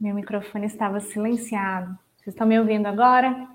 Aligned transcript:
Meu 0.00 0.14
microfone 0.14 0.66
estava 0.66 1.00
silenciado. 1.00 1.98
Vocês 2.18 2.28
estão 2.28 2.46
me 2.46 2.56
ouvindo 2.56 2.86
agora? 2.86 3.48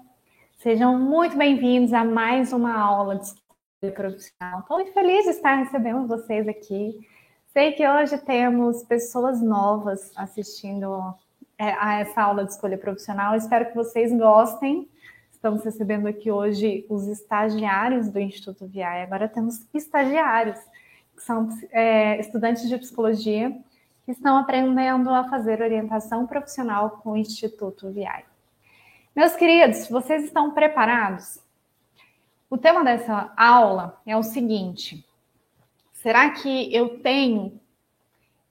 Sejam 0.57 0.99
muito 0.99 1.37
bem-vindos 1.37 1.93
a 1.93 2.03
mais 2.03 2.51
uma 2.51 2.77
aula 2.77 3.15
de 3.15 3.27
escolha 3.27 3.93
profissional. 3.93 4.59
Estou 4.59 4.77
muito 4.77 4.91
feliz 4.91 5.23
de 5.23 5.29
estar 5.29 5.55
recebendo 5.55 6.05
vocês 6.05 6.45
aqui. 6.45 6.99
Sei 7.53 7.71
que 7.71 7.87
hoje 7.87 8.17
temos 8.17 8.83
pessoas 8.83 9.41
novas 9.41 10.11
assistindo 10.17 11.15
é, 11.57 11.71
a 11.79 12.01
essa 12.01 12.21
aula 12.21 12.43
de 12.43 12.51
escolha 12.51 12.77
profissional. 12.77 13.37
Espero 13.37 13.67
que 13.67 13.75
vocês 13.75 14.11
gostem. 14.11 14.89
Estamos 15.31 15.63
recebendo 15.63 16.07
aqui 16.07 16.29
hoje 16.29 16.85
os 16.89 17.07
estagiários 17.07 18.09
do 18.09 18.19
Instituto 18.19 18.67
VI. 18.67 18.83
Agora 18.83 19.29
temos 19.29 19.65
estagiários, 19.73 20.59
que 21.15 21.23
são 21.23 21.47
é, 21.71 22.19
estudantes 22.19 22.67
de 22.67 22.77
psicologia 22.77 23.57
que 24.05 24.11
estão 24.11 24.37
aprendendo 24.37 25.09
a 25.09 25.29
fazer 25.29 25.61
orientação 25.61 26.27
profissional 26.27 27.01
com 27.01 27.11
o 27.11 27.17
Instituto 27.17 27.91
VI. 27.91 28.25
Meus 29.15 29.35
queridos, 29.35 29.87
vocês 29.87 30.23
estão 30.23 30.51
preparados? 30.51 31.39
O 32.49 32.57
tema 32.57 32.83
dessa 32.83 33.31
aula 33.37 34.01
é 34.05 34.17
o 34.17 34.23
seguinte: 34.23 35.05
será 35.91 36.31
que 36.31 36.73
eu 36.73 36.99
tenho 36.99 37.59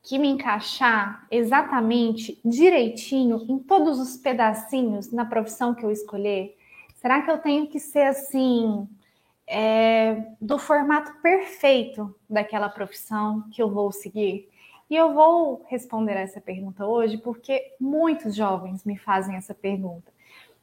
que 0.03 0.19
me 0.19 0.29
encaixar 0.29 1.27
exatamente 1.31 2.41
direitinho 2.45 3.47
em 3.49 3.59
todos 3.59 4.01
os 4.01 4.17
pedacinhos 4.17 5.13
na 5.13 5.25
profissão 5.25 5.75
que 5.75 5.85
eu 5.85 5.91
escolher? 5.91 6.57
Será 6.97 7.23
que 7.23 7.31
eu 7.31 7.39
tenho 7.39 7.67
que 7.67 7.79
ser 7.79 8.07
assim, 8.07 8.89
é, 9.47 10.35
do 10.41 10.59
formato 10.59 11.15
perfeito 11.21 12.15
daquela 12.29 12.69
profissão 12.69 13.49
que 13.51 13.63
eu 13.63 13.71
vou 13.71 13.93
seguir? 13.93 14.49
E 14.93 14.95
eu 14.95 15.15
vou 15.15 15.65
responder 15.71 16.13
essa 16.13 16.39
pergunta 16.39 16.85
hoje 16.85 17.17
porque 17.17 17.73
muitos 17.81 18.35
jovens 18.37 18.85
me 18.85 18.99
fazem 18.99 19.37
essa 19.37 19.55
pergunta. 19.55 20.13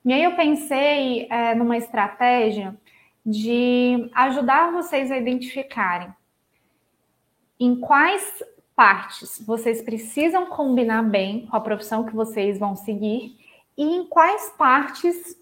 E 0.05 0.13
aí 0.13 0.23
eu 0.23 0.36
pensei 0.36 1.25
é, 1.31 1.55
numa 1.55 1.75
estratégia 1.75 2.77
de 3.25 4.08
ajudar 4.13 4.71
vocês 4.71 5.09
a 5.09 5.17
identificarem 5.17 6.13
em 7.59 7.80
quais 7.80 8.44
partes 8.75 9.44
vocês 9.47 9.81
precisam 9.81 10.45
combinar 10.45 11.02
bem 11.02 11.47
com 11.47 11.58
a 11.58 11.61
profissão 11.61 12.05
que 12.05 12.14
vocês 12.14 12.59
vão 12.59 12.75
seguir 12.75 13.36
e 13.75 13.83
em 13.83 14.05
quais 14.05 14.53
partes 14.55 15.36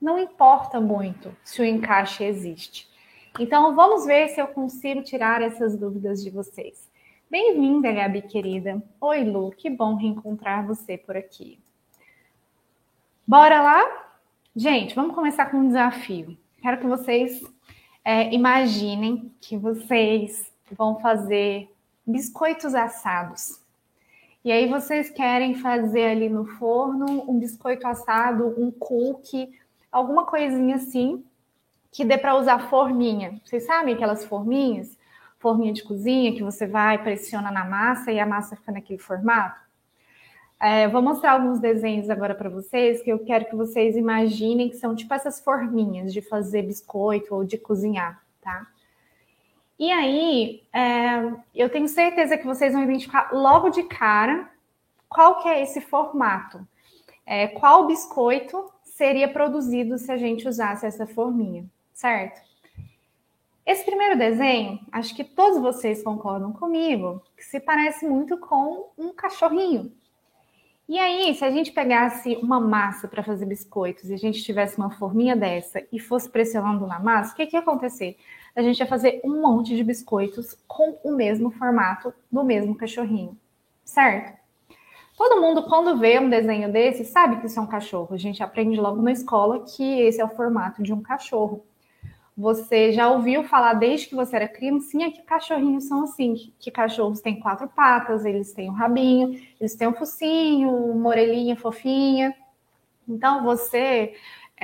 não 0.00 0.16
importa 0.16 0.80
muito 0.80 1.36
se 1.42 1.60
o 1.60 1.64
encaixe 1.64 2.22
existe. 2.22 2.88
Então, 3.36 3.74
vamos 3.74 4.06
ver 4.06 4.28
se 4.28 4.40
eu 4.40 4.46
consigo 4.46 5.02
tirar 5.02 5.42
essas 5.42 5.76
dúvidas 5.76 6.22
de 6.22 6.30
vocês. 6.30 6.91
Bem-vinda, 7.32 7.90
Gabi 7.90 8.20
querida. 8.20 8.82
Oi, 9.00 9.24
Lu, 9.24 9.52
que 9.52 9.70
bom 9.70 9.94
reencontrar 9.94 10.66
você 10.66 10.98
por 10.98 11.16
aqui. 11.16 11.58
Bora 13.26 13.62
lá? 13.62 13.82
Gente, 14.54 14.94
vamos 14.94 15.14
começar 15.14 15.46
com 15.46 15.56
um 15.56 15.66
desafio. 15.66 16.36
Quero 16.60 16.78
que 16.78 16.86
vocês 16.86 17.40
é, 18.04 18.30
imaginem 18.34 19.32
que 19.40 19.56
vocês 19.56 20.52
vão 20.72 21.00
fazer 21.00 21.74
biscoitos 22.06 22.74
assados. 22.74 23.62
E 24.44 24.52
aí 24.52 24.68
vocês 24.68 25.08
querem 25.08 25.54
fazer 25.54 26.10
ali 26.10 26.28
no 26.28 26.44
forno 26.44 27.24
um 27.26 27.38
biscoito 27.38 27.86
assado, 27.86 28.54
um 28.58 28.70
cookie, 28.70 29.58
alguma 29.90 30.26
coisinha 30.26 30.76
assim 30.76 31.24
que 31.90 32.04
dê 32.04 32.18
para 32.18 32.36
usar 32.36 32.68
forminha. 32.68 33.40
Vocês 33.42 33.64
sabem 33.64 33.94
aquelas 33.94 34.22
forminhas? 34.22 34.98
Forminha 35.42 35.72
de 35.72 35.82
cozinha 35.82 36.32
que 36.32 36.42
você 36.42 36.68
vai, 36.68 37.02
pressiona 37.02 37.50
na 37.50 37.64
massa 37.64 38.12
e 38.12 38.20
a 38.20 38.24
massa 38.24 38.54
fica 38.54 38.70
naquele 38.70 39.00
formato? 39.00 39.60
É, 40.60 40.86
vou 40.86 41.02
mostrar 41.02 41.32
alguns 41.32 41.58
desenhos 41.58 42.08
agora 42.08 42.32
para 42.32 42.48
vocês 42.48 43.02
que 43.02 43.10
eu 43.10 43.18
quero 43.18 43.46
que 43.46 43.56
vocês 43.56 43.96
imaginem 43.96 44.68
que 44.68 44.76
são 44.76 44.94
tipo 44.94 45.12
essas 45.12 45.40
forminhas 45.40 46.12
de 46.12 46.22
fazer 46.22 46.62
biscoito 46.62 47.34
ou 47.34 47.42
de 47.42 47.58
cozinhar, 47.58 48.22
tá? 48.40 48.68
E 49.76 49.90
aí, 49.90 50.62
é, 50.72 51.34
eu 51.52 51.68
tenho 51.68 51.88
certeza 51.88 52.38
que 52.38 52.46
vocês 52.46 52.72
vão 52.72 52.84
identificar 52.84 53.32
logo 53.32 53.70
de 53.70 53.82
cara 53.82 54.48
qual 55.08 55.42
que 55.42 55.48
é 55.48 55.60
esse 55.60 55.80
formato. 55.80 56.64
É, 57.26 57.48
qual 57.48 57.88
biscoito 57.88 58.70
seria 58.84 59.26
produzido 59.26 59.98
se 59.98 60.12
a 60.12 60.16
gente 60.16 60.46
usasse 60.46 60.86
essa 60.86 61.04
forminha, 61.04 61.64
certo? 61.92 62.40
Esse 63.64 63.84
primeiro 63.84 64.18
desenho, 64.18 64.80
acho 64.90 65.14
que 65.14 65.22
todos 65.22 65.60
vocês 65.60 66.02
concordam 66.02 66.52
comigo, 66.52 67.22
que 67.36 67.44
se 67.44 67.60
parece 67.60 68.06
muito 68.06 68.36
com 68.38 68.90
um 68.98 69.12
cachorrinho. 69.14 69.92
E 70.88 70.98
aí, 70.98 71.32
se 71.34 71.44
a 71.44 71.50
gente 71.50 71.70
pegasse 71.70 72.36
uma 72.42 72.60
massa 72.60 73.06
para 73.06 73.22
fazer 73.22 73.46
biscoitos 73.46 74.10
e 74.10 74.14
a 74.14 74.18
gente 74.18 74.42
tivesse 74.42 74.76
uma 74.76 74.90
forminha 74.90 75.36
dessa 75.36 75.80
e 75.92 75.98
fosse 76.00 76.28
pressionando 76.28 76.86
na 76.88 76.98
massa, 76.98 77.32
o 77.32 77.36
que, 77.36 77.46
que 77.46 77.56
ia 77.56 77.60
acontecer? 77.60 78.16
A 78.54 78.60
gente 78.62 78.80
ia 78.80 78.86
fazer 78.86 79.20
um 79.24 79.40
monte 79.40 79.76
de 79.76 79.84
biscoitos 79.84 80.56
com 80.66 80.98
o 81.04 81.12
mesmo 81.12 81.50
formato 81.52 82.12
do 82.30 82.42
mesmo 82.42 82.74
cachorrinho, 82.74 83.38
certo? 83.84 84.36
Todo 85.16 85.40
mundo, 85.40 85.62
quando 85.62 85.96
vê 85.98 86.18
um 86.18 86.28
desenho 86.28 86.70
desse, 86.72 87.04
sabe 87.04 87.38
que 87.38 87.46
isso 87.46 87.60
é 87.60 87.62
um 87.62 87.66
cachorro. 87.66 88.12
A 88.12 88.18
gente 88.18 88.42
aprende 88.42 88.80
logo 88.80 89.00
na 89.00 89.12
escola 89.12 89.60
que 89.64 90.00
esse 90.00 90.20
é 90.20 90.24
o 90.24 90.28
formato 90.28 90.82
de 90.82 90.92
um 90.92 91.00
cachorro. 91.00 91.64
Você 92.36 92.92
já 92.92 93.10
ouviu 93.10 93.44
falar 93.44 93.74
desde 93.74 94.08
que 94.08 94.14
você 94.14 94.36
era 94.36 94.48
criancinha 94.48 95.12
que 95.12 95.22
cachorrinhos 95.22 95.84
são 95.84 96.04
assim, 96.04 96.52
que 96.58 96.70
cachorros 96.70 97.20
têm 97.20 97.38
quatro 97.38 97.68
patas, 97.68 98.24
eles 98.24 98.52
têm 98.54 98.70
um 98.70 98.72
rabinho, 98.72 99.38
eles 99.60 99.74
têm 99.74 99.88
um 99.88 99.94
focinho, 99.94 100.70
uma 100.70 101.10
orelhinha 101.10 101.56
fofinha. 101.56 102.34
Então 103.06 103.44
você 103.44 104.14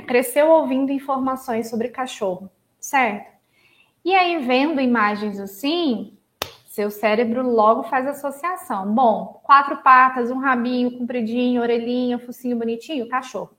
cresceu 0.06 0.48
ouvindo 0.48 0.92
informações 0.92 1.68
sobre 1.68 1.88
cachorro, 1.88 2.50
certo? 2.80 3.36
E 4.04 4.14
aí, 4.14 4.38
vendo 4.38 4.80
imagens 4.80 5.38
assim, 5.38 6.16
seu 6.64 6.90
cérebro 6.90 7.42
logo 7.46 7.82
faz 7.82 8.06
associação. 8.06 8.94
Bom, 8.94 9.40
quatro 9.42 9.78
patas, 9.82 10.30
um 10.30 10.38
rabinho 10.38 10.96
compridinho, 10.96 11.60
orelhinha, 11.60 12.18
focinho 12.18 12.56
bonitinho, 12.56 13.08
cachorro. 13.08 13.50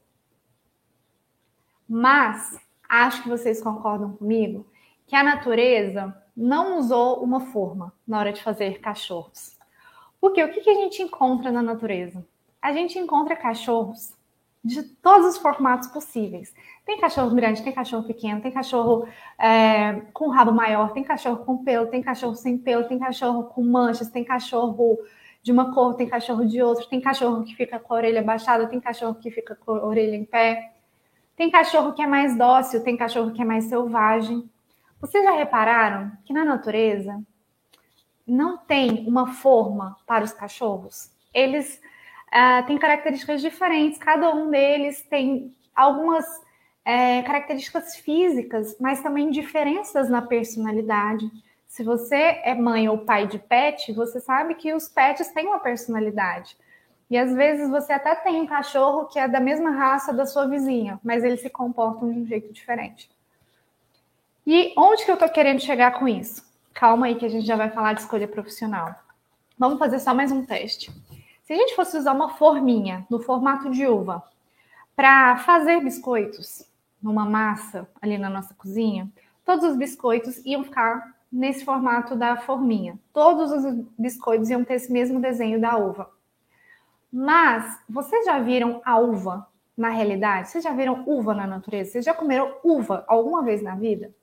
Mas 1.88 2.58
acho 2.90 3.24
que 3.24 3.30
vocês 3.30 3.62
concordam 3.62 4.14
comigo 4.14 4.66
que 5.06 5.16
a 5.16 5.24
natureza 5.24 6.16
não 6.36 6.78
usou 6.80 7.24
uma 7.24 7.40
forma 7.40 7.94
na 8.08 8.20
hora 8.20 8.34
de 8.34 8.42
fazer 8.42 8.80
cachorros. 8.80 9.58
Porque 10.20 10.44
o 10.44 10.52
que 10.52 10.70
a 10.70 10.74
gente 10.74 11.02
encontra 11.02 11.52
na 11.52 11.62
natureza? 11.62 12.26
A 12.62 12.74
gente 12.74 12.98
encontra 13.00 13.36
cachorros 13.36 14.14
de 14.64 14.84
todos 14.84 15.28
os 15.28 15.38
formatos 15.38 15.88
possíveis. 15.88 16.54
Tem 16.86 17.00
cachorro 17.00 17.34
grande, 17.34 17.64
tem 17.64 17.72
cachorro 17.72 18.04
pequeno, 18.04 18.42
tem 18.42 18.52
cachorro 18.52 19.08
é, 19.38 20.02
com 20.14 20.28
rabo 20.30 20.52
maior, 20.52 20.92
tem 20.92 21.04
cachorro 21.04 21.46
com 21.46 21.64
pelo, 21.64 21.88
tem 21.88 22.02
cachorro 22.02 22.36
sem 22.36 22.58
pelo, 22.58 22.88
tem 22.88 23.00
cachorro 23.00 23.46
com 23.46 23.64
manchas, 23.64 24.10
tem 24.10 24.24
cachorro 24.24 25.00
de 25.42 25.52
uma 25.52 25.74
cor, 25.74 25.96
tem 25.96 26.08
cachorro 26.08 26.46
de 26.46 26.62
outro, 26.62 26.88
tem 26.88 27.00
cachorro 27.00 27.44
que 27.44 27.56
fica 27.56 27.80
com 27.80 27.94
a 27.94 27.98
orelha 27.98 28.22
baixada, 28.22 28.68
tem 28.68 28.80
cachorro 28.80 29.16
que 29.16 29.32
fica 29.32 29.56
com 29.56 29.72
a 29.72 29.86
orelha 29.86 30.16
em 30.16 30.26
pé, 30.26 30.74
tem 31.40 31.50
cachorro 31.50 31.94
que 31.94 32.02
é 32.02 32.06
mais 32.06 32.36
dócil, 32.36 32.84
tem 32.84 32.98
cachorro 32.98 33.32
que 33.32 33.42
é 33.42 33.46
mais 33.46 33.64
selvagem. 33.64 34.52
Vocês 35.00 35.24
já 35.24 35.32
repararam 35.32 36.12
que 36.26 36.34
na 36.34 36.44
natureza 36.44 37.18
não 38.28 38.58
tem 38.58 39.08
uma 39.08 39.32
forma 39.32 39.96
para 40.06 40.26
os 40.26 40.34
cachorros? 40.34 41.10
Eles 41.34 41.82
uh, 42.28 42.68
têm 42.68 42.78
características 42.78 43.40
diferentes, 43.40 43.98
cada 43.98 44.36
um 44.36 44.52
deles 44.52 45.02
tem 45.04 45.56
algumas 45.74 46.26
é, 46.84 47.22
características 47.22 47.96
físicas, 47.96 48.76
mas 48.78 49.02
também 49.02 49.32
diferenças 49.32 50.10
na 50.10 50.22
personalidade. 50.22 51.32
Se 51.70 51.86
você 51.86 52.42
é 52.44 52.54
mãe 52.54 52.90
ou 52.90 53.06
pai 53.06 53.28
de 53.28 53.40
pet, 53.40 53.94
você 53.94 54.20
sabe 54.20 54.56
que 54.56 54.74
os 54.74 54.90
pets 54.90 55.30
têm 55.30 55.48
uma 55.48 55.60
personalidade. 55.60 56.58
E 57.10 57.18
às 57.18 57.34
vezes 57.34 57.70
você 57.70 57.92
até 57.92 58.14
tem 58.16 58.42
um 58.42 58.46
cachorro 58.46 59.06
que 59.06 59.18
é 59.18 59.28
da 59.28 59.40
mesma 59.40 59.72
raça 59.72 60.14
da 60.14 60.26
sua 60.26 60.48
vizinha, 60.48 61.00
mas 61.04 61.24
eles 61.24 61.42
se 61.42 61.50
comportam 61.50 62.12
de 62.12 62.20
um 62.20 62.26
jeito 62.26 62.54
diferente. 62.54 63.10
E 64.46 64.74
onde 64.78 65.04
que 65.04 65.12
eu 65.12 65.16
estou 65.16 65.30
querendo 65.30 65.60
chegar 65.60 65.98
com 65.98 66.08
isso? 66.08 66.48
Calma 66.74 67.08
aí 67.08 67.16
que 67.16 67.26
a 67.26 67.30
gente 67.30 67.46
já 67.46 67.56
vai 67.56 67.70
falar 67.72 67.94
de 67.94 68.02
escolha 68.02 68.28
profissional. 68.28 68.94
Vamos 69.58 69.80
fazer 69.80 70.00
só 70.00 70.14
mais 70.14 70.32
um 70.32 70.46
teste. 70.46 70.92
Se 71.44 71.54
a 71.54 71.56
gente 71.56 71.76
fosse 71.76 71.98
usar 71.98 72.14
uma 72.14 72.30
forminha 72.30 73.06
no 73.10 73.20
formato 73.20 73.72
de 73.72 73.88
uva 73.88 74.24
para 74.96 75.38
fazer 75.38 75.84
biscoitos, 75.84 76.64
numa 77.02 77.26
massa 77.26 77.90
ali 78.00 78.18
na 78.18 78.30
nossa 78.30 78.54
cozinha, 78.54 79.10
todos 79.44 79.66
os 79.66 79.76
biscoitos 79.76 80.46
iam 80.46 80.64
ficar 80.64 81.16
nesse 81.32 81.66
formato 81.66 82.16
da 82.16 82.38
forminha. 82.38 83.00
Todos 83.12 83.52
os 83.52 83.86
biscoitos 83.98 84.50
iam 84.50 84.64
ter 84.64 84.76
esse 84.76 84.92
mesmo 84.92 85.20
desenho 85.20 85.60
da 85.60 85.76
uva. 85.76 86.10
Mas 87.12 87.80
vocês 87.90 88.26
já 88.26 88.40
viram 88.40 88.82
a 88.86 89.00
uva 89.00 89.48
na 89.76 89.90
realidade? 89.90 90.50
Vocês 90.50 90.64
já 90.64 90.72
viram 90.72 91.04
uva 91.08 91.34
na 91.34 91.48
natureza? 91.48 91.92
Vocês 91.92 92.06
já 92.06 92.14
comeram 92.14 92.56
uva 92.64 93.04
alguma 93.08 93.44
vez 93.44 93.62
na 93.62 93.76
vida? 93.76 94.14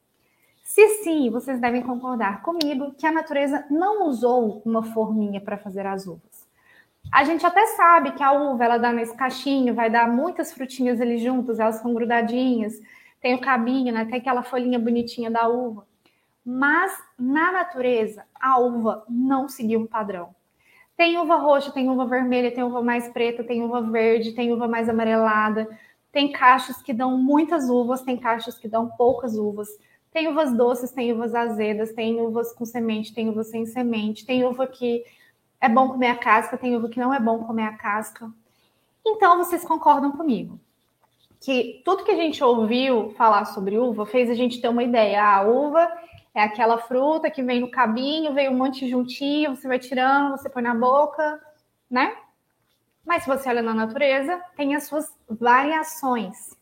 Se 0.62 0.88
sim, 1.02 1.30
vocês 1.30 1.60
devem 1.60 1.82
concordar 1.82 2.42
comigo 2.42 2.92
que 2.94 3.06
a 3.06 3.12
natureza 3.12 3.64
não 3.70 4.08
usou 4.08 4.62
uma 4.64 4.82
forminha 4.82 5.40
para 5.40 5.56
fazer 5.56 5.86
as 5.86 6.06
uvas. 6.06 6.46
A 7.12 7.24
gente 7.24 7.46
até 7.46 7.66
sabe 7.68 8.12
que 8.12 8.22
a 8.22 8.32
uva 8.32 8.64
ela 8.64 8.78
dá 8.78 8.92
nesse 8.92 9.16
cachinho, 9.16 9.74
vai 9.74 9.88
dar 9.88 10.08
muitas 10.08 10.52
frutinhas 10.52 11.00
ali 11.00 11.18
juntas, 11.18 11.60
elas 11.60 11.76
são 11.76 11.94
grudadinhas, 11.94 12.80
tem 13.20 13.34
o 13.34 13.40
cabinho, 13.40 13.92
né? 13.92 14.04
Tem 14.04 14.18
aquela 14.18 14.42
folhinha 14.42 14.78
bonitinha 14.78 15.30
da 15.30 15.48
uva. 15.48 15.86
Mas 16.44 16.92
na 17.18 17.50
natureza, 17.50 18.24
a 18.38 18.58
uva 18.58 19.04
não 19.08 19.48
seguiu 19.48 19.80
um 19.80 19.86
padrão. 19.86 20.34
Tem 20.96 21.18
uva 21.18 21.36
roxa, 21.36 21.70
tem 21.70 21.90
uva 21.90 22.06
vermelha, 22.06 22.50
tem 22.50 22.64
uva 22.64 22.82
mais 22.82 23.08
preta, 23.08 23.44
tem 23.44 23.62
uva 23.62 23.82
verde, 23.82 24.32
tem 24.32 24.52
uva 24.52 24.66
mais 24.66 24.88
amarelada. 24.88 25.68
Tem 26.10 26.32
cachos 26.32 26.80
que 26.80 26.92
dão 26.92 27.18
muitas 27.18 27.68
uvas, 27.68 28.00
tem 28.02 28.16
cachos 28.16 28.58
que 28.58 28.66
dão 28.66 28.88
poucas 28.88 29.36
uvas. 29.36 29.68
Tem 30.10 30.28
uvas 30.28 30.56
doces, 30.56 30.90
tem 30.92 31.12
uvas 31.12 31.34
azedas, 31.34 31.92
tem 31.92 32.18
uvas 32.20 32.52
com 32.54 32.64
semente, 32.64 33.12
tem 33.12 33.28
uvas 33.28 33.48
sem 33.48 33.66
semente, 33.66 34.24
tem 34.24 34.44
uva 34.44 34.66
que 34.66 35.04
é 35.60 35.68
bom 35.68 35.88
comer 35.88 36.08
a 36.08 36.16
casca, 36.16 36.56
tem 36.56 36.74
uva 36.74 36.88
que 36.88 36.98
não 36.98 37.12
é 37.12 37.20
bom 37.20 37.44
comer 37.44 37.64
a 37.64 37.76
casca. 37.76 38.30
Então 39.06 39.36
vocês 39.36 39.62
concordam 39.64 40.12
comigo 40.12 40.58
que 41.40 41.82
tudo 41.84 42.02
que 42.04 42.10
a 42.10 42.16
gente 42.16 42.42
ouviu 42.42 43.10
falar 43.10 43.44
sobre 43.44 43.78
uva 43.78 44.06
fez 44.06 44.30
a 44.30 44.34
gente 44.34 44.60
ter 44.60 44.68
uma 44.68 44.82
ideia. 44.82 45.22
Ah, 45.22 45.36
a 45.36 45.42
uva 45.42 45.92
é 46.36 46.42
aquela 46.42 46.76
fruta 46.76 47.30
que 47.30 47.42
vem 47.42 47.60
no 47.60 47.70
cabinho, 47.70 48.34
vem 48.34 48.50
um 48.50 48.58
monte 48.58 48.86
juntinho, 48.86 49.56
você 49.56 49.66
vai 49.66 49.78
tirando, 49.78 50.32
você 50.32 50.50
põe 50.50 50.62
na 50.62 50.74
boca, 50.74 51.42
né? 51.90 52.14
Mas 53.06 53.22
se 53.22 53.28
você 53.28 53.48
olha 53.48 53.62
na 53.62 53.72
natureza, 53.72 54.38
tem 54.54 54.74
as 54.74 54.84
suas 54.84 55.10
variações. 55.30 56.54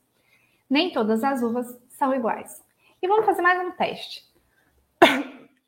Nem 0.71 0.93
todas 0.93 1.25
as 1.25 1.43
uvas 1.43 1.77
são 1.89 2.15
iguais. 2.15 2.63
E 3.03 3.09
vamos 3.09 3.27
fazer 3.27 3.43
mais 3.43 3.67
um 3.67 3.73
teste. 3.73 4.23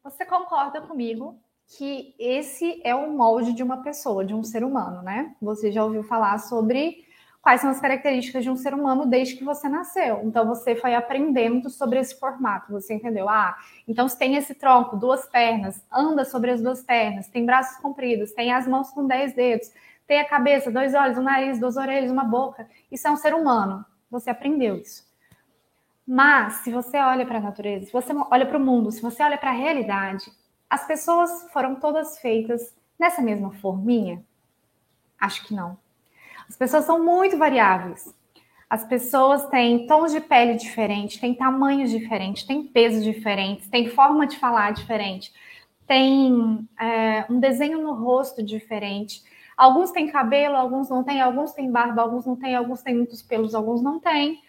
Você 0.04 0.24
concorda 0.24 0.80
comigo 0.82 1.36
que 1.76 2.14
esse 2.16 2.80
é 2.84 2.94
o 2.94 3.10
molde 3.10 3.52
de 3.54 3.62
uma 3.64 3.82
pessoa, 3.82 4.24
de 4.24 4.32
um 4.32 4.44
ser 4.44 4.62
humano, 4.62 5.02
né? 5.02 5.34
Você 5.42 5.72
já 5.72 5.82
ouviu 5.82 6.04
falar 6.04 6.38
sobre 6.38 7.04
quais 7.46 7.60
são 7.60 7.70
as 7.70 7.80
características 7.80 8.42
de 8.42 8.50
um 8.50 8.56
ser 8.56 8.74
humano 8.74 9.06
desde 9.06 9.36
que 9.36 9.44
você 9.44 9.68
nasceu. 9.68 10.20
Então 10.24 10.44
você 10.44 10.74
foi 10.74 10.96
aprendendo 10.96 11.70
sobre 11.70 12.00
esse 12.00 12.18
formato, 12.18 12.72
você 12.72 12.94
entendeu? 12.94 13.28
Ah, 13.28 13.56
então 13.86 14.08
tem 14.08 14.34
esse 14.34 14.52
tronco, 14.52 14.96
duas 14.96 15.26
pernas, 15.26 15.80
anda 15.92 16.24
sobre 16.24 16.50
as 16.50 16.60
duas 16.60 16.82
pernas, 16.82 17.28
tem 17.28 17.46
braços 17.46 17.80
compridos, 17.80 18.32
tem 18.32 18.52
as 18.52 18.66
mãos 18.66 18.90
com 18.90 19.06
dez 19.06 19.32
dedos, 19.32 19.70
tem 20.08 20.18
a 20.18 20.28
cabeça, 20.28 20.72
dois 20.72 20.92
olhos, 20.92 21.18
um 21.18 21.22
nariz, 21.22 21.60
duas 21.60 21.76
orelhas, 21.76 22.10
uma 22.10 22.24
boca. 22.24 22.68
Isso 22.90 23.06
é 23.06 23.12
um 23.12 23.16
ser 23.16 23.32
humano. 23.32 23.86
Você 24.10 24.28
aprendeu 24.28 24.74
isso. 24.78 25.06
Mas, 26.04 26.54
se 26.64 26.72
você 26.72 26.96
olha 26.98 27.24
para 27.24 27.38
a 27.38 27.42
natureza, 27.42 27.86
se 27.86 27.92
você 27.92 28.12
olha 28.28 28.46
para 28.46 28.58
o 28.58 28.60
mundo, 28.60 28.90
se 28.90 29.00
você 29.00 29.22
olha 29.22 29.38
para 29.38 29.50
a 29.50 29.54
realidade, 29.54 30.32
as 30.68 30.84
pessoas 30.84 31.48
foram 31.52 31.76
todas 31.76 32.18
feitas 32.18 32.76
nessa 32.98 33.22
mesma 33.22 33.52
forminha? 33.52 34.20
Acho 35.16 35.46
que 35.46 35.54
não. 35.54 35.78
As 36.48 36.56
pessoas 36.56 36.84
são 36.84 37.04
muito 37.04 37.36
variáveis. 37.36 38.14
As 38.68 38.84
pessoas 38.84 39.46
têm 39.48 39.86
tons 39.86 40.12
de 40.12 40.20
pele 40.20 40.54
diferentes, 40.54 41.18
têm 41.18 41.34
tamanhos 41.34 41.90
diferentes, 41.90 42.42
têm 42.42 42.64
pesos 42.64 43.04
diferentes, 43.04 43.68
têm 43.68 43.88
forma 43.88 44.26
de 44.26 44.38
falar 44.38 44.72
diferente, 44.72 45.32
têm 45.86 46.68
é, 46.80 47.24
um 47.30 47.38
desenho 47.38 47.80
no 47.80 47.94
rosto 47.94 48.42
diferente. 48.42 49.22
Alguns 49.56 49.92
têm 49.92 50.08
cabelo, 50.08 50.56
alguns 50.56 50.88
não 50.88 51.04
têm, 51.04 51.20
alguns 51.20 51.52
têm 51.52 51.70
barba, 51.70 52.02
alguns 52.02 52.26
não 52.26 52.34
têm, 52.34 52.56
alguns 52.56 52.82
têm 52.82 52.96
muitos 52.96 53.22
pelos, 53.22 53.54
alguns 53.54 53.80
não 53.80 54.00
têm. 54.00 54.40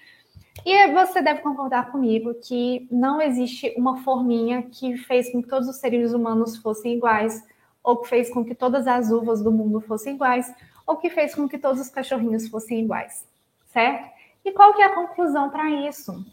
E 0.66 0.92
você 0.92 1.22
deve 1.22 1.42
concordar 1.42 1.92
comigo 1.92 2.34
que 2.34 2.88
não 2.92 3.22
existe 3.22 3.74
uma 3.78 3.98
forminha 3.98 4.64
que 4.64 4.98
fez 4.98 5.32
com 5.32 5.42
que 5.42 5.48
todos 5.48 5.70
os 5.70 5.78
seres 5.78 6.12
humanos 6.12 6.58
fossem 6.58 6.96
iguais, 6.96 7.46
ou 7.84 7.98
que 7.98 8.10
fez 8.10 8.34
com 8.34 8.44
que 8.44 8.56
todas 8.56 8.88
as 8.88 9.12
uvas 9.12 9.42
do 9.42 9.52
mundo 9.52 9.80
fossem 9.80 10.16
iguais, 10.16 10.52
ou 10.88 10.96
que 10.96 11.10
fez 11.10 11.36
com 11.36 11.48
que 11.48 11.60
todos 11.60 11.82
os 11.82 11.90
cachorrinhos 11.90 12.48
fossem 12.48 12.80
iguais, 12.80 13.28
certo? 13.66 14.10
E 14.46 14.52
qual 14.54 14.74
que 14.74 14.82
é 14.82 14.86
a 14.86 14.96
conclusão 14.96 15.50
para 15.50 15.70
isso? 15.70 16.26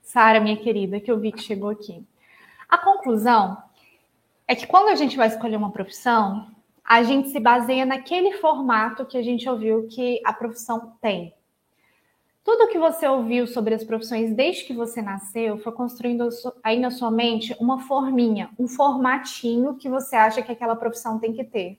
Sara, 0.00 0.40
minha 0.40 0.56
querida, 0.56 0.98
que 0.98 1.10
eu 1.10 1.20
vi 1.20 1.30
que 1.30 1.42
chegou 1.42 1.68
aqui. 1.68 2.02
A 2.68 2.78
conclusão 2.78 3.62
é 4.48 4.54
que 4.54 4.66
quando 4.66 4.88
a 4.88 4.94
gente 4.94 5.16
vai 5.16 5.28
escolher 5.28 5.56
uma 5.56 5.70
profissão, 5.70 6.50
a 6.82 7.02
gente 7.02 7.28
se 7.28 7.38
baseia 7.38 7.84
naquele 7.84 8.32
formato 8.38 9.04
que 9.04 9.18
a 9.18 9.22
gente 9.22 9.48
ouviu 9.48 9.86
que 9.88 10.20
a 10.24 10.32
profissão 10.32 10.94
tem. 11.00 11.34
Tudo 12.44 12.68
que 12.68 12.78
você 12.78 13.06
ouviu 13.06 13.46
sobre 13.46 13.74
as 13.74 13.84
profissões 13.84 14.34
desde 14.34 14.64
que 14.64 14.72
você 14.72 15.00
nasceu 15.00 15.58
foi 15.58 15.72
construindo 15.72 16.28
aí 16.62 16.80
na 16.80 16.90
sua 16.90 17.10
mente 17.10 17.54
uma 17.60 17.82
forminha, 17.82 18.50
um 18.58 18.66
formatinho 18.66 19.76
que 19.76 19.88
você 19.88 20.16
acha 20.16 20.42
que 20.42 20.50
aquela 20.50 20.74
profissão 20.74 21.20
tem 21.20 21.32
que 21.32 21.44
ter. 21.44 21.78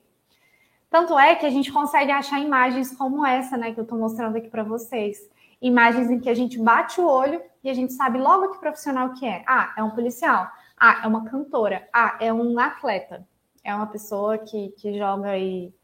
Tanto 0.94 1.18
é 1.18 1.34
que 1.34 1.44
a 1.44 1.50
gente 1.50 1.72
consegue 1.72 2.12
achar 2.12 2.38
imagens 2.38 2.96
como 2.96 3.26
essa, 3.26 3.56
né, 3.56 3.72
que 3.72 3.80
eu 3.80 3.82
estou 3.82 3.98
mostrando 3.98 4.36
aqui 4.36 4.48
para 4.48 4.62
vocês. 4.62 5.28
Imagens 5.60 6.08
em 6.08 6.20
que 6.20 6.30
a 6.30 6.34
gente 6.34 6.56
bate 6.56 7.00
o 7.00 7.08
olho 7.08 7.42
e 7.64 7.68
a 7.68 7.74
gente 7.74 7.92
sabe 7.92 8.16
logo 8.16 8.52
que 8.52 8.60
profissional 8.60 9.12
que 9.12 9.26
é. 9.26 9.42
Ah, 9.44 9.74
é 9.76 9.82
um 9.82 9.90
policial. 9.90 10.48
Ah, 10.78 11.00
é 11.02 11.08
uma 11.08 11.24
cantora. 11.24 11.88
Ah, 11.92 12.16
é 12.20 12.32
um 12.32 12.56
atleta. 12.60 13.26
É 13.64 13.74
uma 13.74 13.88
pessoa 13.88 14.38
que, 14.38 14.68
que 14.78 14.96
joga 14.96 15.30
aí 15.30 15.74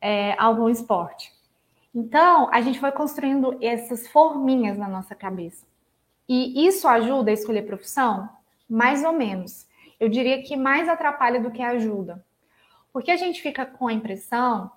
é, 0.00 0.34
algum 0.38 0.66
esporte. 0.66 1.30
Então, 1.94 2.48
a 2.50 2.62
gente 2.62 2.80
foi 2.80 2.90
construindo 2.90 3.58
essas 3.60 4.08
forminhas 4.08 4.78
na 4.78 4.88
nossa 4.88 5.14
cabeça. 5.14 5.66
E 6.26 6.66
isso 6.66 6.88
ajuda 6.88 7.30
a 7.30 7.34
escolher 7.34 7.66
profissão? 7.66 8.30
Mais 8.66 9.04
ou 9.04 9.12
menos. 9.12 9.68
Eu 10.00 10.08
diria 10.08 10.42
que 10.42 10.56
mais 10.56 10.88
atrapalha 10.88 11.38
do 11.38 11.50
que 11.50 11.60
ajuda. 11.60 12.24
Porque 12.92 13.10
a 13.10 13.16
gente 13.16 13.40
fica 13.40 13.64
com 13.64 13.88
a 13.88 13.92
impressão 13.92 14.70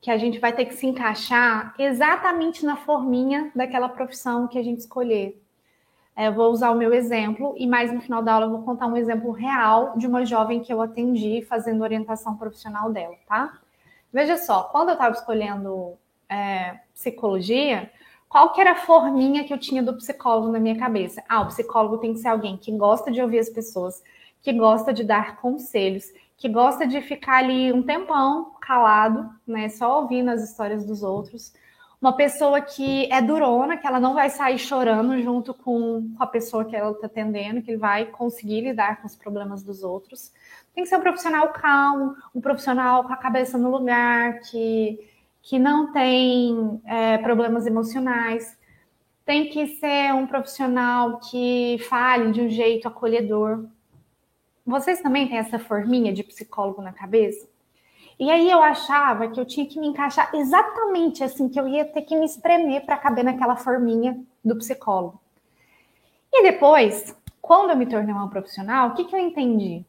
que 0.00 0.10
a 0.10 0.18
gente 0.18 0.38
vai 0.38 0.52
ter 0.52 0.66
que 0.66 0.74
se 0.74 0.86
encaixar 0.86 1.74
exatamente 1.78 2.64
na 2.64 2.76
forminha 2.76 3.50
daquela 3.54 3.88
profissão 3.88 4.46
que 4.46 4.58
a 4.58 4.62
gente 4.62 4.80
escolher. 4.80 5.40
É, 6.16 6.28
eu 6.28 6.32
vou 6.32 6.52
usar 6.52 6.70
o 6.70 6.76
meu 6.76 6.92
exemplo 6.92 7.54
e 7.56 7.66
mais 7.66 7.92
no 7.92 8.00
final 8.00 8.22
da 8.22 8.34
aula 8.34 8.46
eu 8.46 8.50
vou 8.50 8.62
contar 8.62 8.86
um 8.86 8.96
exemplo 8.96 9.32
real 9.32 9.96
de 9.96 10.06
uma 10.06 10.24
jovem 10.24 10.60
que 10.60 10.72
eu 10.72 10.80
atendi 10.80 11.42
fazendo 11.42 11.82
orientação 11.82 12.36
profissional 12.36 12.92
dela, 12.92 13.16
tá? 13.26 13.58
Veja 14.12 14.36
só, 14.36 14.64
quando 14.64 14.90
eu 14.90 14.92
estava 14.92 15.14
escolhendo 15.14 15.94
é, 16.28 16.78
psicologia, 16.92 17.90
qual 18.28 18.52
que 18.52 18.60
era 18.60 18.72
a 18.72 18.76
forminha 18.76 19.44
que 19.44 19.52
eu 19.52 19.58
tinha 19.58 19.82
do 19.82 19.94
psicólogo 19.94 20.52
na 20.52 20.60
minha 20.60 20.76
cabeça? 20.78 21.22
Ah, 21.28 21.40
o 21.40 21.46
psicólogo 21.46 21.98
tem 21.98 22.12
que 22.12 22.18
ser 22.18 22.28
alguém 22.28 22.56
que 22.56 22.70
gosta 22.70 23.10
de 23.10 23.22
ouvir 23.22 23.38
as 23.38 23.48
pessoas, 23.48 24.02
que 24.42 24.52
gosta 24.52 24.92
de 24.92 25.02
dar 25.02 25.36
conselhos, 25.36 26.12
que 26.44 26.48
gosta 26.50 26.86
de 26.86 27.00
ficar 27.00 27.38
ali 27.38 27.72
um 27.72 27.82
tempão 27.82 28.52
calado, 28.60 29.30
né, 29.46 29.70
só 29.70 30.02
ouvindo 30.02 30.28
as 30.30 30.42
histórias 30.42 30.84
dos 30.84 31.02
outros. 31.02 31.54
Uma 31.98 32.14
pessoa 32.14 32.60
que 32.60 33.10
é 33.10 33.22
durona, 33.22 33.78
que 33.78 33.86
ela 33.86 33.98
não 33.98 34.12
vai 34.12 34.28
sair 34.28 34.58
chorando 34.58 35.18
junto 35.22 35.54
com 35.54 36.14
a 36.18 36.26
pessoa 36.26 36.66
que 36.66 36.76
ela 36.76 36.90
está 36.90 37.06
atendendo, 37.06 37.62
que 37.62 37.78
vai 37.78 38.04
conseguir 38.04 38.60
lidar 38.60 39.00
com 39.00 39.06
os 39.06 39.16
problemas 39.16 39.62
dos 39.62 39.82
outros. 39.82 40.34
Tem 40.74 40.84
que 40.84 40.90
ser 40.90 40.98
um 40.98 41.00
profissional 41.00 41.50
calmo, 41.50 42.14
um 42.34 42.42
profissional 42.42 43.04
com 43.04 43.12
a 43.14 43.16
cabeça 43.16 43.56
no 43.56 43.70
lugar, 43.70 44.40
que 44.40 44.98
que 45.40 45.58
não 45.58 45.92
tem 45.92 46.80
é, 46.86 47.18
problemas 47.18 47.66
emocionais, 47.66 48.58
tem 49.24 49.48
que 49.48 49.66
ser 49.66 50.12
um 50.14 50.26
profissional 50.26 51.20
que 51.20 51.78
fale 51.88 52.32
de 52.32 52.40
um 52.42 52.48
jeito 52.50 52.86
acolhedor. 52.86 53.64
Vocês 54.66 55.00
também 55.00 55.28
têm 55.28 55.38
essa 55.38 55.58
forminha 55.58 56.12
de 56.12 56.22
psicólogo 56.22 56.80
na 56.80 56.92
cabeça? 56.92 57.46
E 58.18 58.30
aí 58.30 58.50
eu 58.50 58.62
achava 58.62 59.28
que 59.28 59.38
eu 59.38 59.44
tinha 59.44 59.66
que 59.66 59.78
me 59.78 59.88
encaixar 59.88 60.30
exatamente 60.34 61.22
assim, 61.22 61.48
que 61.48 61.58
eu 61.58 61.68
ia 61.68 61.84
ter 61.84 62.02
que 62.02 62.16
me 62.16 62.24
espremer 62.24 62.84
para 62.86 62.96
caber 62.96 63.24
naquela 63.24 63.56
forminha 63.56 64.18
do 64.44 64.56
psicólogo. 64.56 65.20
E 66.32 66.42
depois, 66.42 67.14
quando 67.42 67.70
eu 67.70 67.76
me 67.76 67.86
tornei 67.86 68.14
uma 68.14 68.30
profissional, 68.30 68.90
o 68.90 68.94
que, 68.94 69.04
que 69.04 69.14
eu 69.14 69.20
entendi? 69.20 69.84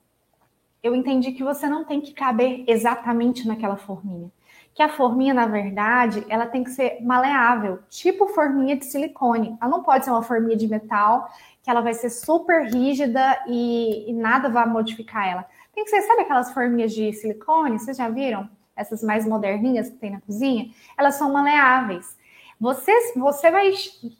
Eu 0.83 0.93
entendi 0.93 1.31
que 1.31 1.43
você 1.43 1.67
não 1.67 1.85
tem 1.85 2.01
que 2.01 2.13
caber 2.13 2.63
exatamente 2.67 3.47
naquela 3.47 3.77
forminha 3.77 4.29
que 4.75 4.83
a 4.83 4.89
forminha, 4.89 5.33
na 5.33 5.47
verdade, 5.47 6.25
ela 6.27 6.45
tem 6.45 6.61
que 6.61 6.69
ser 6.69 7.01
maleável, 7.01 7.79
tipo 7.89 8.27
forminha 8.27 8.75
de 8.75 8.85
silicone. 8.85 9.57
Ela 9.61 9.71
não 9.71 9.81
pode 9.81 10.03
ser 10.03 10.11
uma 10.11 10.21
forminha 10.21 10.57
de 10.57 10.67
metal, 10.67 11.29
que 11.65 11.71
ela 11.71 11.81
vai 11.81 11.95
ser 11.95 12.11
super 12.11 12.67
rígida 12.67 13.43
e, 13.47 14.07
e 14.07 14.13
nada 14.13 14.49
vai 14.49 14.67
modificar 14.67 15.27
ela. 15.27 15.45
Tem 15.73 15.83
que 15.83 15.89
ser, 15.89 16.03
sabe 16.03 16.21
aquelas 16.21 16.53
forminhas 16.53 16.93
de 16.93 17.11
silicone? 17.11 17.79
Vocês 17.79 17.97
já 17.97 18.07
viram? 18.07 18.47
Essas 18.75 19.01
mais 19.01 19.27
moderninhas 19.27 19.89
que 19.89 19.97
tem 19.97 20.11
na 20.11 20.21
cozinha? 20.21 20.69
Elas 20.95 21.15
são 21.15 21.33
maleáveis. 21.33 22.15
Você, 22.61 22.91
você 23.15 23.49
vai 23.49 23.73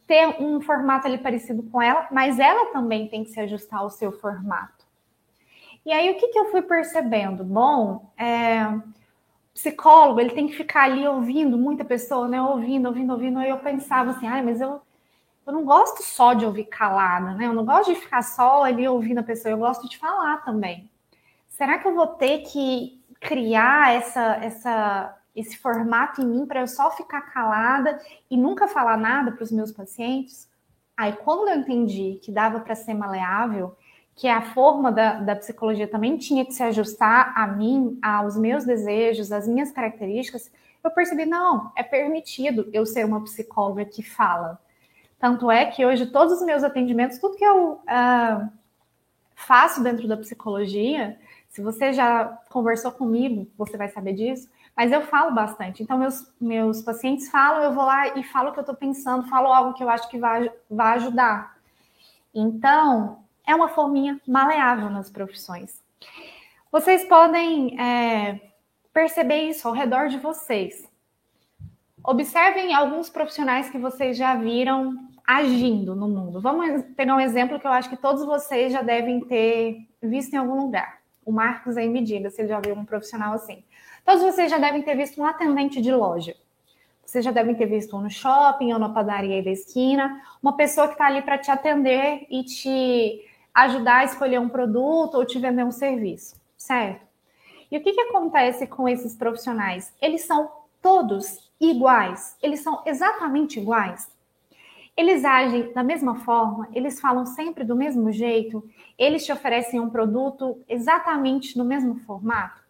ter 0.07 0.41
um 0.41 0.59
formato 0.59 1.05
ali 1.05 1.19
parecido 1.19 1.61
com 1.61 1.79
ela, 1.79 2.07
mas 2.11 2.39
ela 2.39 2.73
também 2.73 3.07
tem 3.07 3.23
que 3.23 3.29
se 3.29 3.39
ajustar 3.39 3.81
ao 3.81 3.91
seu 3.91 4.11
formato. 4.11 4.83
E 5.85 5.93
aí, 5.93 6.09
o 6.09 6.17
que, 6.17 6.29
que 6.29 6.39
eu 6.39 6.49
fui 6.49 6.63
percebendo? 6.63 7.43
Bom, 7.43 8.11
é, 8.17 8.73
psicólogo, 9.53 10.19
ele 10.19 10.31
tem 10.31 10.47
que 10.47 10.57
ficar 10.57 10.85
ali 10.85 11.07
ouvindo 11.07 11.59
muita 11.59 11.85
pessoa, 11.85 12.27
né? 12.27 12.41
Ouvindo, 12.41 12.87
ouvindo, 12.87 13.13
ouvindo. 13.13 13.37
Aí 13.37 13.49
eu 13.49 13.59
pensava 13.59 14.09
assim, 14.09 14.25
ai, 14.25 14.41
mas 14.41 14.59
eu, 14.59 14.81
eu 15.45 15.53
não 15.53 15.63
gosto 15.63 16.03
só 16.03 16.33
de 16.33 16.45
ouvir 16.45 16.65
calada, 16.65 17.33
né? 17.33 17.45
Eu 17.45 17.53
não 17.53 17.65
gosto 17.65 17.93
de 17.93 17.99
ficar 17.99 18.21
só 18.21 18.63
ali 18.63 18.87
ouvindo 18.87 19.19
a 19.19 19.23
pessoa, 19.23 19.51
eu 19.51 19.57
gosto 19.57 19.87
de 19.87 19.97
falar 19.97 20.43
também. 20.43 20.89
Será 21.47 21.77
que 21.77 21.87
eu 21.87 21.95
vou 21.95 22.07
ter 22.07 22.39
que 22.39 23.01
criar 23.19 23.93
essa, 23.93 24.35
essa 24.37 25.17
esse 25.35 25.57
formato 25.57 26.21
em 26.21 26.25
mim 26.25 26.45
para 26.45 26.61
eu 26.61 26.67
só 26.67 26.89
ficar 26.91 27.21
calada 27.21 27.99
e 28.31 28.37
nunca 28.37 28.67
falar 28.67 28.97
nada 28.97 29.31
para 29.33 29.43
os 29.43 29.51
meus 29.51 29.71
pacientes? 29.71 30.49
Aí, 30.95 31.11
quando 31.11 31.49
eu 31.49 31.57
entendi 31.57 32.19
que 32.23 32.31
dava 32.31 32.61
para 32.61 32.73
ser 32.73 32.93
maleável, 32.93 33.75
que 34.15 34.29
a 34.29 34.41
forma 34.41 34.93
da, 34.93 35.19
da, 35.19 35.35
psicologia 35.35 35.89
também 35.89 36.17
tinha 36.17 36.45
que 36.45 36.53
se 36.53 36.63
ajustar 36.63 37.33
a 37.37 37.45
mim, 37.47 37.99
aos 38.01 38.37
meus 38.37 38.63
desejos, 38.63 39.29
às 39.29 39.45
minhas 39.45 39.71
características, 39.71 40.49
eu 40.81 40.89
percebi, 40.89 41.25
não, 41.25 41.71
é 41.75 41.83
permitido 41.83 42.69
eu 42.71 42.85
ser 42.85 43.05
uma 43.05 43.21
psicóloga 43.23 43.83
que 43.83 44.01
fala. 44.01 44.57
Tanto 45.25 45.49
é 45.49 45.65
que 45.65 45.83
hoje 45.83 46.05
todos 46.05 46.33
os 46.35 46.45
meus 46.45 46.63
atendimentos, 46.63 47.17
tudo 47.17 47.35
que 47.35 47.43
eu 47.43 47.81
uh, 47.81 48.47
faço 49.33 49.81
dentro 49.81 50.07
da 50.07 50.15
psicologia, 50.15 51.19
se 51.49 51.63
você 51.63 51.91
já 51.91 52.25
conversou 52.51 52.91
comigo, 52.91 53.49
você 53.57 53.75
vai 53.75 53.89
saber 53.89 54.13
disso, 54.13 54.47
mas 54.77 54.91
eu 54.91 55.01
falo 55.01 55.33
bastante. 55.33 55.81
Então, 55.81 55.97
meus, 55.97 56.31
meus 56.39 56.83
pacientes 56.83 57.27
falam, 57.31 57.63
eu 57.63 57.73
vou 57.73 57.85
lá 57.85 58.09
e 58.09 58.23
falo 58.23 58.49
o 58.49 58.53
que 58.53 58.59
eu 58.59 58.61
estou 58.61 58.75
pensando, 58.75 59.27
falo 59.27 59.51
algo 59.51 59.73
que 59.73 59.83
eu 59.83 59.89
acho 59.89 60.07
que 60.11 60.19
vai, 60.19 60.51
vai 60.69 60.97
ajudar. 60.97 61.57
Então, 62.31 63.23
é 63.47 63.55
uma 63.55 63.69
forminha 63.69 64.21
maleável 64.27 64.91
nas 64.91 65.09
profissões. 65.09 65.81
Vocês 66.71 67.03
podem 67.05 67.81
é, 67.81 68.51
perceber 68.93 69.49
isso 69.49 69.67
ao 69.67 69.73
redor 69.73 70.07
de 70.07 70.19
vocês. 70.19 70.87
Observem 72.03 72.75
alguns 72.75 73.09
profissionais 73.09 73.71
que 73.71 73.79
vocês 73.79 74.15
já 74.15 74.35
viram 74.35 75.14
agindo 75.27 75.95
no 75.95 76.07
mundo. 76.07 76.39
Vamos 76.39 76.83
pegar 76.95 77.15
um 77.15 77.19
exemplo 77.19 77.59
que 77.59 77.65
eu 77.65 77.71
acho 77.71 77.89
que 77.89 77.97
todos 77.97 78.25
vocês 78.25 78.71
já 78.71 78.81
devem 78.81 79.21
ter 79.21 79.87
visto 80.01 80.33
em 80.33 80.37
algum 80.37 80.61
lugar. 80.61 80.99
O 81.25 81.31
Marcos 81.31 81.77
aí 81.77 81.89
me 81.89 82.01
diga 82.01 82.29
se 82.29 82.41
ele 82.41 82.49
já 82.49 82.59
viu 82.59 82.75
um 82.75 82.85
profissional 82.85 83.33
assim. 83.33 83.63
Todos 84.05 84.21
vocês 84.21 84.51
já 84.51 84.59
devem 84.59 84.83
ter 84.83 84.95
visto 84.95 85.19
um 85.19 85.25
atendente 85.25 85.81
de 85.81 85.91
loja. 85.91 86.35
Vocês 87.03 87.23
já 87.25 87.31
devem 87.31 87.55
ter 87.55 87.65
visto 87.65 87.95
um 87.95 88.01
no 88.01 88.09
shopping 88.09 88.73
ou 88.73 88.79
na 88.79 88.89
padaria 88.89 89.43
da 89.43 89.51
esquina, 89.51 90.21
uma 90.41 90.55
pessoa 90.55 90.87
que 90.87 90.93
está 90.93 91.07
ali 91.07 91.21
para 91.21 91.37
te 91.37 91.49
atender 91.49 92.25
e 92.29 92.43
te 92.43 93.25
ajudar 93.53 93.97
a 93.97 94.03
escolher 94.03 94.39
um 94.39 94.49
produto 94.49 95.15
ou 95.15 95.25
te 95.25 95.39
vender 95.39 95.63
um 95.63 95.71
serviço, 95.71 96.35
certo? 96.57 97.05
E 97.71 97.77
o 97.77 97.81
que, 97.81 97.93
que 97.93 98.01
acontece 98.01 98.67
com 98.67 98.87
esses 98.87 99.15
profissionais? 99.15 99.93
Eles 100.01 100.21
são 100.21 100.51
todos 100.81 101.49
iguais, 101.59 102.35
eles 102.41 102.61
são 102.61 102.81
exatamente 102.85 103.59
iguais. 103.59 104.07
Eles 104.95 105.25
agem 105.25 105.73
da 105.73 105.83
mesma 105.83 106.15
forma, 106.15 106.69
eles 106.73 106.99
falam 106.99 107.25
sempre 107.25 107.63
do 107.63 107.75
mesmo 107.75 108.11
jeito, 108.11 108.67
eles 108.97 109.25
te 109.25 109.31
oferecem 109.31 109.79
um 109.79 109.89
produto 109.89 110.63
exatamente 110.67 111.57
no 111.57 111.65
mesmo 111.65 111.95
formato 111.95 112.65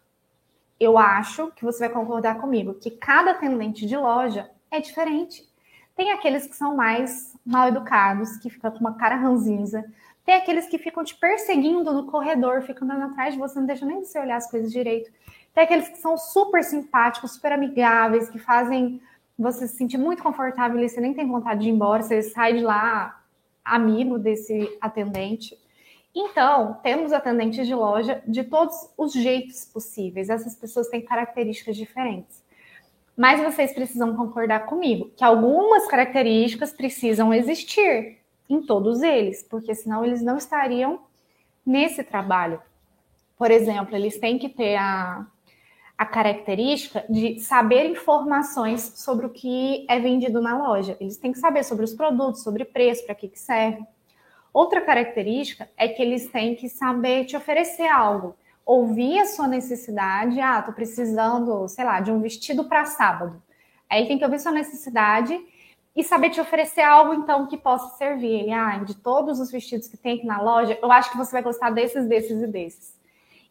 eu 0.78 0.98
acho 0.98 1.50
que 1.52 1.64
você 1.64 1.80
vai 1.80 1.88
concordar 1.88 2.38
comigo 2.38 2.74
que 2.74 2.90
cada 2.90 3.32
atendente 3.32 3.86
de 3.86 3.96
loja 3.96 4.50
é 4.70 4.80
diferente. 4.80 5.42
Tem 5.94 6.12
aqueles 6.12 6.46
que 6.46 6.54
são 6.54 6.76
mais 6.76 7.34
mal 7.44 7.68
educados, 7.68 8.36
que 8.36 8.50
ficam 8.50 8.70
com 8.70 8.80
uma 8.80 8.94
cara 8.94 9.16
ranzinza. 9.16 9.84
Tem 10.24 10.34
aqueles 10.34 10.68
que 10.68 10.76
ficam 10.76 11.02
te 11.02 11.16
perseguindo 11.16 11.92
no 11.92 12.06
corredor, 12.06 12.60
ficam 12.62 12.86
andando 12.86 13.10
atrás 13.10 13.32
de 13.32 13.40
você, 13.40 13.58
não 13.58 13.66
deixa 13.66 13.86
nem 13.86 14.04
você 14.04 14.18
olhar 14.18 14.36
as 14.36 14.50
coisas 14.50 14.70
direito. 14.70 15.10
Tem 15.54 15.64
aqueles 15.64 15.88
que 15.88 15.96
são 15.96 16.18
super 16.18 16.62
simpáticos, 16.62 17.32
super 17.32 17.52
amigáveis, 17.52 18.28
que 18.28 18.38
fazem 18.38 19.00
você 19.38 19.68
se 19.68 19.76
sentir 19.76 19.98
muito 19.98 20.22
confortável 20.22 20.80
e 20.80 20.88
você 20.88 21.00
nem 21.00 21.12
tem 21.12 21.26
vontade 21.26 21.62
de 21.62 21.68
ir 21.68 21.72
embora, 21.72 22.02
você 22.02 22.22
sai 22.22 22.54
de 22.54 22.60
lá 22.60 23.22
amigo 23.64 24.18
desse 24.18 24.76
atendente. 24.80 25.56
Então, 26.14 26.78
temos 26.82 27.12
atendentes 27.12 27.66
de 27.66 27.74
loja 27.74 28.22
de 28.26 28.42
todos 28.44 28.74
os 28.96 29.12
jeitos 29.12 29.66
possíveis. 29.66 30.30
Essas 30.30 30.54
pessoas 30.54 30.88
têm 30.88 31.02
características 31.02 31.76
diferentes. 31.76 32.42
Mas 33.16 33.42
vocês 33.42 33.72
precisam 33.72 34.16
concordar 34.16 34.66
comigo 34.66 35.10
que 35.16 35.24
algumas 35.24 35.86
características 35.86 36.72
precisam 36.72 37.34
existir 37.34 38.18
em 38.48 38.62
todos 38.62 39.02
eles, 39.02 39.42
porque 39.42 39.74
senão 39.74 40.04
eles 40.04 40.22
não 40.22 40.36
estariam 40.36 41.00
nesse 41.64 42.02
trabalho. 42.04 42.60
Por 43.36 43.50
exemplo, 43.50 43.94
eles 43.94 44.18
têm 44.18 44.38
que 44.38 44.48
ter 44.48 44.76
a, 44.76 45.26
a 45.98 46.04
característica 46.04 47.04
de 47.08 47.40
saber 47.40 47.90
informações 47.90 48.92
sobre 48.96 49.26
o 49.26 49.30
que 49.30 49.86
é 49.88 49.98
vendido 49.98 50.42
na 50.42 50.58
loja. 50.58 50.96
Eles 51.00 51.16
têm 51.16 51.32
que 51.32 51.38
saber 51.38 51.64
sobre 51.64 51.84
os 51.84 51.94
produtos, 51.94 52.42
sobre 52.42 52.64
preço, 52.64 53.04
para 53.06 53.14
que, 53.14 53.28
que 53.28 53.38
serve. 53.38 53.82
Outra 54.52 54.80
característica 54.80 55.68
é 55.76 55.88
que 55.88 56.02
eles 56.02 56.28
têm 56.28 56.54
que 56.54 56.68
saber 56.68 57.24
te 57.24 57.36
oferecer 57.36 57.88
algo, 57.88 58.34
ouvir 58.64 59.20
a 59.20 59.26
sua 59.26 59.46
necessidade. 59.46 60.40
Ah, 60.40 60.60
tô 60.60 60.72
precisando, 60.72 61.66
sei 61.68 61.84
lá, 61.84 62.00
de 62.00 62.10
um 62.10 62.20
vestido 62.20 62.64
para 62.64 62.84
sábado. 62.84 63.42
Aí 63.88 64.06
tem 64.06 64.18
que 64.18 64.24
ouvir 64.24 64.38
sua 64.38 64.52
necessidade 64.52 65.38
e 65.94 66.02
saber 66.02 66.28
te 66.28 66.40
oferecer 66.40 66.82
algo 66.82 67.14
então 67.14 67.46
que 67.46 67.56
possa 67.56 67.96
servir. 67.96 68.50
Ah, 68.52 68.78
de 68.78 68.94
todos 68.94 69.40
os 69.40 69.50
vestidos 69.50 69.88
que 69.88 69.96
tem 69.96 70.16
aqui 70.18 70.26
na 70.26 70.42
loja, 70.42 70.78
eu 70.82 70.92
acho 70.92 71.10
que 71.10 71.16
você 71.16 71.32
vai 71.32 71.42
gostar 71.42 71.70
desses, 71.70 72.06
desses 72.06 72.42
e 72.42 72.46
desses. 72.46 72.95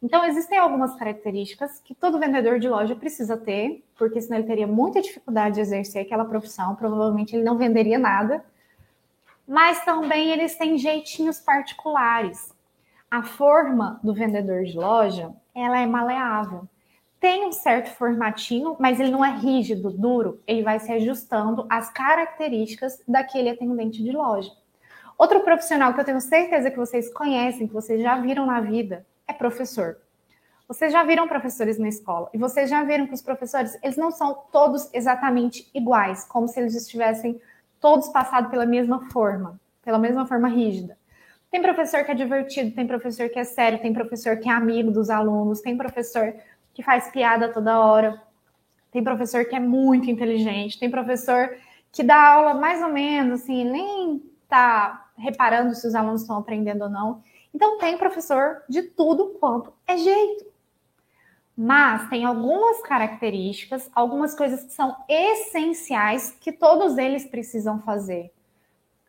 Então, 0.01 0.25
existem 0.25 0.57
algumas 0.57 0.95
características 0.95 1.79
que 1.79 1.95
todo 1.95 2.19
vendedor 2.19 2.59
de 2.59 2.69
loja 2.69 2.95
precisa 2.95 3.37
ter, 3.37 3.83
porque 3.97 4.21
senão 4.21 4.37
ele 4.37 4.47
teria 4.47 4.67
muita 4.67 5.01
dificuldade 5.01 5.55
de 5.55 5.61
exercer 5.61 6.01
aquela 6.01 6.25
profissão, 6.25 6.75
provavelmente 6.75 7.35
ele 7.35 7.43
não 7.43 7.57
venderia 7.57 7.97
nada 7.97 8.43
mas 9.47 9.83
também 9.85 10.29
eles 10.31 10.55
têm 10.55 10.77
jeitinhos 10.77 11.39
particulares. 11.39 12.53
A 13.09 13.21
forma 13.23 13.99
do 14.03 14.13
vendedor 14.13 14.63
de 14.63 14.75
loja, 14.75 15.31
ela 15.53 15.79
é 15.79 15.85
maleável. 15.85 16.67
Tem 17.19 17.45
um 17.45 17.51
certo 17.51 17.89
formatinho, 17.91 18.75
mas 18.79 18.99
ele 18.99 19.11
não 19.11 19.23
é 19.23 19.31
rígido, 19.31 19.91
duro, 19.91 20.41
ele 20.45 20.63
vai 20.63 20.79
se 20.79 20.91
ajustando 20.91 21.65
às 21.69 21.89
características 21.89 23.01
daquele 23.07 23.49
atendente 23.49 24.03
de 24.03 24.11
loja. 24.11 24.51
Outro 25.17 25.39
profissional 25.41 25.93
que 25.93 26.01
eu 26.01 26.05
tenho 26.05 26.19
certeza 26.19 26.69
que 26.69 26.77
vocês 26.77 27.11
conhecem, 27.13 27.67
que 27.67 27.73
vocês 27.73 28.01
já 28.01 28.17
viram 28.19 28.45
na 28.45 28.59
vida, 28.59 29.05
é 29.27 29.33
professor. 29.33 29.97
Vocês 30.67 30.91
já 30.91 31.03
viram 31.03 31.27
professores 31.27 31.77
na 31.77 31.87
escola 31.87 32.29
e 32.33 32.37
vocês 32.37 32.69
já 32.69 32.83
viram 32.83 33.05
que 33.05 33.13
os 33.13 33.21
professores, 33.21 33.77
eles 33.83 33.97
não 33.97 34.09
são 34.09 34.33
todos 34.51 34.89
exatamente 34.93 35.69
iguais, 35.73 36.25
como 36.25 36.47
se 36.47 36.59
eles 36.59 36.75
estivessem 36.75 37.39
todos 37.79 38.07
passados 38.09 38.49
pela 38.49 38.65
mesma 38.65 39.09
forma, 39.11 39.59
pela 39.83 39.99
mesma 39.99 40.25
forma 40.25 40.47
rígida. 40.47 40.97
Tem 41.51 41.61
professor 41.61 42.03
que 42.03 42.11
é 42.11 42.15
divertido, 42.15 42.71
tem 42.71 42.87
professor 42.87 43.29
que 43.29 43.37
é 43.37 43.43
sério, 43.43 43.79
tem 43.79 43.93
professor 43.93 44.37
que 44.37 44.49
é 44.49 44.51
amigo 44.51 44.91
dos 44.91 45.09
alunos, 45.09 45.61
tem 45.61 45.77
professor 45.77 46.33
que 46.73 46.81
faz 46.81 47.09
piada 47.11 47.53
toda 47.53 47.79
hora, 47.79 48.21
tem 48.91 49.03
professor 49.03 49.45
que 49.45 49.55
é 49.55 49.59
muito 49.59 50.09
inteligente, 50.09 50.79
tem 50.79 50.89
professor 50.89 51.55
que 51.91 52.03
dá 52.03 52.33
aula 52.33 52.55
mais 52.55 52.81
ou 52.81 52.89
menos, 52.89 53.41
assim, 53.41 53.63
nem 53.63 54.21
tá 54.49 55.09
reparando 55.17 55.73
se 55.75 55.87
os 55.87 55.95
alunos 55.95 56.21
estão 56.21 56.37
aprendendo 56.37 56.83
ou 56.83 56.89
não. 56.89 57.21
Então, 57.55 57.77
tem 57.77 57.97
professor 57.97 58.63
de 58.67 58.81
tudo 58.81 59.37
quanto 59.39 59.71
é 59.87 59.95
jeito. 59.95 60.45
Mas 61.55 62.09
tem 62.09 62.25
algumas 62.25 62.81
características, 62.81 63.89
algumas 63.95 64.35
coisas 64.35 64.61
que 64.65 64.73
são 64.73 64.93
essenciais 65.07 66.35
que 66.41 66.51
todos 66.51 66.97
eles 66.97 67.25
precisam 67.25 67.79
fazer. 67.79 68.29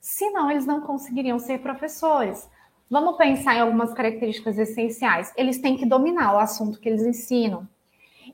Senão, 0.01 0.49
eles 0.49 0.65
não 0.65 0.81
conseguiriam 0.81 1.41
ser 1.41 1.59
professores. 1.59 2.49
Vamos 2.89 3.17
pensar 3.17 3.57
em 3.57 3.61
algumas 3.63 3.93
características 3.93 4.57
essenciais. 4.59 5.33
Eles 5.37 5.59
têm 5.59 5.77
que 5.77 5.85
dominar 5.85 6.37
o 6.37 6.39
assunto 6.39 6.79
que 6.79 6.89
eles 6.89 7.03
ensinam. 7.03 7.69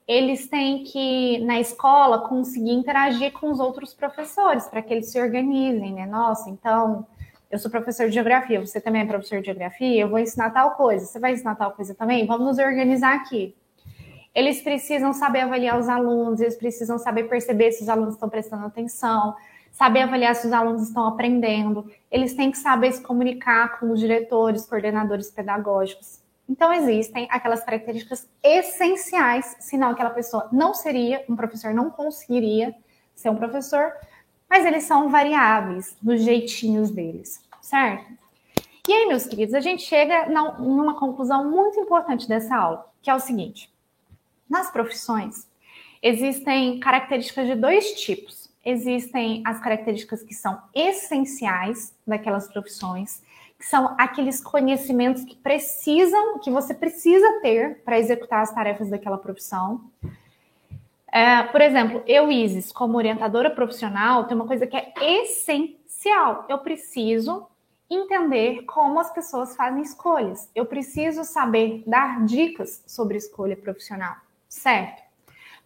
Eles 0.07 0.47
têm 0.47 0.85
que, 0.85 1.38
na 1.38 1.59
escola, 1.59 2.28
conseguir 2.28 2.73
interagir 2.73 3.33
com 3.33 3.50
os 3.50 3.59
outros 3.59 3.95
professores 3.95 4.66
para 4.66 4.83
que 4.83 4.92
eles 4.92 5.11
se 5.11 5.19
organizem, 5.19 5.95
né? 5.95 6.04
Nossa, 6.04 6.50
então, 6.50 7.07
eu 7.52 7.59
sou 7.59 7.71
professor 7.71 8.09
de 8.09 8.14
geografia, 8.14 8.59
você 8.59 8.80
também 8.80 9.02
é 9.02 9.04
professor 9.04 9.40
de 9.40 9.44
geografia, 9.44 10.00
eu 10.00 10.09
vou 10.09 10.18
ensinar 10.18 10.49
tal 10.50 10.71
coisa, 10.71 11.04
você 11.04 11.18
vai 11.18 11.35
ensinar 11.35 11.54
tal 11.54 11.73
coisa 11.73 11.94
também? 11.94 12.26
Vamos 12.26 12.47
nos 12.47 12.59
organizar 12.59 13.14
aqui. 13.14 13.54
Eles 14.35 14.62
precisam 14.62 15.12
saber 15.12 15.40
avaliar 15.40 15.78
os 15.78 15.87
alunos, 15.87 16.40
eles 16.40 16.56
precisam 16.56 16.99
saber 16.99 17.25
perceber 17.25 17.71
se 17.73 17.82
os 17.82 17.90
alunos 17.90 18.14
estão 18.14 18.30
prestando 18.30 18.64
atenção, 18.64 19.37
saber 19.71 20.00
avaliar 20.00 20.35
se 20.35 20.47
os 20.47 20.52
alunos 20.52 20.88
estão 20.88 21.06
aprendendo, 21.06 21.92
eles 22.11 22.35
têm 22.35 22.50
que 22.50 22.56
saber 22.56 22.90
se 22.92 23.02
comunicar 23.02 23.78
com 23.78 23.90
os 23.90 24.00
diretores, 24.00 24.64
coordenadores 24.64 25.30
pedagógicos. 25.30 26.23
Então, 26.49 26.73
existem 26.73 27.28
aquelas 27.30 27.62
características 27.62 28.26
essenciais, 28.42 29.56
senão 29.61 29.90
aquela 29.90 30.11
pessoa 30.11 30.49
não 30.50 30.73
seria 30.73 31.23
um 31.28 31.37
professor, 31.37 31.75
não 31.75 31.90
conseguiria 31.90 32.75
ser 33.14 33.28
um 33.28 33.37
professor, 33.37 33.92
mas 34.52 34.66
eles 34.66 34.85
são 34.85 35.09
variáveis 35.09 35.97
dos 36.02 36.23
jeitinhos 36.23 36.90
deles, 36.90 37.42
certo? 37.62 38.12
E 38.87 38.92
aí, 38.92 39.06
meus 39.06 39.25
queridos, 39.25 39.54
a 39.54 39.61
gente 39.61 39.82
chega 39.82 40.28
numa 40.59 40.94
conclusão 40.94 41.50
muito 41.50 41.80
importante 41.80 42.28
dessa 42.28 42.54
aula, 42.54 42.87
que 43.00 43.09
é 43.09 43.14
o 43.14 43.18
seguinte: 43.18 43.73
nas 44.50 44.71
profissões, 44.71 45.49
existem 46.02 46.78
características 46.80 47.47
de 47.47 47.54
dois 47.54 47.92
tipos. 47.99 48.52
Existem 48.62 49.42
as 49.47 49.59
características 49.59 50.23
que 50.23 50.35
são 50.35 50.61
essenciais 50.75 51.97
daquelas 52.06 52.47
profissões, 52.47 53.23
que 53.59 53.64
são 53.64 53.97
aqueles 53.99 54.38
conhecimentos 54.38 55.25
que 55.25 55.35
precisam, 55.35 56.38
que 56.40 56.50
você 56.50 56.75
precisa 56.75 57.40
ter 57.40 57.82
para 57.87 57.99
executar 57.99 58.42
as 58.42 58.52
tarefas 58.52 58.90
daquela 58.90 59.16
profissão. 59.16 59.90
É, 61.12 61.42
por 61.42 61.61
exemplo, 61.61 62.02
eu, 62.07 62.33
Isis, 62.33 62.73
como 62.73 62.97
orientadora 62.97 63.50
profissional, 63.50 64.25
tem 64.25 64.35
uma 64.35 64.47
coisa 64.47 64.66
que 64.66 64.75
é 64.75 64.95
essencial. 65.21 66.47
Eu 66.49 66.59
preciso 66.59 67.47
entender 67.90 68.62
como 68.62 68.99
as 68.99 69.12
pessoas 69.12 69.54
fazem 69.54 69.83
escolhas. 69.83 70.50
Eu 70.54 70.64
preciso 70.64 71.23
saber 71.23 71.83
dar 71.87 72.25
dicas 72.25 72.83
sobre 72.87 73.19
escolha 73.19 73.54
profissional, 73.54 74.16
certo? 74.49 75.02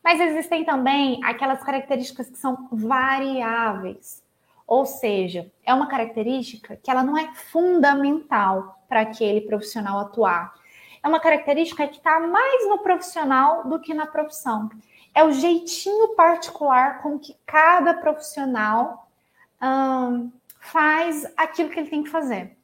Mas 0.03 0.21
existem 0.21 0.65
também 0.65 1.21
aquelas 1.25 1.63
características 1.63 2.29
que 2.29 2.39
são 2.39 2.69
variáveis. 2.73 4.25
Ou 4.67 4.85
seja, 4.85 5.49
é 5.65 5.73
uma 5.73 5.87
característica 5.87 6.75
que 6.75 6.91
ela 6.91 7.05
não 7.05 7.17
é 7.17 7.33
fundamental 7.35 8.81
para 8.89 9.03
aquele 9.03 9.43
profissional 9.43 10.01
atuar. 10.01 10.55
É 11.01 11.07
uma 11.07 11.21
característica 11.21 11.87
que 11.87 11.99
está 11.99 12.19
mais 12.19 12.69
no 12.69 12.79
profissional 12.79 13.69
do 13.69 13.79
que 13.79 13.95
na 13.95 14.07
profissão 14.07 14.69
é 15.17 15.25
o 15.25 15.33
jeitinho 15.33 16.15
particular 16.15 17.01
com 17.01 17.19
que 17.19 17.35
cada 17.47 17.95
profissional 17.95 19.09
faz 20.61 21.27
aquilo 21.35 21.71
que 21.71 21.81
ele 21.81 21.89
tem 21.89 22.03
que 22.03 22.11
fazer. 22.11 22.55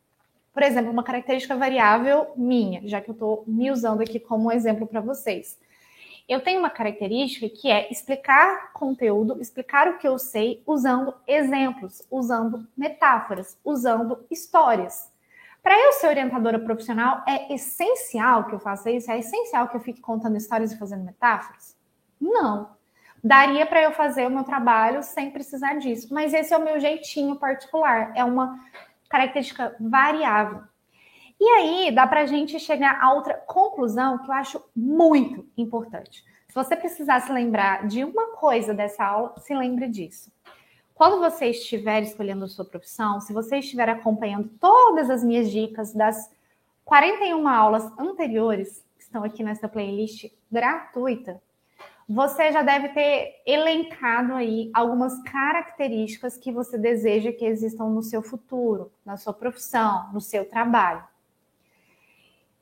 Por 0.52 0.62
exemplo, 0.62 0.92
uma 0.92 1.02
característica 1.02 1.56
variável 1.56 2.30
minha, 2.36 2.86
já 2.86 3.00
que 3.00 3.08
eu 3.08 3.14
estou 3.14 3.42
me 3.46 3.70
usando 3.70 4.02
aqui 4.02 4.20
como 4.20 4.52
exemplo 4.52 4.86
para 4.86 5.00
vocês. 5.00 5.58
Eu 6.28 6.42
tenho 6.42 6.58
uma 6.58 6.68
característica 6.68 7.48
que 7.48 7.70
é 7.70 7.90
explicar 7.90 8.70
conteúdo, 8.74 9.40
explicar 9.40 9.88
o 9.88 9.96
que 9.96 10.06
eu 10.06 10.18
sei, 10.18 10.62
usando 10.66 11.14
exemplos, 11.26 12.02
usando 12.10 12.68
metáforas, 12.76 13.58
usando 13.64 14.26
histórias. 14.30 15.10
Para 15.62 15.78
eu 15.80 15.92
ser 15.94 16.08
orientadora 16.08 16.58
profissional, 16.58 17.24
é 17.26 17.54
essencial 17.54 18.44
que 18.44 18.54
eu 18.54 18.60
faça 18.60 18.90
isso, 18.90 19.10
é 19.10 19.18
essencial 19.18 19.68
que 19.68 19.76
eu 19.76 19.80
fique 19.80 20.02
contando 20.02 20.36
histórias 20.36 20.70
e 20.70 20.78
fazendo 20.78 21.02
metáforas? 21.02 21.71
Não. 22.22 22.70
Daria 23.22 23.66
para 23.66 23.82
eu 23.82 23.92
fazer 23.92 24.26
o 24.26 24.30
meu 24.30 24.44
trabalho 24.44 25.02
sem 25.02 25.30
precisar 25.30 25.74
disso, 25.74 26.12
mas 26.14 26.32
esse 26.32 26.54
é 26.54 26.56
o 26.56 26.64
meu 26.64 26.78
jeitinho 26.78 27.36
particular, 27.36 28.12
é 28.16 28.24
uma 28.24 28.58
característica 29.08 29.76
variável. 29.78 30.62
E 31.40 31.44
aí 31.44 31.92
dá 31.92 32.06
para 32.06 32.20
a 32.20 32.26
gente 32.26 32.58
chegar 32.60 33.02
a 33.02 33.12
outra 33.12 33.34
conclusão 33.34 34.18
que 34.18 34.30
eu 34.30 34.34
acho 34.34 34.64
muito 34.74 35.44
importante. 35.56 36.24
Se 36.48 36.54
você 36.54 36.76
precisar 36.76 37.20
se 37.20 37.32
lembrar 37.32 37.86
de 37.86 38.04
uma 38.04 38.36
coisa 38.36 38.72
dessa 38.72 39.04
aula, 39.04 39.34
se 39.38 39.54
lembre 39.54 39.88
disso. 39.88 40.30
Quando 40.94 41.18
você 41.18 41.46
estiver 41.46 42.02
escolhendo 42.02 42.44
a 42.44 42.48
sua 42.48 42.64
profissão, 42.64 43.20
se 43.20 43.32
você 43.32 43.58
estiver 43.58 43.88
acompanhando 43.88 44.48
todas 44.60 45.10
as 45.10 45.24
minhas 45.24 45.50
dicas 45.50 45.92
das 45.92 46.30
41 46.84 47.48
aulas 47.48 47.84
anteriores, 47.98 48.84
que 48.96 49.02
estão 49.02 49.24
aqui 49.24 49.42
nessa 49.42 49.68
playlist 49.68 50.30
gratuita, 50.50 51.40
você 52.08 52.52
já 52.52 52.62
deve 52.62 52.88
ter 52.90 53.42
elencado 53.46 54.34
aí 54.34 54.70
algumas 54.74 55.22
características 55.22 56.36
que 56.36 56.52
você 56.52 56.76
deseja 56.76 57.32
que 57.32 57.44
existam 57.44 57.84
no 57.84 58.02
seu 58.02 58.22
futuro, 58.22 58.92
na 59.04 59.16
sua 59.16 59.32
profissão, 59.32 60.10
no 60.12 60.20
seu 60.20 60.44
trabalho. 60.44 61.04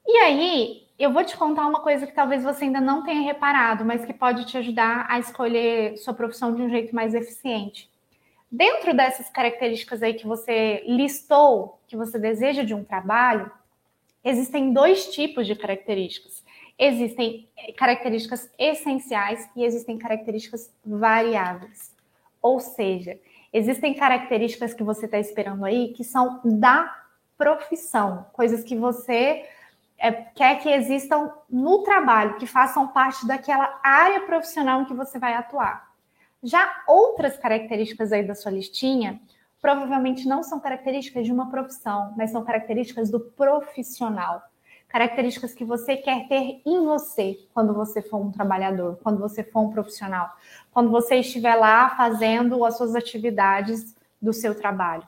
E 0.07 0.17
aí, 0.19 0.87
eu 0.99 1.13
vou 1.13 1.25
te 1.25 1.37
contar 1.37 1.67
uma 1.67 1.81
coisa 1.81 2.07
que 2.07 2.13
talvez 2.13 2.43
você 2.43 2.65
ainda 2.65 2.81
não 2.81 3.03
tenha 3.03 3.23
reparado, 3.23 3.85
mas 3.85 4.05
que 4.05 4.13
pode 4.13 4.45
te 4.45 4.59
ajudar 4.59 5.07
a 5.09 5.19
escolher 5.19 5.97
sua 5.97 6.13
profissão 6.13 6.55
de 6.55 6.63
um 6.63 6.69
jeito 6.69 6.95
mais 6.95 7.15
eficiente. 7.15 7.91
Dentro 8.51 8.95
dessas 8.95 9.31
características 9.31 10.03
aí 10.03 10.15
que 10.15 10.27
você 10.27 10.83
listou, 10.87 11.81
que 11.87 11.97
você 11.97 12.19
deseja 12.19 12.65
de 12.65 12.75
um 12.75 12.85
trabalho, 12.85 13.51
existem 14.25 14.73
dois 14.73 15.07
tipos 15.07 15.47
de 15.47 15.55
características 15.55 16.45
existem 16.81 17.47
características 17.77 18.51
essenciais 18.59 19.47
e 19.55 19.63
existem 19.63 19.99
características 19.99 20.73
variáveis. 20.85 21.95
Ou 22.41 22.59
seja, 22.59 23.21
existem 23.53 23.93
características 23.93 24.73
que 24.73 24.83
você 24.83 25.05
está 25.05 25.19
esperando 25.19 25.67
aí 25.67 25.93
que 25.93 26.03
são 26.03 26.41
da 26.43 26.97
profissão, 27.37 28.27
coisas 28.33 28.65
que 28.65 28.75
você 28.75 29.45
é, 29.99 30.11
quer 30.11 30.59
que 30.63 30.71
existam 30.71 31.31
no 31.51 31.83
trabalho, 31.83 32.39
que 32.39 32.47
façam 32.47 32.89
parte 32.89 33.27
daquela 33.27 33.79
área 33.83 34.23
profissional 34.23 34.81
em 34.81 34.85
que 34.87 34.95
você 34.95 35.19
vai 35.19 35.35
atuar. 35.35 35.91
Já 36.43 36.83
outras 36.89 37.37
características 37.37 38.11
aí 38.11 38.23
da 38.23 38.35
sua 38.35 38.53
listinha 38.53 39.21
provavelmente 39.61 40.27
não 40.27 40.43
são 40.43 40.59
características 40.59 41.27
de 41.27 41.33
uma 41.33 41.51
profissão, 41.51 42.15
mas 42.17 42.31
são 42.31 42.43
características 42.43 43.11
do 43.11 43.21
profissional 43.21 44.50
características 44.91 45.55
que 45.55 45.65
você 45.65 45.97
quer 45.97 46.27
ter 46.29 46.61
em 46.67 46.85
você 46.85 47.39
quando 47.55 47.73
você 47.73 48.03
for 48.03 48.19
um 48.19 48.31
trabalhador, 48.31 48.99
quando 49.03 49.19
você 49.19 49.43
for 49.43 49.61
um 49.61 49.71
profissional, 49.71 50.29
quando 50.73 50.91
você 50.91 51.17
estiver 51.17 51.55
lá 51.55 51.91
fazendo 51.91 52.65
as 52.65 52.77
suas 52.77 52.95
atividades 52.95 53.95
do 54.21 54.33
seu 54.33 54.55
trabalho. 54.55 55.07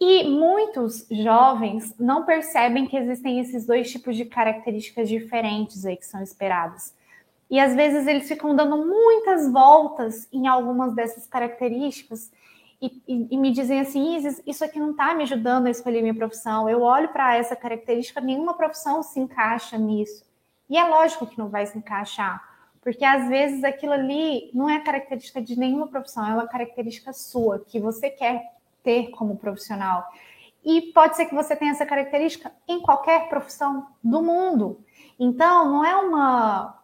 E 0.00 0.24
muitos 0.24 1.06
jovens 1.10 1.94
não 1.98 2.24
percebem 2.24 2.86
que 2.86 2.96
existem 2.96 3.38
esses 3.38 3.66
dois 3.66 3.90
tipos 3.90 4.16
de 4.16 4.24
características 4.24 5.08
diferentes 5.08 5.86
aí 5.86 5.96
que 5.96 6.04
são 6.04 6.22
esperadas. 6.22 6.94
E 7.50 7.60
às 7.60 7.74
vezes 7.74 8.06
eles 8.06 8.26
ficam 8.26 8.56
dando 8.56 8.78
muitas 8.78 9.50
voltas 9.50 10.26
em 10.32 10.46
algumas 10.46 10.94
dessas 10.94 11.26
características 11.26 12.30
e, 12.80 13.02
e, 13.08 13.28
e, 13.30 13.38
me 13.38 13.50
dizem 13.50 13.80
assim, 13.80 14.16
Isis, 14.16 14.42
isso 14.46 14.64
aqui 14.64 14.78
não 14.78 14.90
está 14.90 15.14
me 15.14 15.22
ajudando 15.22 15.66
a 15.66 15.70
escolher 15.70 16.02
minha 16.02 16.14
profissão. 16.14 16.68
Eu 16.68 16.82
olho 16.82 17.08
para 17.08 17.36
essa 17.36 17.56
característica, 17.56 18.20
nenhuma 18.20 18.54
profissão 18.54 19.02
se 19.02 19.18
encaixa 19.18 19.78
nisso. 19.78 20.24
E 20.68 20.76
é 20.76 20.84
lógico 20.84 21.26
que 21.26 21.38
não 21.38 21.48
vai 21.48 21.64
se 21.66 21.78
encaixar, 21.78 22.42
porque 22.82 23.04
às 23.04 23.28
vezes 23.28 23.64
aquilo 23.64 23.92
ali 23.92 24.50
não 24.52 24.68
é 24.68 24.80
característica 24.80 25.40
de 25.40 25.58
nenhuma 25.58 25.88
profissão, 25.88 26.26
é 26.26 26.34
uma 26.34 26.48
característica 26.48 27.12
sua, 27.12 27.60
que 27.60 27.80
você 27.80 28.10
quer 28.10 28.52
ter 28.82 29.10
como 29.10 29.36
profissional. 29.36 30.04
E 30.64 30.92
pode 30.92 31.16
ser 31.16 31.26
que 31.26 31.34
você 31.34 31.54
tenha 31.54 31.70
essa 31.70 31.86
característica 31.86 32.52
em 32.66 32.80
qualquer 32.80 33.28
profissão 33.28 33.86
do 34.02 34.22
mundo. 34.22 34.84
Então, 35.18 35.70
não 35.70 35.84
é 35.84 35.96
uma 35.96 36.75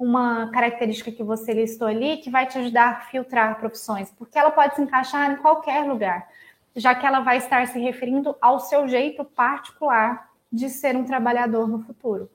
uma 0.00 0.50
característica 0.50 1.12
que 1.12 1.22
você 1.22 1.52
listou 1.52 1.86
ali 1.86 2.16
que 2.16 2.30
vai 2.30 2.46
te 2.46 2.56
ajudar 2.56 2.88
a 2.88 3.00
filtrar 3.02 3.58
profissões, 3.58 4.10
porque 4.10 4.38
ela 4.38 4.50
pode 4.50 4.74
se 4.74 4.80
encaixar 4.80 5.30
em 5.30 5.36
qualquer 5.36 5.84
lugar, 5.84 6.26
já 6.74 6.94
que 6.94 7.06
ela 7.06 7.20
vai 7.20 7.36
estar 7.36 7.68
se 7.68 7.78
referindo 7.78 8.34
ao 8.40 8.58
seu 8.58 8.88
jeito 8.88 9.22
particular 9.22 10.30
de 10.50 10.70
ser 10.70 10.96
um 10.96 11.04
trabalhador 11.04 11.68
no 11.68 11.82
futuro. 11.82 12.30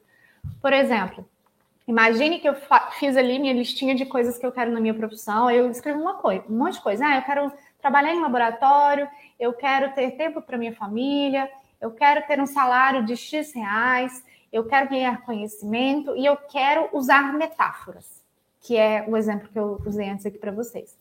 Por 0.62 0.72
exemplo, 0.72 1.28
imagine 1.88 2.38
que 2.38 2.48
eu 2.48 2.56
fiz 3.00 3.18
ali 3.18 3.40
minha 3.40 3.54
listinha 3.54 3.96
de 3.96 4.06
coisas 4.06 4.38
que 4.38 4.46
eu 4.46 4.52
quero 4.52 4.72
na 4.72 4.80
minha 4.80 4.94
profissão, 4.94 5.50
eu 5.50 5.68
escrevo 5.72 6.00
uma 6.00 6.14
coisa, 6.14 6.46
um 6.48 6.56
monte 6.56 6.74
de 6.74 6.82
coisa. 6.82 7.04
Ah, 7.04 7.16
eu 7.16 7.24
quero 7.24 7.52
trabalhar 7.82 8.14
em 8.14 8.22
laboratório, 8.22 9.08
eu 9.40 9.54
quero 9.54 9.92
ter 9.94 10.12
tempo 10.12 10.40
para 10.40 10.56
minha 10.56 10.76
família, 10.76 11.50
eu 11.82 11.90
quero 11.90 12.22
ter 12.28 12.40
um 12.40 12.46
salário 12.46 13.04
de 13.04 13.18
X 13.18 13.56
reais, 13.56 14.24
eu 14.56 14.64
quero 14.64 14.90
ganhar 14.90 15.22
conhecimento 15.24 16.16
e 16.16 16.26
eu 16.26 16.38
quero 16.38 16.88
usar 16.94 17.34
metáforas, 17.34 18.24
que 18.62 18.78
é 18.78 19.04
o 19.06 19.18
exemplo 19.18 19.50
que 19.50 19.60
eu 19.60 19.82
usei 19.86 20.10
antes 20.10 20.26
aqui 20.26 20.38
para 20.38 20.52
vocês. 20.52 20.98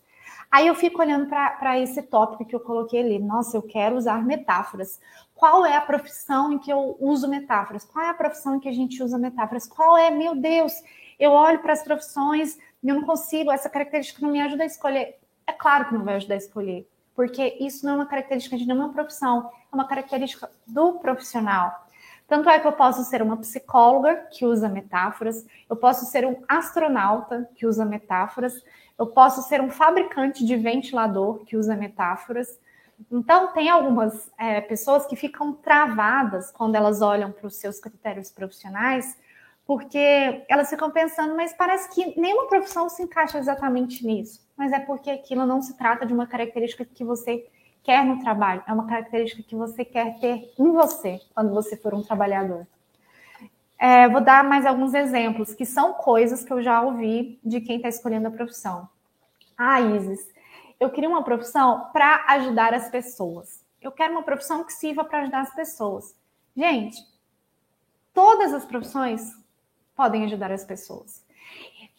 Aí 0.51 0.67
eu 0.67 0.75
fico 0.75 1.01
olhando 1.01 1.29
para 1.29 1.79
esse 1.79 2.03
tópico 2.03 2.45
que 2.45 2.55
eu 2.55 2.59
coloquei 2.59 3.01
ali. 3.01 3.21
Nossa, 3.21 3.57
eu 3.57 3.63
quero 3.63 3.97
usar 3.97 4.25
metáforas. 4.25 5.01
Qual 5.37 5.65
é 5.65 5.77
a 5.77 5.81
profissão 5.81 6.53
em 6.53 6.59
que 6.59 6.73
eu 6.73 6.97
uso 6.99 7.29
metáforas? 7.29 7.85
Qual 7.85 8.05
é 8.05 8.11
a 8.11 8.15
profissão 8.15 8.57
em 8.57 8.61
que 8.61 8.69
a 8.69 8.73
gente 8.73 9.01
usa 9.01 9.17
metáforas? 9.19 9.69
Qual 9.69 9.97
é, 9.97 10.11
meu 10.11 10.35
Deus? 10.35 10.73
Eu 11.17 11.31
olho 11.31 11.61
para 11.61 11.73
as 11.73 11.85
profissões 11.85 12.59
e 12.83 12.89
eu 12.89 12.97
não 12.97 13.05
consigo, 13.05 13.53
essa 13.53 13.71
característica 13.71 14.21
não 14.21 14.33
me 14.33 14.41
ajuda 14.41 14.65
a 14.65 14.67
escolher. 14.67 15.17
É 15.47 15.53
claro 15.53 15.85
que 15.87 15.95
não 15.95 16.05
vai 16.05 16.17
ajudar 16.17 16.35
a 16.35 16.39
escolher, 16.39 16.89
porque 17.15 17.57
isso 17.61 17.87
não 17.87 17.93
é 17.93 17.97
uma 17.97 18.07
característica 18.07 18.57
de 18.57 18.67
nenhuma 18.67 18.93
profissão, 18.93 19.49
é 19.73 19.75
uma 19.75 19.87
característica 19.87 20.51
do 20.67 20.95
profissional. 20.95 21.85
Tanto 22.27 22.49
é 22.49 22.59
que 22.59 22.67
eu 22.67 22.73
posso 22.73 23.05
ser 23.05 23.21
uma 23.21 23.37
psicóloga 23.37 24.27
que 24.31 24.47
usa 24.47 24.69
metáforas, 24.69 25.45
eu 25.69 25.77
posso 25.77 26.07
ser 26.07 26.27
um 26.27 26.43
astronauta 26.49 27.49
que 27.55 27.67
usa 27.67 27.85
metáforas, 27.85 28.65
eu 28.99 29.07
posso 29.07 29.43
ser 29.43 29.61
um 29.61 29.71
fabricante 29.71 30.45
de 30.45 30.57
ventilador 30.57 31.45
que 31.45 31.57
usa 31.57 31.77
metáforas. 31.77 32.59
Então, 33.11 33.53
tem 33.53 33.69
algumas 33.69 34.31
é, 34.39 34.61
pessoas 34.61 35.05
que 35.05 35.17
ficam 35.17 35.53
travadas 35.53 36.51
quando 36.51 36.77
elas 36.77 37.03
olham 37.03 37.31
para 37.31 37.47
os 37.47 37.57
seus 37.57 37.79
critérios 37.79 38.31
profissionais, 38.31 39.19
porque 39.67 40.45
elas 40.49 40.71
ficam 40.71 40.91
pensando, 40.91 41.35
mas 41.35 41.53
parece 41.53 41.89
que 41.91 42.19
nenhuma 42.19 42.47
profissão 42.47 42.89
se 42.89 43.03
encaixa 43.03 43.39
exatamente 43.39 44.07
nisso. 44.07 44.41
Mas 44.57 44.73
é 44.73 44.79
porque 44.79 45.11
aquilo 45.11 45.45
não 45.45 45.61
se 45.61 45.77
trata 45.77 46.07
de 46.07 46.13
uma 46.13 46.27
característica 46.27 46.85
que 46.85 47.03
você 47.03 47.47
quer 47.85 48.05
no 48.05 48.19
trabalho, 48.21 48.65
é 48.67 48.73
uma 48.73 48.87
característica 48.87 49.43
que 49.43 49.55
você 49.55 49.85
quer 49.85 50.19
ter 50.19 50.53
em 50.59 50.73
você 50.73 51.21
quando 51.35 51.53
você 51.53 51.77
for 51.77 51.95
um 51.95 52.03
trabalhador. 52.03 52.67
É, 53.79 54.09
vou 54.09 54.23
dar 54.23 54.43
mais 54.43 54.65
alguns 54.65 54.95
exemplos, 54.95 55.53
que 55.53 55.67
são 55.67 55.93
coisas 55.93 56.43
que 56.43 56.53
eu 56.53 56.63
já 56.63 56.81
ouvi 56.81 57.39
de 57.45 57.61
quem 57.61 57.77
está 57.77 57.89
escolhendo 57.89 58.29
a 58.29 58.31
profissão. 58.31 58.89
Ah, 59.57 59.81
Isis, 59.81 60.27
eu 60.81 60.91
queria 60.91 61.09
uma 61.09 61.23
profissão 61.23 61.91
para 61.93 62.25
ajudar 62.29 62.73
as 62.73 62.89
pessoas. 62.89 63.63
Eu 63.81 63.93
quero 63.93 64.13
uma 64.13 64.23
profissão 64.23 64.65
que 64.65 64.73
sirva 64.73 65.05
para 65.05 65.21
ajudar 65.21 65.43
as 65.43 65.55
pessoas. 65.55 66.17
Gente, 66.57 66.97
todas 68.15 68.55
as 68.55 68.65
profissões 68.65 69.37
podem 69.95 70.25
ajudar 70.25 70.51
as 70.51 70.65
pessoas. 70.65 71.24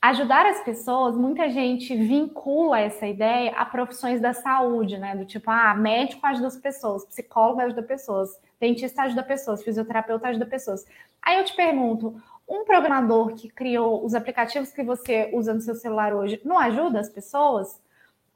Ajudar 0.10 0.46
as 0.46 0.62
pessoas, 0.64 1.18
muita 1.18 1.50
gente 1.50 1.96
vincula 1.96 2.80
essa 2.80 3.08
ideia 3.08 3.52
a 3.56 3.66
profissões 3.66 4.22
da 4.22 4.34
saúde, 4.34 4.98
né? 4.98 5.16
Do 5.16 5.26
tipo, 5.26 5.50
ah, 5.50 5.74
médico 5.74 6.26
ajuda 6.28 6.48
as 6.48 6.58
pessoas, 6.58 7.06
psicólogo 7.06 7.62
ajuda 7.62 7.82
pessoas, 7.82 8.30
dentista 8.60 9.04
ajuda 9.04 9.24
pessoas, 9.24 9.64
fisioterapeuta 9.64 10.28
ajuda 10.28 10.46
pessoas. 10.46 10.86
Aí 11.22 11.38
eu 11.38 11.44
te 11.44 11.56
pergunto, 11.56 12.22
um 12.48 12.64
programador 12.64 13.34
que 13.34 13.50
criou 13.50 14.06
os 14.06 14.14
aplicativos 14.14 14.72
que 14.72 14.84
você 14.84 15.32
usa 15.34 15.54
no 15.54 15.62
seu 15.62 15.74
celular 15.74 16.14
hoje 16.14 16.40
não 16.46 16.60
ajuda 16.60 17.00
as 17.00 17.10
pessoas? 17.10 17.82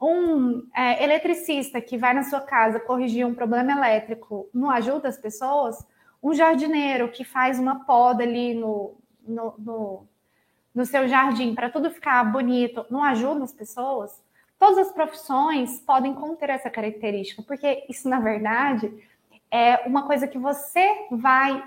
Um 0.00 0.66
é, 0.74 1.04
eletricista 1.04 1.80
que 1.80 1.96
vai 1.96 2.14
na 2.14 2.24
sua 2.24 2.40
casa 2.40 2.80
corrigir 2.80 3.24
um 3.24 3.34
problema 3.34 3.70
elétrico 3.70 4.48
não 4.52 4.70
ajuda 4.70 5.08
as 5.08 5.16
pessoas? 5.16 5.76
Um 6.20 6.34
jardineiro 6.34 7.12
que 7.12 7.22
faz 7.22 7.60
uma 7.60 7.84
poda 7.84 8.24
ali 8.24 8.54
no, 8.54 8.96
no, 9.22 9.54
no, 9.58 10.08
no 10.74 10.86
seu 10.86 11.08
jardim 11.08 11.54
para 11.54 11.70
tudo 11.70 11.90
ficar 11.90 12.22
bonito 12.24 12.86
não 12.90 13.02
ajuda 13.02 13.44
as 13.44 13.52
pessoas? 13.52 14.22
Todas 14.58 14.88
as 14.88 14.92
profissões 14.92 15.80
podem 15.80 16.14
conter 16.14 16.50
essa 16.50 16.68
característica, 16.68 17.42
porque 17.42 17.86
isso, 17.88 18.08
na 18.08 18.20
verdade, 18.20 18.92
é 19.50 19.86
uma 19.86 20.06
coisa 20.06 20.28
que 20.28 20.38
você 20.38 21.06
vai 21.10 21.64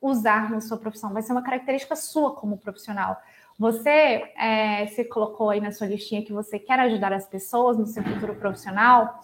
usar 0.00 0.50
na 0.50 0.60
sua 0.60 0.78
profissão, 0.78 1.12
vai 1.12 1.22
ser 1.22 1.32
uma 1.32 1.42
característica 1.42 1.96
sua 1.96 2.34
como 2.34 2.56
profissional. 2.56 3.20
Você 3.58 4.32
é, 4.36 4.86
se 4.88 5.04
colocou 5.04 5.50
aí 5.50 5.60
na 5.60 5.72
sua 5.72 5.86
listinha 5.86 6.24
que 6.24 6.32
você 6.32 6.58
quer 6.58 6.78
ajudar 6.80 7.12
as 7.12 7.26
pessoas 7.26 7.78
no 7.78 7.86
seu 7.86 8.02
futuro 8.02 8.34
profissional, 8.36 9.20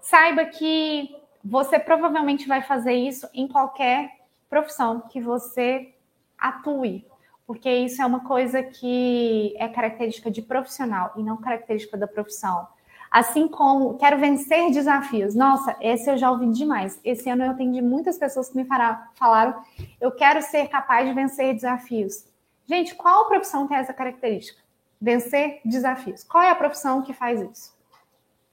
saiba 0.00 0.44
que 0.44 1.16
você 1.44 1.78
provavelmente 1.78 2.46
vai 2.46 2.62
fazer 2.62 2.92
isso 2.92 3.28
em 3.32 3.48
qualquer 3.48 4.20
profissão 4.48 5.00
que 5.00 5.20
você 5.20 5.94
atue, 6.38 7.04
porque 7.46 7.70
isso 7.70 8.02
é 8.02 8.06
uma 8.06 8.20
coisa 8.20 8.62
que 8.62 9.54
é 9.56 9.68
característica 9.68 10.30
de 10.30 10.42
profissional 10.42 11.12
e 11.16 11.22
não 11.22 11.36
característica 11.36 11.96
da 11.96 12.06
profissão. 12.06 12.66
Assim 13.10 13.46
como 13.46 13.96
quero 13.96 14.18
vencer 14.18 14.70
desafios. 14.72 15.34
Nossa, 15.34 15.76
esse 15.80 16.10
eu 16.10 16.18
já 16.18 16.30
ouvi 16.30 16.50
demais. 16.50 17.00
Esse 17.04 17.30
ano 17.30 17.44
eu 17.44 17.50
atendi 17.52 17.80
muitas 17.80 18.18
pessoas 18.18 18.48
que 18.48 18.56
me 18.56 18.66
falaram: 19.14 19.62
eu 20.00 20.10
quero 20.10 20.42
ser 20.42 20.68
capaz 20.68 21.08
de 21.08 21.14
vencer 21.14 21.54
desafios. 21.54 22.26
Gente, 22.66 22.96
qual 22.96 23.28
profissão 23.28 23.68
tem 23.68 23.76
essa 23.76 23.94
característica? 23.94 24.60
Vencer 25.00 25.60
desafios. 25.64 26.24
Qual 26.24 26.42
é 26.42 26.50
a 26.50 26.54
profissão 26.54 27.02
que 27.02 27.12
faz 27.12 27.40
isso? 27.40 27.76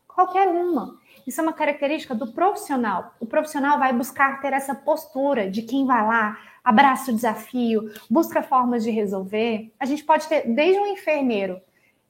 Qualquer 0.07 0.47
uma. 0.47 0.95
Isso 1.25 1.39
é 1.41 1.43
uma 1.43 1.53
característica 1.53 2.13
do 2.13 2.31
profissional. 2.31 3.15
O 3.19 3.25
profissional 3.25 3.79
vai 3.79 3.91
buscar 3.91 4.39
ter 4.39 4.53
essa 4.53 4.75
postura 4.75 5.49
de 5.49 5.63
quem 5.63 5.85
vai 5.85 6.05
lá, 6.05 6.37
abraça 6.63 7.11
o 7.11 7.15
desafio, 7.15 7.91
busca 8.09 8.41
formas 8.41 8.83
de 8.83 8.91
resolver. 8.91 9.71
A 9.79 9.85
gente 9.85 10.03
pode 10.03 10.27
ter 10.27 10.47
desde 10.47 10.79
um 10.79 10.87
enfermeiro 10.87 11.59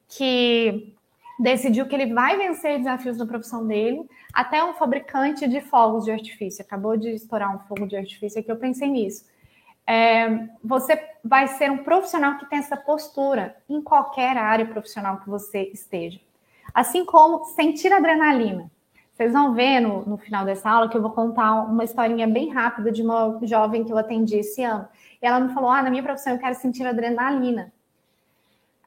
que 0.08 0.94
decidiu 1.38 1.86
que 1.86 1.94
ele 1.94 2.14
vai 2.14 2.36
vencer 2.36 2.78
desafios 2.78 3.18
na 3.18 3.26
profissão 3.26 3.66
dele, 3.66 4.08
até 4.32 4.62
um 4.62 4.74
fabricante 4.74 5.48
de 5.48 5.60
fogos 5.60 6.04
de 6.04 6.12
artifício. 6.12 6.64
Acabou 6.64 6.96
de 6.96 7.10
estourar 7.10 7.54
um 7.54 7.58
fogo 7.60 7.86
de 7.86 7.96
artifício 7.96 8.40
aqui, 8.40 8.50
eu 8.50 8.56
pensei 8.56 8.88
nisso. 8.88 9.24
É, 9.86 10.48
você 10.62 10.98
vai 11.22 11.46
ser 11.46 11.70
um 11.70 11.78
profissional 11.78 12.38
que 12.38 12.48
tem 12.48 12.58
essa 12.58 12.76
postura 12.76 13.56
em 13.68 13.82
qualquer 13.82 14.36
área 14.36 14.64
profissional 14.64 15.18
que 15.20 15.28
você 15.28 15.70
esteja. 15.74 16.20
Assim 16.72 17.04
como 17.04 17.44
sentir 17.44 17.92
adrenalina. 17.92 18.70
Vocês 19.14 19.32
vão 19.32 19.54
ver 19.54 19.78
no, 19.78 20.04
no 20.04 20.16
final 20.18 20.44
dessa 20.44 20.68
aula 20.68 20.88
que 20.88 20.96
eu 20.96 21.02
vou 21.02 21.12
contar 21.12 21.62
uma 21.62 21.84
historinha 21.84 22.26
bem 22.26 22.50
rápida 22.52 22.90
de 22.90 23.00
uma 23.00 23.38
jovem 23.42 23.84
que 23.84 23.92
eu 23.92 23.96
atendi 23.96 24.38
esse 24.38 24.60
ano. 24.62 24.88
E 25.22 25.26
ela 25.26 25.38
me 25.38 25.54
falou: 25.54 25.70
Ah, 25.70 25.82
na 25.82 25.90
minha 25.90 26.02
profissão 26.02 26.32
eu 26.32 26.38
quero 26.38 26.56
sentir 26.56 26.84
adrenalina. 26.84 27.72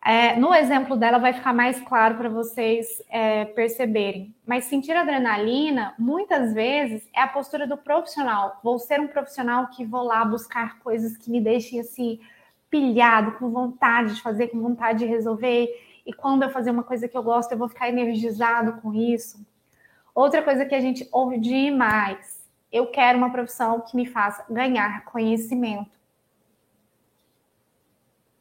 É, 0.05 0.35
no 0.37 0.53
exemplo 0.53 0.95
dela 0.95 1.17
vai 1.17 1.33
ficar 1.33 1.53
mais 1.53 1.79
claro 1.79 2.15
para 2.15 2.27
vocês 2.27 3.01
é, 3.09 3.45
perceberem. 3.45 4.35
Mas 4.45 4.65
sentir 4.65 4.93
adrenalina, 4.93 5.93
muitas 5.97 6.53
vezes, 6.53 7.07
é 7.13 7.21
a 7.21 7.27
postura 7.27 7.65
do 7.65 7.77
profissional. 7.77 8.59
Vou 8.61 8.79
ser 8.79 8.99
um 8.99 9.07
profissional 9.07 9.67
que 9.67 9.85
vou 9.85 10.03
lá 10.03 10.23
buscar 10.25 10.79
coisas 10.79 11.17
que 11.17 11.31
me 11.31 11.39
deixem 11.39 11.79
assim 11.79 12.19
pilhado, 12.69 13.33
com 13.33 13.49
vontade 13.49 14.15
de 14.15 14.21
fazer, 14.21 14.47
com 14.47 14.59
vontade 14.59 14.99
de 14.99 15.05
resolver. 15.05 15.67
E 16.05 16.11
quando 16.11 16.43
eu 16.43 16.49
fazer 16.49 16.71
uma 16.71 16.83
coisa 16.83 17.07
que 17.07 17.17
eu 17.17 17.23
gosto, 17.23 17.53
eu 17.53 17.57
vou 17.57 17.69
ficar 17.69 17.89
energizado 17.89 18.81
com 18.81 18.93
isso. 18.93 19.45
Outra 20.17 20.41
coisa 20.41 20.65
que 20.65 20.73
a 20.73 20.81
gente 20.81 21.07
ouve 21.11 21.37
demais. 21.37 22.43
Eu 22.71 22.87
quero 22.87 23.19
uma 23.19 23.29
profissão 23.29 23.81
que 23.81 23.95
me 23.95 24.07
faça 24.07 24.43
ganhar 24.51 25.05
conhecimento. 25.05 25.91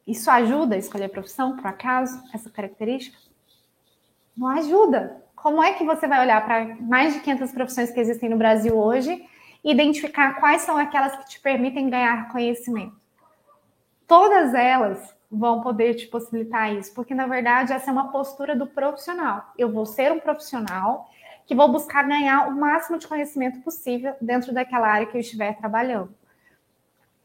Isso 0.07 0.31
ajuda 0.31 0.73
a 0.73 0.79
escolher 0.79 1.05
a 1.05 1.09
profissão, 1.09 1.55
por 1.55 1.67
acaso, 1.67 2.19
essa 2.33 2.49
característica? 2.49 3.15
Não 4.35 4.47
ajuda. 4.47 5.23
Como 5.35 5.61
é 5.61 5.73
que 5.73 5.83
você 5.83 6.07
vai 6.07 6.19
olhar 6.19 6.43
para 6.43 6.65
mais 6.77 7.13
de 7.13 7.19
500 7.19 7.51
profissões 7.51 7.91
que 7.91 7.99
existem 7.99 8.27
no 8.27 8.37
Brasil 8.37 8.75
hoje 8.75 9.23
e 9.63 9.71
identificar 9.71 10.39
quais 10.39 10.63
são 10.63 10.79
aquelas 10.79 11.15
que 11.15 11.29
te 11.29 11.39
permitem 11.39 11.91
ganhar 11.91 12.31
conhecimento? 12.31 12.99
Todas 14.07 14.55
elas 14.55 15.15
vão 15.29 15.61
poder 15.61 15.93
te 15.93 16.07
possibilitar 16.07 16.73
isso, 16.73 16.91
porque 16.95 17.13
na 17.13 17.27
verdade 17.27 17.71
essa 17.71 17.91
é 17.91 17.93
uma 17.93 18.11
postura 18.11 18.55
do 18.55 18.65
profissional. 18.65 19.53
Eu 19.55 19.71
vou 19.71 19.85
ser 19.85 20.11
um 20.11 20.19
profissional 20.19 21.07
que 21.47 21.55
vou 21.55 21.71
buscar 21.71 22.03
ganhar 22.03 22.49
o 22.49 22.51
máximo 22.51 22.99
de 22.99 23.07
conhecimento 23.07 23.61
possível 23.61 24.13
dentro 24.21 24.53
daquela 24.53 24.87
área 24.87 25.07
que 25.07 25.15
eu 25.15 25.21
estiver 25.21 25.57
trabalhando. 25.57 26.13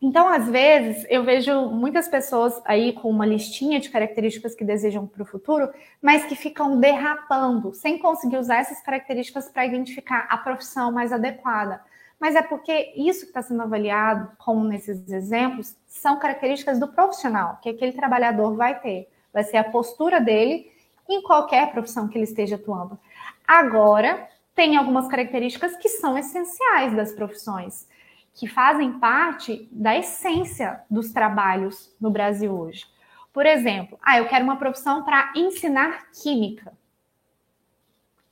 Então, 0.00 0.28
às 0.28 0.48
vezes, 0.48 1.06
eu 1.08 1.22
vejo 1.22 1.66
muitas 1.66 2.08
pessoas 2.08 2.60
aí 2.64 2.92
com 2.92 3.08
uma 3.08 3.26
listinha 3.26 3.78
de 3.78 3.90
características 3.90 4.54
que 4.54 4.64
desejam 4.64 5.06
para 5.06 5.22
o 5.22 5.26
futuro, 5.26 5.70
mas 6.00 6.24
que 6.24 6.34
ficam 6.34 6.78
derrapando, 6.78 7.72
sem 7.72 7.98
conseguir 7.98 8.36
usar 8.36 8.56
essas 8.56 8.80
características 8.80 9.48
para 9.48 9.66
identificar 9.66 10.26
a 10.28 10.36
profissão 10.38 10.90
mais 10.90 11.12
adequada. 11.12 11.80
Mas 12.18 12.34
é 12.36 12.42
porque 12.42 12.92
isso 12.96 13.20
que 13.20 13.26
está 13.26 13.42
sendo 13.42 13.62
avaliado, 13.62 14.30
como 14.38 14.64
nesses 14.64 15.08
exemplos, 15.08 15.76
são 15.86 16.18
características 16.18 16.78
do 16.78 16.88
profissional, 16.88 17.58
que 17.60 17.68
aquele 17.68 17.92
trabalhador 17.92 18.56
vai 18.56 18.80
ter. 18.80 19.08
Vai 19.32 19.44
ser 19.44 19.56
a 19.56 19.64
postura 19.64 20.20
dele 20.20 20.70
em 21.08 21.22
qualquer 21.22 21.70
profissão 21.72 22.08
que 22.08 22.16
ele 22.16 22.24
esteja 22.24 22.56
atuando. 22.56 22.98
Agora, 23.46 24.28
tem 24.54 24.76
algumas 24.76 25.08
características 25.08 25.76
que 25.76 25.88
são 25.88 26.16
essenciais 26.16 26.94
das 26.94 27.12
profissões 27.12 27.88
que 28.34 28.46
fazem 28.46 28.98
parte 28.98 29.68
da 29.70 29.96
essência 29.96 30.82
dos 30.90 31.12
trabalhos 31.12 31.94
no 32.00 32.10
Brasil 32.10 32.52
hoje. 32.52 32.86
Por 33.32 33.46
exemplo, 33.46 33.98
ah, 34.02 34.18
eu 34.18 34.28
quero 34.28 34.44
uma 34.44 34.56
profissão 34.56 35.04
para 35.04 35.32
ensinar 35.36 36.10
química. 36.12 36.72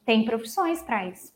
Tem 0.04 0.24
profissões 0.24 0.82
para 0.82 1.06
isso. 1.06 1.32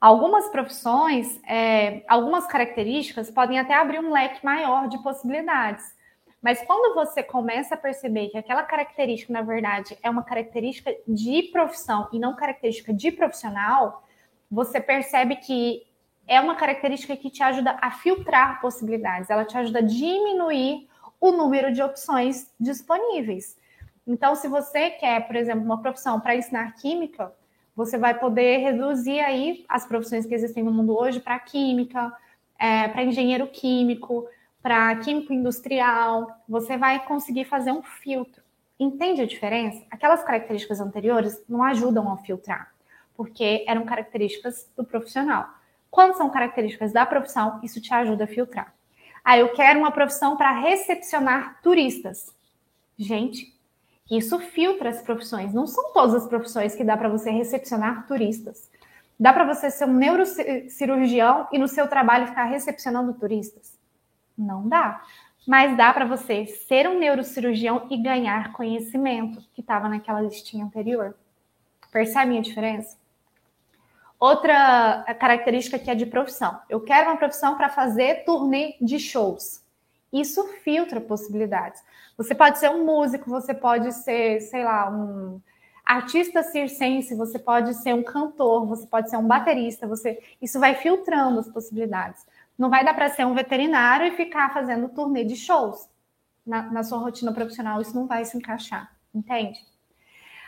Algumas 0.00 0.48
profissões, 0.48 1.40
é, 1.46 2.02
algumas 2.08 2.46
características 2.46 3.30
podem 3.30 3.58
até 3.58 3.74
abrir 3.74 4.00
um 4.00 4.10
leque 4.10 4.44
maior 4.44 4.88
de 4.88 5.02
possibilidades. 5.02 5.94
Mas 6.42 6.62
quando 6.62 6.94
você 6.94 7.22
começa 7.22 7.74
a 7.74 7.78
perceber 7.78 8.28
que 8.28 8.38
aquela 8.38 8.62
característica, 8.62 9.32
na 9.32 9.42
verdade, 9.42 9.96
é 10.02 10.08
uma 10.08 10.22
característica 10.22 10.94
de 11.06 11.42
profissão 11.44 12.08
e 12.12 12.18
não 12.18 12.34
característica 12.34 12.94
de 12.94 13.12
profissional, 13.12 14.02
você 14.50 14.80
percebe 14.80 15.36
que 15.36 15.86
é 16.26 16.40
uma 16.40 16.54
característica 16.54 17.16
que 17.16 17.28
te 17.28 17.42
ajuda 17.42 17.76
a 17.80 17.90
filtrar 17.90 18.60
possibilidades, 18.60 19.28
ela 19.28 19.44
te 19.44 19.56
ajuda 19.58 19.80
a 19.80 19.82
diminuir 19.82 20.88
o 21.20 21.30
número 21.30 21.72
de 21.72 21.82
opções 21.82 22.50
disponíveis. 22.58 23.58
Então, 24.06 24.34
se 24.34 24.48
você 24.48 24.90
quer, 24.90 25.26
por 25.26 25.36
exemplo, 25.36 25.64
uma 25.64 25.82
profissão 25.82 26.18
para 26.18 26.34
ensinar 26.34 26.74
química, 26.76 27.32
você 27.76 27.98
vai 27.98 28.18
poder 28.18 28.58
reduzir 28.58 29.20
aí 29.20 29.64
as 29.68 29.86
profissões 29.86 30.24
que 30.24 30.34
existem 30.34 30.62
no 30.62 30.72
mundo 30.72 30.96
hoje 30.96 31.20
para 31.20 31.38
química, 31.38 32.12
é, 32.58 32.88
para 32.88 33.04
engenheiro 33.04 33.46
químico, 33.46 34.26
para 34.62 34.94
químico 34.96 35.32
industrial. 35.32 36.28
Você 36.48 36.76
vai 36.76 37.04
conseguir 37.04 37.44
fazer 37.44 37.72
um 37.72 37.82
filtro. 37.82 38.42
Entende 38.78 39.22
a 39.22 39.26
diferença? 39.26 39.84
Aquelas 39.90 40.22
características 40.24 40.80
anteriores 40.80 41.42
não 41.48 41.62
ajudam 41.62 42.10
a 42.12 42.16
filtrar, 42.18 42.72
porque 43.14 43.64
eram 43.68 43.84
características 43.84 44.70
do 44.76 44.84
profissional. 44.84 45.48
Quando 45.90 46.16
são 46.16 46.30
características 46.30 46.92
da 46.92 47.04
profissão, 47.04 47.60
isso 47.62 47.80
te 47.80 47.92
ajuda 47.92 48.24
a 48.24 48.28
filtrar. 48.28 48.74
Ah, 49.24 49.36
eu 49.36 49.50
quero 49.52 49.78
uma 49.78 49.90
profissão 49.90 50.36
para 50.36 50.50
recepcionar 50.52 51.60
turistas. 51.62 52.34
Gente, 52.96 53.54
isso 54.10 54.38
filtra 54.38 54.88
as 54.88 55.02
profissões. 55.02 55.52
Não 55.52 55.66
são 55.66 55.92
todas 55.92 56.14
as 56.14 56.26
profissões 56.26 56.74
que 56.74 56.84
dá 56.84 56.96
para 56.96 57.08
você 57.08 57.30
recepcionar 57.30 58.06
turistas. 58.06 58.70
Dá 59.18 59.32
para 59.32 59.44
você 59.44 59.70
ser 59.70 59.84
um 59.84 59.92
neurocirurgião 59.92 61.48
e 61.52 61.58
no 61.58 61.68
seu 61.68 61.86
trabalho 61.86 62.28
ficar 62.28 62.44
recepcionando 62.44 63.12
turistas? 63.12 63.79
Não 64.40 64.68
dá. 64.68 65.02
Mas 65.46 65.76
dá 65.76 65.92
para 65.92 66.04
você 66.04 66.46
ser 66.46 66.88
um 66.88 66.98
neurocirurgião 66.98 67.86
e 67.90 67.96
ganhar 67.96 68.52
conhecimento, 68.52 69.42
que 69.54 69.60
estava 69.60 69.88
naquela 69.88 70.20
listinha 70.20 70.64
anterior. 70.64 71.14
Percebe 71.90 72.38
a 72.38 72.40
diferença? 72.40 72.98
Outra 74.18 75.02
característica 75.18 75.78
que 75.78 75.90
é 75.90 75.94
de 75.94 76.06
profissão. 76.06 76.60
Eu 76.68 76.80
quero 76.80 77.08
uma 77.08 77.16
profissão 77.16 77.56
para 77.56 77.68
fazer 77.68 78.24
turnê 78.24 78.76
de 78.80 78.98
shows. 78.98 79.64
Isso 80.12 80.46
filtra 80.62 81.00
possibilidades. 81.00 81.82
Você 82.16 82.34
pode 82.34 82.58
ser 82.58 82.70
um 82.70 82.84
músico, 82.84 83.30
você 83.30 83.54
pode 83.54 83.92
ser, 83.92 84.40
sei 84.40 84.62
lá, 84.62 84.90
um 84.90 85.40
artista 85.84 86.42
circense, 86.42 87.14
você 87.14 87.38
pode 87.38 87.74
ser 87.74 87.94
um 87.94 88.02
cantor, 88.02 88.66
você 88.66 88.86
pode 88.86 89.08
ser 89.10 89.16
um 89.16 89.26
baterista, 89.26 89.86
você 89.86 90.20
isso 90.40 90.60
vai 90.60 90.74
filtrando 90.74 91.40
as 91.40 91.48
possibilidades. 91.48 92.24
Não 92.60 92.68
vai 92.68 92.84
dar 92.84 92.92
para 92.92 93.08
ser 93.08 93.24
um 93.24 93.32
veterinário 93.32 94.06
e 94.06 94.10
ficar 94.10 94.52
fazendo 94.52 94.90
turnê 94.90 95.24
de 95.24 95.34
shows. 95.34 95.88
Na, 96.44 96.70
na 96.70 96.82
sua 96.82 96.98
rotina 96.98 97.32
profissional, 97.32 97.80
isso 97.80 97.94
não 97.94 98.06
vai 98.06 98.22
se 98.26 98.36
encaixar, 98.36 98.94
entende? 99.14 99.58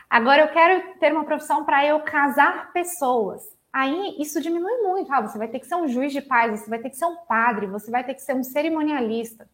Agora 0.07 0.43
eu 0.43 0.47
quero 0.49 0.99
ter 0.99 1.11
uma 1.11 1.23
profissão 1.23 1.65
para 1.65 1.83
eu 1.83 1.99
casar 2.01 2.71
pessoas. 2.71 3.41
Aí 3.71 4.15
isso 4.19 4.39
diminui 4.39 4.77
muito. 4.83 5.11
Ah, 5.11 5.21
você 5.21 5.39
vai 5.39 5.47
ter 5.47 5.57
que 5.57 5.65
ser 5.65 5.73
um 5.73 5.87
juiz 5.87 6.13
de 6.13 6.21
paz, 6.21 6.59
você 6.59 6.69
vai 6.69 6.77
ter 6.77 6.91
que 6.91 6.97
ser 6.97 7.07
um 7.07 7.15
padre, 7.27 7.65
você 7.65 7.89
vai 7.89 8.03
ter 8.03 8.13
que 8.13 8.21
ser 8.21 8.35
um 8.35 8.43
cerimonialista. 8.43 9.49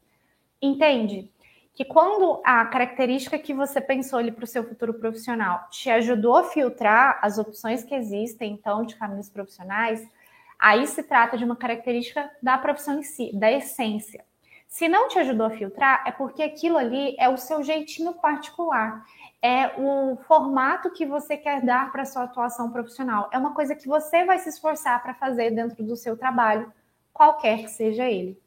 Entende? 0.62 1.32
Que 1.74 1.86
quando 1.86 2.42
a 2.44 2.66
característica 2.66 3.40
que 3.40 3.54
você 3.54 3.80
pensou 3.80 4.20
ali 4.20 4.34
para 4.34 4.44
o 4.44 4.48
seu 4.48 4.66
futuro 4.66 4.96
profissional 4.96 5.66
te 5.72 5.90
ajudou 5.90 6.36
a 6.36 6.44
filtrar 6.44 7.20
as 7.22 7.38
opções 7.38 7.86
que 7.86 7.96
existem, 7.96 8.52
então, 8.52 8.84
de 8.84 8.98
caminhos 8.98 9.30
profissionais, 9.30 10.06
aí 10.60 10.86
se 10.86 11.02
trata 11.02 11.38
de 11.38 11.46
uma 11.46 11.56
característica 11.56 12.30
da 12.44 12.58
profissão 12.58 13.00
em 13.00 13.04
si, 13.04 13.32
da 13.34 13.52
essência. 13.52 14.24
Se 14.68 14.88
não 14.88 15.08
te 15.08 15.18
ajudou 15.18 15.48
a 15.48 15.52
filtrar, 15.52 16.04
é 16.06 16.12
porque 16.12 16.44
aquilo 16.44 16.78
ali 16.78 17.16
é 17.18 17.28
o 17.28 17.38
seu 17.38 17.64
jeitinho 17.64 18.14
particular 18.14 19.04
é 19.42 19.74
o 19.78 20.18
formato 20.28 20.92
que 20.92 21.06
você 21.06 21.38
quer 21.38 21.62
dar 21.62 21.92
para 21.92 22.06
sua 22.06 22.24
atuação 22.24 22.72
profissional. 22.72 23.30
É 23.32 23.38
uma 23.38 23.54
coisa 23.54 23.76
que 23.76 23.88
você 23.88 24.26
vai 24.26 24.38
se 24.40 24.50
esforçar 24.50 25.02
para 25.02 25.14
fazer 25.14 25.52
dentro 25.52 25.84
do 25.84 25.96
seu 25.96 26.18
trabalho, 26.18 26.72
qualquer 27.14 27.60
que 27.60 27.72
seja 27.72 28.10
ele. 28.10 28.38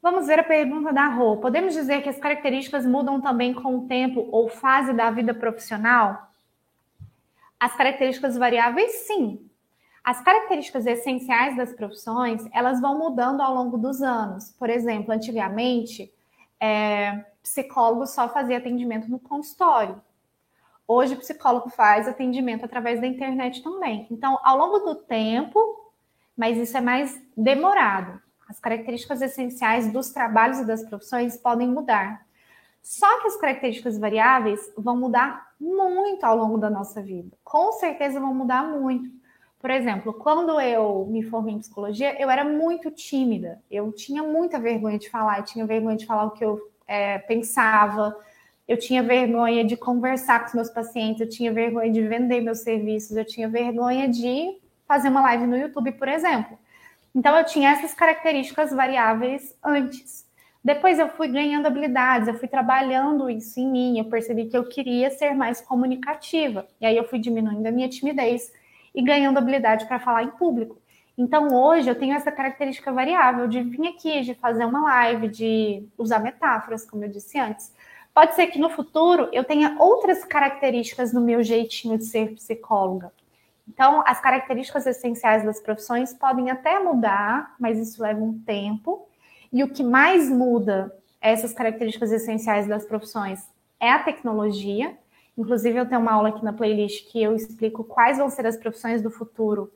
Vamos 0.00 0.26
ver 0.26 0.40
a 0.40 0.44
pergunta 0.44 0.92
da 0.92 1.06
Rô. 1.06 1.36
Podemos 1.36 1.72
dizer 1.74 2.02
que 2.02 2.08
as 2.08 2.18
características 2.18 2.84
mudam 2.84 3.20
também 3.20 3.54
com 3.54 3.76
o 3.76 3.86
tempo 3.86 4.28
ou 4.32 4.48
fase 4.48 4.92
da 4.92 5.08
vida 5.12 5.32
profissional? 5.32 6.28
As 7.60 7.76
características 7.76 8.36
variáveis, 8.36 8.90
sim. 9.06 9.48
As 10.04 10.20
características 10.20 10.84
essenciais 10.84 11.56
das 11.56 11.72
profissões, 11.72 12.44
elas 12.52 12.80
vão 12.80 12.98
mudando 12.98 13.40
ao 13.40 13.54
longo 13.54 13.78
dos 13.78 14.02
anos. 14.02 14.50
Por 14.58 14.68
exemplo, 14.68 15.12
antigamente, 15.12 16.12
é, 16.60 17.24
psicólogo 17.42 18.06
só 18.06 18.28
fazia 18.28 18.58
atendimento 18.58 19.08
no 19.08 19.18
consultório. 19.18 20.00
Hoje, 20.88 21.14
psicólogo 21.16 21.70
faz 21.70 22.08
atendimento 22.08 22.64
através 22.64 23.00
da 23.00 23.06
internet 23.06 23.62
também. 23.62 24.06
Então, 24.10 24.38
ao 24.42 24.58
longo 24.58 24.80
do 24.80 24.96
tempo, 24.96 25.58
mas 26.36 26.58
isso 26.58 26.76
é 26.76 26.80
mais 26.80 27.20
demorado. 27.36 28.20
As 28.48 28.58
características 28.58 29.22
essenciais 29.22 29.92
dos 29.92 30.10
trabalhos 30.10 30.58
e 30.58 30.66
das 30.66 30.82
profissões 30.82 31.36
podem 31.36 31.68
mudar. 31.68 32.26
Só 32.82 33.20
que 33.20 33.28
as 33.28 33.36
características 33.36 33.96
variáveis 33.96 34.60
vão 34.76 34.96
mudar 34.96 35.52
muito 35.60 36.24
ao 36.24 36.36
longo 36.36 36.58
da 36.58 36.68
nossa 36.68 37.00
vida. 37.00 37.36
Com 37.44 37.70
certeza 37.72 38.18
vão 38.18 38.34
mudar 38.34 38.64
muito. 38.64 39.21
Por 39.62 39.70
exemplo, 39.70 40.12
quando 40.12 40.60
eu 40.60 41.06
me 41.08 41.22
formei 41.22 41.54
em 41.54 41.60
psicologia, 41.60 42.20
eu 42.20 42.28
era 42.28 42.44
muito 42.44 42.90
tímida. 42.90 43.62
Eu 43.70 43.92
tinha 43.92 44.20
muita 44.20 44.58
vergonha 44.58 44.98
de 44.98 45.08
falar, 45.08 45.38
eu 45.38 45.44
tinha 45.44 45.64
vergonha 45.64 45.96
de 45.96 46.04
falar 46.04 46.24
o 46.24 46.32
que 46.32 46.44
eu 46.44 46.60
é, 46.88 47.18
pensava, 47.18 48.12
eu 48.66 48.76
tinha 48.76 49.04
vergonha 49.04 49.64
de 49.64 49.76
conversar 49.76 50.40
com 50.40 50.46
os 50.48 50.54
meus 50.54 50.68
pacientes, 50.68 51.20
eu 51.20 51.28
tinha 51.28 51.52
vergonha 51.52 51.92
de 51.92 52.02
vender 52.02 52.40
meus 52.40 52.58
serviços, 52.58 53.16
eu 53.16 53.24
tinha 53.24 53.48
vergonha 53.48 54.08
de 54.08 54.58
fazer 54.84 55.08
uma 55.10 55.22
live 55.22 55.46
no 55.46 55.56
YouTube, 55.56 55.92
por 55.92 56.08
exemplo. 56.08 56.58
Então, 57.14 57.38
eu 57.38 57.44
tinha 57.44 57.70
essas 57.70 57.94
características 57.94 58.72
variáveis 58.72 59.56
antes. 59.62 60.26
Depois, 60.64 60.98
eu 60.98 61.08
fui 61.10 61.28
ganhando 61.28 61.66
habilidades, 61.66 62.26
eu 62.26 62.34
fui 62.34 62.48
trabalhando 62.48 63.30
isso 63.30 63.60
em 63.60 63.70
mim, 63.70 63.98
eu 64.00 64.06
percebi 64.06 64.46
que 64.46 64.56
eu 64.56 64.64
queria 64.64 65.08
ser 65.10 65.34
mais 65.34 65.60
comunicativa. 65.60 66.66
E 66.80 66.86
aí, 66.86 66.96
eu 66.96 67.04
fui 67.04 67.20
diminuindo 67.20 67.64
a 67.64 67.70
minha 67.70 67.88
timidez 67.88 68.50
e 68.94 69.02
ganhando 69.02 69.38
habilidade 69.38 69.86
para 69.86 69.98
falar 69.98 70.22
em 70.24 70.30
público. 70.30 70.80
Então, 71.16 71.48
hoje 71.48 71.88
eu 71.88 71.94
tenho 71.94 72.14
essa 72.14 72.32
característica 72.32 72.92
variável 72.92 73.46
de 73.46 73.62
vir 73.62 73.88
aqui, 73.88 74.22
de 74.22 74.34
fazer 74.34 74.64
uma 74.64 74.82
live, 74.82 75.28
de 75.28 75.86
usar 75.98 76.18
metáforas, 76.20 76.88
como 76.88 77.04
eu 77.04 77.08
disse 77.08 77.38
antes. 77.38 77.72
Pode 78.14 78.34
ser 78.34 78.48
que 78.48 78.58
no 78.58 78.70
futuro 78.70 79.28
eu 79.32 79.44
tenha 79.44 79.76
outras 79.78 80.24
características 80.24 81.12
no 81.12 81.20
meu 81.20 81.42
jeitinho 81.42 81.98
de 81.98 82.04
ser 82.04 82.34
psicóloga. 82.34 83.12
Então, 83.68 84.02
as 84.06 84.20
características 84.20 84.86
essenciais 84.86 85.44
das 85.44 85.60
profissões 85.60 86.12
podem 86.12 86.50
até 86.50 86.78
mudar, 86.78 87.54
mas 87.58 87.78
isso 87.78 88.02
leva 88.02 88.20
um 88.20 88.38
tempo. 88.40 89.06
E 89.52 89.62
o 89.62 89.68
que 89.68 89.82
mais 89.82 90.28
muda 90.28 90.94
essas 91.20 91.52
características 91.52 92.10
essenciais 92.10 92.66
das 92.66 92.84
profissões 92.84 93.48
é 93.78 93.90
a 93.90 93.98
tecnologia. 93.98 94.96
Inclusive, 95.36 95.78
eu 95.78 95.86
tenho 95.86 96.00
uma 96.00 96.12
aula 96.12 96.28
aqui 96.28 96.44
na 96.44 96.52
playlist 96.52 97.10
que 97.10 97.22
eu 97.22 97.34
explico 97.34 97.84
quais 97.84 98.18
vão 98.18 98.28
ser 98.28 98.46
as 98.46 98.56
profissões 98.56 99.00
do 99.00 99.10
futuro 99.10 99.72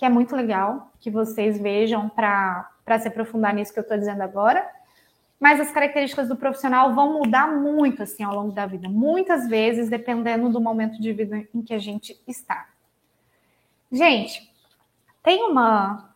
que 0.00 0.04
é 0.06 0.08
muito 0.08 0.34
legal 0.34 0.90
que 0.98 1.10
vocês 1.10 1.60
vejam 1.60 2.08
para 2.08 2.70
se 2.98 3.06
aprofundar 3.06 3.52
nisso 3.52 3.70
que 3.70 3.78
eu 3.78 3.82
estou 3.82 3.98
dizendo 3.98 4.22
agora. 4.22 4.66
Mas 5.38 5.60
as 5.60 5.70
características 5.70 6.26
do 6.26 6.36
profissional 6.36 6.94
vão 6.94 7.18
mudar 7.18 7.52
muito 7.52 8.02
assim 8.02 8.22
ao 8.22 8.34
longo 8.34 8.50
da 8.50 8.64
vida, 8.64 8.88
muitas 8.88 9.46
vezes 9.46 9.90
dependendo 9.90 10.48
do 10.48 10.58
momento 10.58 10.98
de 10.98 11.12
vida 11.12 11.46
em 11.54 11.60
que 11.60 11.74
a 11.74 11.78
gente 11.78 12.18
está. 12.26 12.66
Gente, 13.92 14.50
tem 15.22 15.42
uma. 15.42 16.09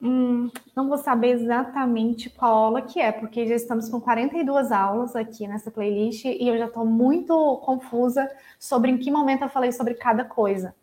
Hum, 0.00 0.48
não 0.76 0.88
vou 0.88 0.96
saber 0.96 1.30
exatamente 1.30 2.30
qual 2.30 2.54
aula 2.56 2.82
que 2.82 3.00
é, 3.00 3.10
porque 3.10 3.46
já 3.46 3.56
estamos 3.56 3.88
com 3.88 4.00
42 4.00 4.70
aulas 4.70 5.16
aqui 5.16 5.46
nessa 5.48 5.72
playlist 5.72 6.24
e 6.24 6.46
eu 6.46 6.56
já 6.56 6.66
estou 6.66 6.86
muito 6.86 7.56
confusa 7.64 8.30
sobre 8.60 8.92
em 8.92 8.98
que 8.98 9.10
momento 9.10 9.42
eu 9.42 9.48
falei 9.48 9.72
sobre 9.72 9.94
cada 9.94 10.24
coisa. 10.24 10.74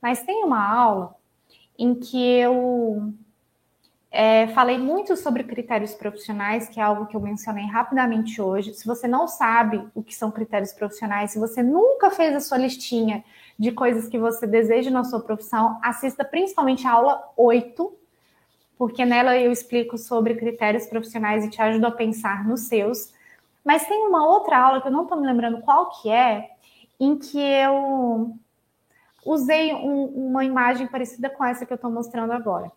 Mas 0.00 0.22
tem 0.22 0.44
uma 0.44 0.66
aula 0.66 1.14
em 1.78 1.94
que 1.94 2.18
eu 2.38 3.12
é, 4.10 4.46
falei 4.48 4.78
muito 4.78 5.16
sobre 5.16 5.44
critérios 5.44 5.92
profissionais, 5.92 6.68
que 6.68 6.80
é 6.80 6.82
algo 6.82 7.06
que 7.06 7.16
eu 7.16 7.20
mencionei 7.20 7.66
rapidamente 7.66 8.40
hoje. 8.40 8.72
Se 8.72 8.86
você 8.86 9.08
não 9.08 9.26
sabe 9.26 9.86
o 9.94 10.02
que 10.02 10.14
são 10.14 10.30
critérios 10.30 10.72
profissionais, 10.72 11.32
se 11.32 11.38
você 11.38 11.62
nunca 11.62 12.10
fez 12.10 12.34
a 12.34 12.40
sua 12.40 12.56
listinha 12.56 13.24
de 13.58 13.72
coisas 13.72 14.08
que 14.08 14.18
você 14.18 14.46
deseja 14.46 14.90
na 14.90 15.04
sua 15.04 15.20
profissão, 15.20 15.78
assista 15.82 16.24
principalmente 16.24 16.86
a 16.86 16.92
aula 16.92 17.32
8, 17.36 18.03
porque 18.76 19.04
nela 19.04 19.36
eu 19.36 19.52
explico 19.52 19.96
sobre 19.96 20.34
critérios 20.34 20.86
profissionais 20.86 21.44
e 21.44 21.50
te 21.50 21.60
ajudo 21.60 21.86
a 21.86 21.90
pensar 21.90 22.44
nos 22.44 22.62
seus. 22.62 23.12
Mas 23.64 23.86
tem 23.86 24.06
uma 24.06 24.26
outra 24.26 24.58
aula 24.58 24.80
que 24.80 24.88
eu 24.88 24.92
não 24.92 25.04
estou 25.04 25.20
me 25.20 25.26
lembrando 25.26 25.62
qual 25.62 25.90
que 25.90 26.10
é, 26.10 26.50
em 26.98 27.16
que 27.16 27.38
eu 27.38 28.36
usei 29.24 29.72
um, 29.74 30.04
uma 30.28 30.44
imagem 30.44 30.86
parecida 30.86 31.30
com 31.30 31.44
essa 31.44 31.64
que 31.64 31.72
eu 31.72 31.76
estou 31.76 31.90
mostrando 31.90 32.32
agora. 32.32 32.70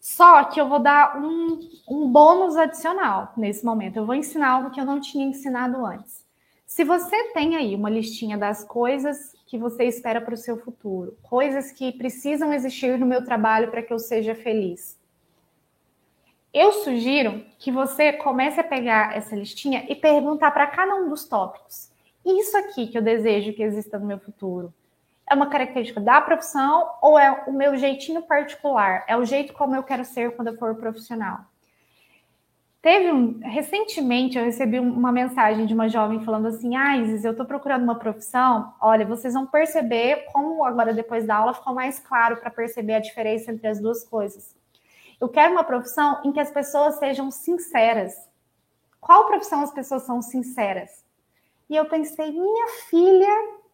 Só 0.00 0.44
que 0.44 0.60
eu 0.60 0.68
vou 0.68 0.80
dar 0.80 1.16
um, 1.16 1.60
um 1.88 2.08
bônus 2.08 2.56
adicional 2.56 3.32
nesse 3.36 3.64
momento. 3.64 3.96
Eu 3.96 4.06
vou 4.06 4.14
ensinar 4.14 4.48
algo 4.48 4.70
que 4.70 4.80
eu 4.80 4.84
não 4.84 5.00
tinha 5.00 5.24
ensinado 5.24 5.84
antes. 5.86 6.24
Se 6.66 6.82
você 6.84 7.32
tem 7.32 7.54
aí 7.54 7.74
uma 7.74 7.90
listinha 7.90 8.36
das 8.36 8.64
coisas 8.64 9.34
que 9.52 9.58
você 9.58 9.84
espera 9.84 10.18
para 10.18 10.32
o 10.32 10.36
seu 10.38 10.56
futuro, 10.56 11.14
coisas 11.22 11.70
que 11.70 11.92
precisam 11.92 12.54
existir 12.54 12.98
no 12.98 13.04
meu 13.04 13.22
trabalho 13.22 13.70
para 13.70 13.82
que 13.82 13.92
eu 13.92 13.98
seja 13.98 14.34
feliz, 14.34 14.98
eu 16.54 16.72
sugiro 16.72 17.44
que 17.58 17.70
você 17.70 18.14
comece 18.14 18.58
a 18.58 18.64
pegar 18.64 19.14
essa 19.14 19.36
listinha 19.36 19.84
e 19.90 19.94
perguntar 19.94 20.52
para 20.52 20.68
cada 20.68 20.94
um 20.94 21.10
dos 21.10 21.28
tópicos 21.28 21.92
isso 22.24 22.56
aqui 22.56 22.86
que 22.86 22.96
eu 22.96 23.02
desejo 23.02 23.52
que 23.52 23.62
exista 23.62 23.98
no 23.98 24.06
meu 24.06 24.18
futuro? 24.18 24.72
É 25.30 25.34
uma 25.34 25.50
característica 25.50 26.00
da 26.00 26.18
profissão 26.22 26.90
ou 27.02 27.18
é 27.18 27.44
o 27.46 27.52
meu 27.52 27.76
jeitinho 27.76 28.22
particular? 28.22 29.04
É 29.06 29.18
o 29.18 29.24
jeito 29.26 29.52
como 29.52 29.76
eu 29.76 29.82
quero 29.82 30.02
ser 30.02 30.34
quando 30.34 30.48
eu 30.48 30.56
for 30.56 30.74
profissional? 30.76 31.40
Teve 32.82 33.12
um. 33.12 33.38
Recentemente 33.38 34.36
eu 34.36 34.44
recebi 34.44 34.80
uma 34.80 35.12
mensagem 35.12 35.66
de 35.66 35.72
uma 35.72 35.88
jovem 35.88 36.20
falando 36.24 36.48
assim: 36.48 36.74
Ah, 36.74 36.96
Isis, 36.98 37.24
eu 37.24 37.30
estou 37.30 37.46
procurando 37.46 37.84
uma 37.84 37.94
profissão. 37.94 38.74
Olha, 38.80 39.06
vocês 39.06 39.34
vão 39.34 39.46
perceber 39.46 40.24
como 40.32 40.64
agora, 40.64 40.92
depois 40.92 41.24
da 41.24 41.36
aula, 41.36 41.54
ficou 41.54 41.72
mais 41.72 42.00
claro 42.00 42.38
para 42.38 42.50
perceber 42.50 42.94
a 42.94 43.00
diferença 43.00 43.52
entre 43.52 43.68
as 43.68 43.80
duas 43.80 44.02
coisas. 44.02 44.56
Eu 45.20 45.28
quero 45.28 45.52
uma 45.52 45.62
profissão 45.62 46.20
em 46.24 46.32
que 46.32 46.40
as 46.40 46.50
pessoas 46.50 46.98
sejam 46.98 47.30
sinceras. 47.30 48.12
Qual 49.00 49.26
profissão 49.26 49.62
as 49.62 49.72
pessoas 49.72 50.02
são 50.02 50.20
sinceras? 50.20 51.04
E 51.70 51.76
eu 51.76 51.84
pensei, 51.84 52.32
minha 52.32 52.68
filha, 52.90 53.28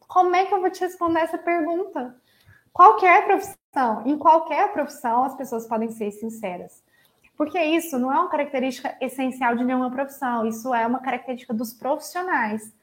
como 0.06 0.36
é 0.36 0.44
que 0.44 0.52
eu 0.52 0.60
vou 0.60 0.70
te 0.70 0.80
responder 0.80 1.20
essa 1.20 1.38
pergunta? 1.38 2.14
Qualquer 2.72 3.24
profissão, 3.24 4.02
em 4.04 4.18
qualquer 4.18 4.70
profissão, 4.72 5.24
as 5.24 5.34
pessoas 5.34 5.66
podem 5.66 5.90
ser 5.90 6.10
sinceras. 6.10 6.82
Porque 7.38 7.62
isso 7.62 7.96
não 8.00 8.12
é 8.12 8.18
uma 8.18 8.28
característica 8.28 8.96
essencial 9.00 9.54
de 9.54 9.64
nenhuma 9.64 9.92
profissão, 9.92 10.44
isso 10.44 10.74
é 10.74 10.84
uma 10.84 10.98
característica 10.98 11.54
dos 11.54 11.72
profissionais. 11.72 12.74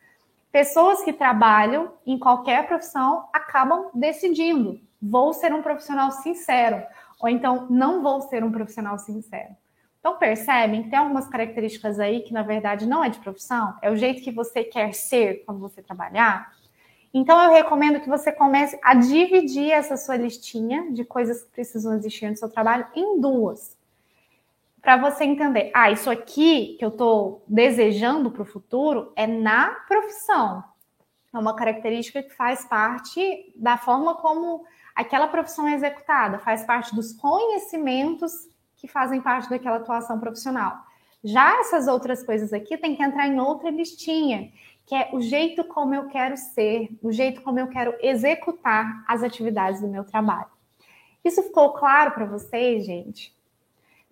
Pessoas 0.49 1.03
que 1.03 1.11
trabalham 1.11 1.91
em 2.07 2.17
qualquer 2.17 2.65
profissão 2.65 3.27
acabam 3.33 3.89
decidindo: 3.93 4.79
vou 5.01 5.33
ser 5.33 5.53
um 5.53 5.61
profissional 5.61 6.09
sincero, 6.09 6.81
ou 7.19 7.27
então 7.27 7.67
não 7.69 8.01
vou 8.01 8.21
ser 8.21 8.45
um 8.45 8.51
profissional 8.51 8.97
sincero. 8.97 9.53
Então, 9.99 10.17
percebem 10.17 10.83
que 10.83 10.89
tem 10.89 10.99
algumas 10.99 11.27
características 11.27 11.99
aí 11.99 12.21
que, 12.21 12.31
na 12.31 12.43
verdade, 12.43 12.85
não 12.85 13.03
é 13.03 13.09
de 13.09 13.19
profissão, 13.19 13.75
é 13.81 13.91
o 13.91 13.97
jeito 13.97 14.23
que 14.23 14.31
você 14.31 14.63
quer 14.63 14.93
ser 14.93 15.43
quando 15.45 15.59
você 15.59 15.81
trabalhar. 15.81 16.53
Então, 17.13 17.43
eu 17.43 17.51
recomendo 17.51 17.99
que 17.99 18.07
você 18.07 18.31
comece 18.31 18.79
a 18.83 18.93
dividir 18.93 19.71
essa 19.71 19.97
sua 19.97 20.15
listinha 20.15 20.91
de 20.91 21.03
coisas 21.03 21.43
que 21.43 21.51
precisam 21.51 21.93
existir 21.95 22.29
no 22.29 22.37
seu 22.37 22.47
trabalho 22.47 22.85
em 22.95 23.19
duas. 23.19 23.74
Para 24.85 24.97
você 24.97 25.23
entender, 25.23 25.71
ah, 25.73 25.89
isso 25.89 26.11
aqui 26.11 26.75
que 26.77 26.85
eu 26.85 26.89
estou 26.89 27.43
desejando 27.47 28.29
para 28.29 28.43
o 28.43 28.45
futuro 28.45 29.11
é 29.15 29.25
na 29.25 29.69
profissão. 29.87 30.63
É 31.33 31.39
uma 31.39 31.55
característica 31.55 32.21
que 32.21 32.29
faz 32.29 32.65
parte 32.65 33.51
da 33.55 33.79
forma 33.79 34.13
como 34.13 34.63
aquela 34.95 35.27
profissão 35.27 35.67
é 35.67 35.73
executada, 35.73 36.37
faz 36.37 36.63
parte 36.65 36.93
dos 36.93 37.13
conhecimentos 37.13 38.31
que 38.75 38.87
fazem 38.87 39.19
parte 39.19 39.49
daquela 39.49 39.77
atuação 39.77 40.19
profissional. 40.19 40.77
Já 41.23 41.61
essas 41.61 41.87
outras 41.87 42.21
coisas 42.21 42.53
aqui 42.53 42.77
tem 42.77 42.95
que 42.95 43.01
entrar 43.01 43.27
em 43.27 43.39
outra 43.39 43.71
listinha, 43.71 44.51
que 44.85 44.93
é 44.93 45.09
o 45.13 45.19
jeito 45.19 45.63
como 45.63 45.95
eu 45.95 46.09
quero 46.09 46.37
ser, 46.37 46.95
o 47.01 47.11
jeito 47.11 47.41
como 47.41 47.57
eu 47.57 47.69
quero 47.69 47.95
executar 48.01 49.03
as 49.07 49.23
atividades 49.23 49.81
do 49.81 49.87
meu 49.87 50.03
trabalho. 50.03 50.51
Isso 51.23 51.41
ficou 51.41 51.73
claro 51.73 52.11
para 52.11 52.25
vocês, 52.25 52.85
gente? 52.85 53.34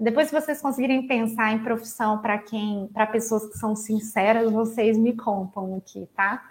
Depois, 0.04 0.28
se 0.28 0.36
vocês 0.36 0.62
conseguirem 0.62 1.08
pensar 1.08 1.54
em 1.54 1.64
profissão 1.64 2.18
para 2.18 2.38
quem, 2.38 2.90
para 2.94 3.08
pessoas 3.08 3.46
que 3.46 3.58
são 3.58 3.74
sinceras, 3.74 4.52
vocês 4.52 4.98
me 4.98 5.16
contam 5.16 5.78
aqui, 5.78 6.10
tá? 6.14 6.44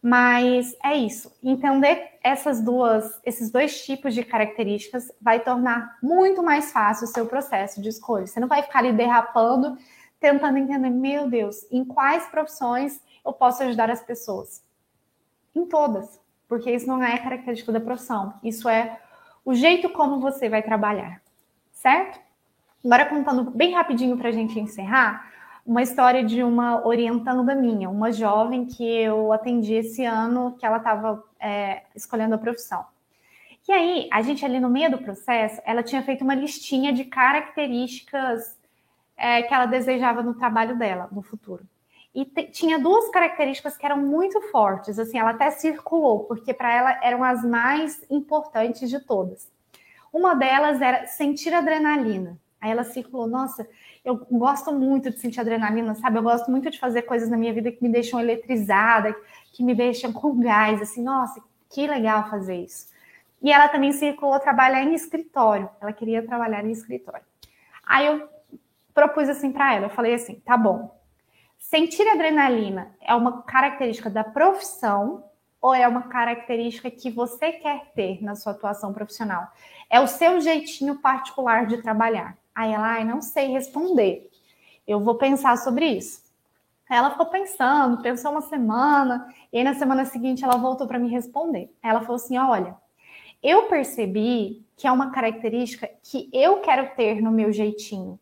Mas 0.00 0.74
é 0.82 0.94
isso. 0.94 1.30
Entender 1.42 2.18
essas 2.22 2.62
duas, 2.62 3.20
esses 3.22 3.50
dois 3.50 3.84
tipos 3.84 4.14
de 4.14 4.24
características 4.24 5.12
vai 5.20 5.40
tornar 5.40 5.98
muito 6.02 6.42
mais 6.42 6.72
fácil 6.72 7.04
o 7.04 7.10
seu 7.10 7.26
processo 7.26 7.82
de 7.82 7.90
escolha. 7.90 8.26
Você 8.26 8.40
não 8.40 8.48
vai 8.48 8.62
ficar 8.62 8.78
ali 8.78 8.92
derrapando, 8.92 9.76
tentando 10.18 10.56
entender, 10.56 10.88
meu 10.88 11.28
Deus, 11.28 11.66
em 11.70 11.84
quais 11.84 12.26
profissões 12.28 12.98
eu 13.22 13.34
posso 13.34 13.62
ajudar 13.64 13.90
as 13.90 14.02
pessoas? 14.02 14.64
Em 15.54 15.66
todas, 15.66 16.18
porque 16.48 16.70
isso 16.70 16.86
não 16.86 17.02
é 17.02 17.18
característica 17.18 17.70
da 17.70 17.80
profissão. 17.80 18.32
Isso 18.42 18.66
é 18.66 18.98
o 19.44 19.52
jeito 19.52 19.90
como 19.90 20.20
você 20.20 20.48
vai 20.48 20.62
trabalhar, 20.62 21.20
certo? 21.70 22.23
Agora 22.84 23.06
contando 23.06 23.50
bem 23.50 23.72
rapidinho 23.72 24.14
para 24.18 24.28
a 24.28 24.32
gente 24.32 24.60
encerrar, 24.60 25.32
uma 25.64 25.82
história 25.82 26.22
de 26.22 26.42
uma 26.42 26.86
orientanda 26.86 27.54
minha, 27.54 27.88
uma 27.88 28.12
jovem 28.12 28.66
que 28.66 28.84
eu 28.84 29.32
atendi 29.32 29.72
esse 29.72 30.04
ano, 30.04 30.54
que 30.58 30.66
ela 30.66 30.76
estava 30.76 31.24
é, 31.40 31.84
escolhendo 31.96 32.34
a 32.34 32.38
profissão. 32.38 32.84
E 33.66 33.72
aí, 33.72 34.08
a 34.12 34.20
gente 34.20 34.44
ali 34.44 34.60
no 34.60 34.68
meio 34.68 34.90
do 34.90 34.98
processo, 34.98 35.62
ela 35.64 35.82
tinha 35.82 36.02
feito 36.02 36.22
uma 36.22 36.34
listinha 36.34 36.92
de 36.92 37.06
características 37.06 38.58
é, 39.16 39.40
que 39.40 39.54
ela 39.54 39.64
desejava 39.64 40.22
no 40.22 40.34
trabalho 40.34 40.76
dela, 40.76 41.08
no 41.10 41.22
futuro. 41.22 41.64
E 42.14 42.26
tinha 42.52 42.78
duas 42.78 43.08
características 43.08 43.78
que 43.78 43.86
eram 43.86 43.96
muito 43.96 44.42
fortes, 44.50 44.98
assim, 44.98 45.18
ela 45.18 45.30
até 45.30 45.50
circulou, 45.50 46.24
porque 46.24 46.52
para 46.52 46.70
ela 46.70 47.00
eram 47.02 47.24
as 47.24 47.42
mais 47.42 48.04
importantes 48.10 48.90
de 48.90 49.00
todas. 49.00 49.50
Uma 50.12 50.34
delas 50.34 50.82
era 50.82 51.06
sentir 51.06 51.54
adrenalina. 51.54 52.38
Aí 52.64 52.70
ela 52.70 52.82
circulou, 52.82 53.26
nossa, 53.26 53.68
eu 54.02 54.16
gosto 54.32 54.72
muito 54.72 55.10
de 55.10 55.18
sentir 55.18 55.38
adrenalina, 55.38 55.94
sabe? 55.96 56.16
Eu 56.16 56.22
gosto 56.22 56.50
muito 56.50 56.70
de 56.70 56.78
fazer 56.78 57.02
coisas 57.02 57.28
na 57.28 57.36
minha 57.36 57.52
vida 57.52 57.70
que 57.70 57.82
me 57.82 57.90
deixam 57.90 58.18
eletrizada, 58.18 59.14
que 59.52 59.62
me 59.62 59.74
deixam 59.74 60.10
com 60.10 60.40
gás, 60.40 60.80
assim, 60.80 61.02
nossa, 61.02 61.42
que 61.68 61.86
legal 61.86 62.30
fazer 62.30 62.56
isso. 62.56 62.88
E 63.42 63.52
ela 63.52 63.68
também 63.68 63.92
circulou 63.92 64.40
trabalhar 64.40 64.82
em 64.82 64.94
escritório, 64.94 65.68
ela 65.78 65.92
queria 65.92 66.26
trabalhar 66.26 66.64
em 66.64 66.70
escritório. 66.70 67.20
Aí 67.84 68.06
eu 68.06 68.26
propus 68.94 69.28
assim 69.28 69.52
para 69.52 69.74
ela, 69.74 69.84
eu 69.84 69.90
falei 69.90 70.14
assim, 70.14 70.36
tá 70.36 70.56
bom, 70.56 70.98
sentir 71.58 72.08
adrenalina 72.08 72.96
é 73.02 73.14
uma 73.14 73.42
característica 73.42 74.08
da 74.08 74.24
profissão 74.24 75.22
ou 75.60 75.74
é 75.74 75.86
uma 75.86 76.04
característica 76.04 76.90
que 76.90 77.10
você 77.10 77.52
quer 77.52 77.92
ter 77.94 78.24
na 78.24 78.34
sua 78.34 78.52
atuação 78.52 78.94
profissional? 78.94 79.48
É 79.90 80.00
o 80.00 80.06
seu 80.06 80.40
jeitinho 80.40 80.96
particular 81.00 81.66
de 81.66 81.82
trabalhar. 81.82 82.38
Aí 82.54 82.72
ela, 82.72 82.86
ai, 82.86 83.04
não 83.04 83.20
sei 83.20 83.48
responder. 83.48 84.30
Eu 84.86 85.00
vou 85.00 85.16
pensar 85.16 85.56
sobre 85.58 85.86
isso. 85.86 86.22
ela 86.88 87.10
ficou 87.10 87.26
pensando, 87.26 88.02
pensou 88.02 88.30
uma 88.30 88.42
semana, 88.42 89.28
e 89.52 89.58
aí 89.58 89.64
na 89.64 89.74
semana 89.74 90.04
seguinte 90.04 90.44
ela 90.44 90.56
voltou 90.56 90.86
para 90.86 90.98
me 90.98 91.08
responder. 91.08 91.74
ela 91.82 92.00
falou 92.00 92.16
assim: 92.16 92.38
olha, 92.38 92.76
eu 93.42 93.64
percebi 93.68 94.64
que 94.76 94.86
é 94.86 94.92
uma 94.92 95.10
característica 95.10 95.88
que 96.02 96.30
eu 96.32 96.60
quero 96.60 96.94
ter 96.94 97.20
no 97.20 97.30
meu 97.30 97.52
jeitinho. 97.52 98.18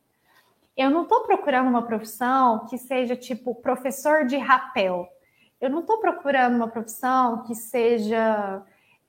Eu 0.76 0.90
não 0.90 1.02
estou 1.02 1.20
procurando 1.20 1.68
uma 1.68 1.82
profissão 1.82 2.66
que 2.66 2.78
seja 2.78 3.14
tipo 3.14 3.54
professor 3.54 4.24
de 4.24 4.36
rapel. 4.38 5.08
Eu 5.60 5.70
não 5.70 5.80
estou 5.80 5.98
procurando 5.98 6.56
uma 6.56 6.68
profissão 6.68 7.44
que 7.44 7.54
seja 7.54 8.62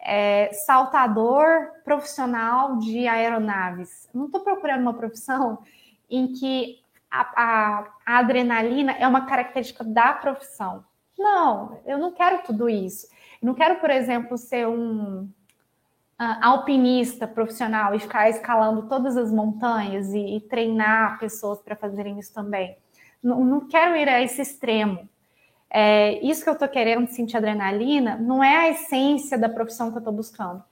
é, 0.04 0.52
saltador 0.52 1.72
profissional 1.86 2.78
de 2.78 3.08
aeronaves. 3.08 4.10
Não 4.14 4.26
estou 4.26 4.42
procurando 4.42 4.82
uma 4.82 4.94
profissão 4.94 5.60
em 6.10 6.34
que 6.34 6.80
a, 7.10 7.22
a, 7.22 7.88
a, 8.06 8.18
adrenalina 8.20 8.92
é 8.94 9.08
uma 9.08 9.26
característica 9.26 9.84
da 9.84 10.14
profissão. 10.14 10.84
Não, 11.18 11.80
eu 11.86 11.98
não 11.98 12.12
quero 12.12 12.44
tudo 12.44 12.68
isso. 12.68 13.08
Não 13.42 13.54
quero, 13.54 13.80
por 13.80 13.90
exemplo, 13.90 14.38
ser 14.38 14.68
um 14.68 15.22
uh, 15.24 15.30
alpinista 16.42 17.28
profissional 17.28 17.96
e 17.96 18.00
ficar 18.00 18.30
escalando 18.30 18.90
todas 18.90 19.16
as 19.16 19.32
montanhas 19.32 20.14
e, 20.14 20.38
e 20.38 20.42
treinar 20.42 21.18
pessoas 21.20 21.62
para 21.62 21.76
fazerem 21.76 22.20
isso 22.20 22.34
também. 22.34 22.78
Não 23.22 23.68
quero 23.68 23.96
ir 23.96 24.10
a 24.10 24.22
esse 24.22 24.42
extremo 24.42 25.08
é, 25.76 26.24
isso 26.24 26.44
que 26.44 26.50
eu 26.50 26.54
estou 26.54 26.68
querendo 26.68 27.08
sentir 27.08 27.36
adrenalina 27.36 28.16
não 28.16 28.44
é 28.44 28.56
a 28.58 28.70
essência 28.70 29.40
da 29.40 29.50
profissão 29.50 29.90
que 29.90 29.98
eu 29.98 30.02
estou 30.02 30.14
buscando. 30.14 30.64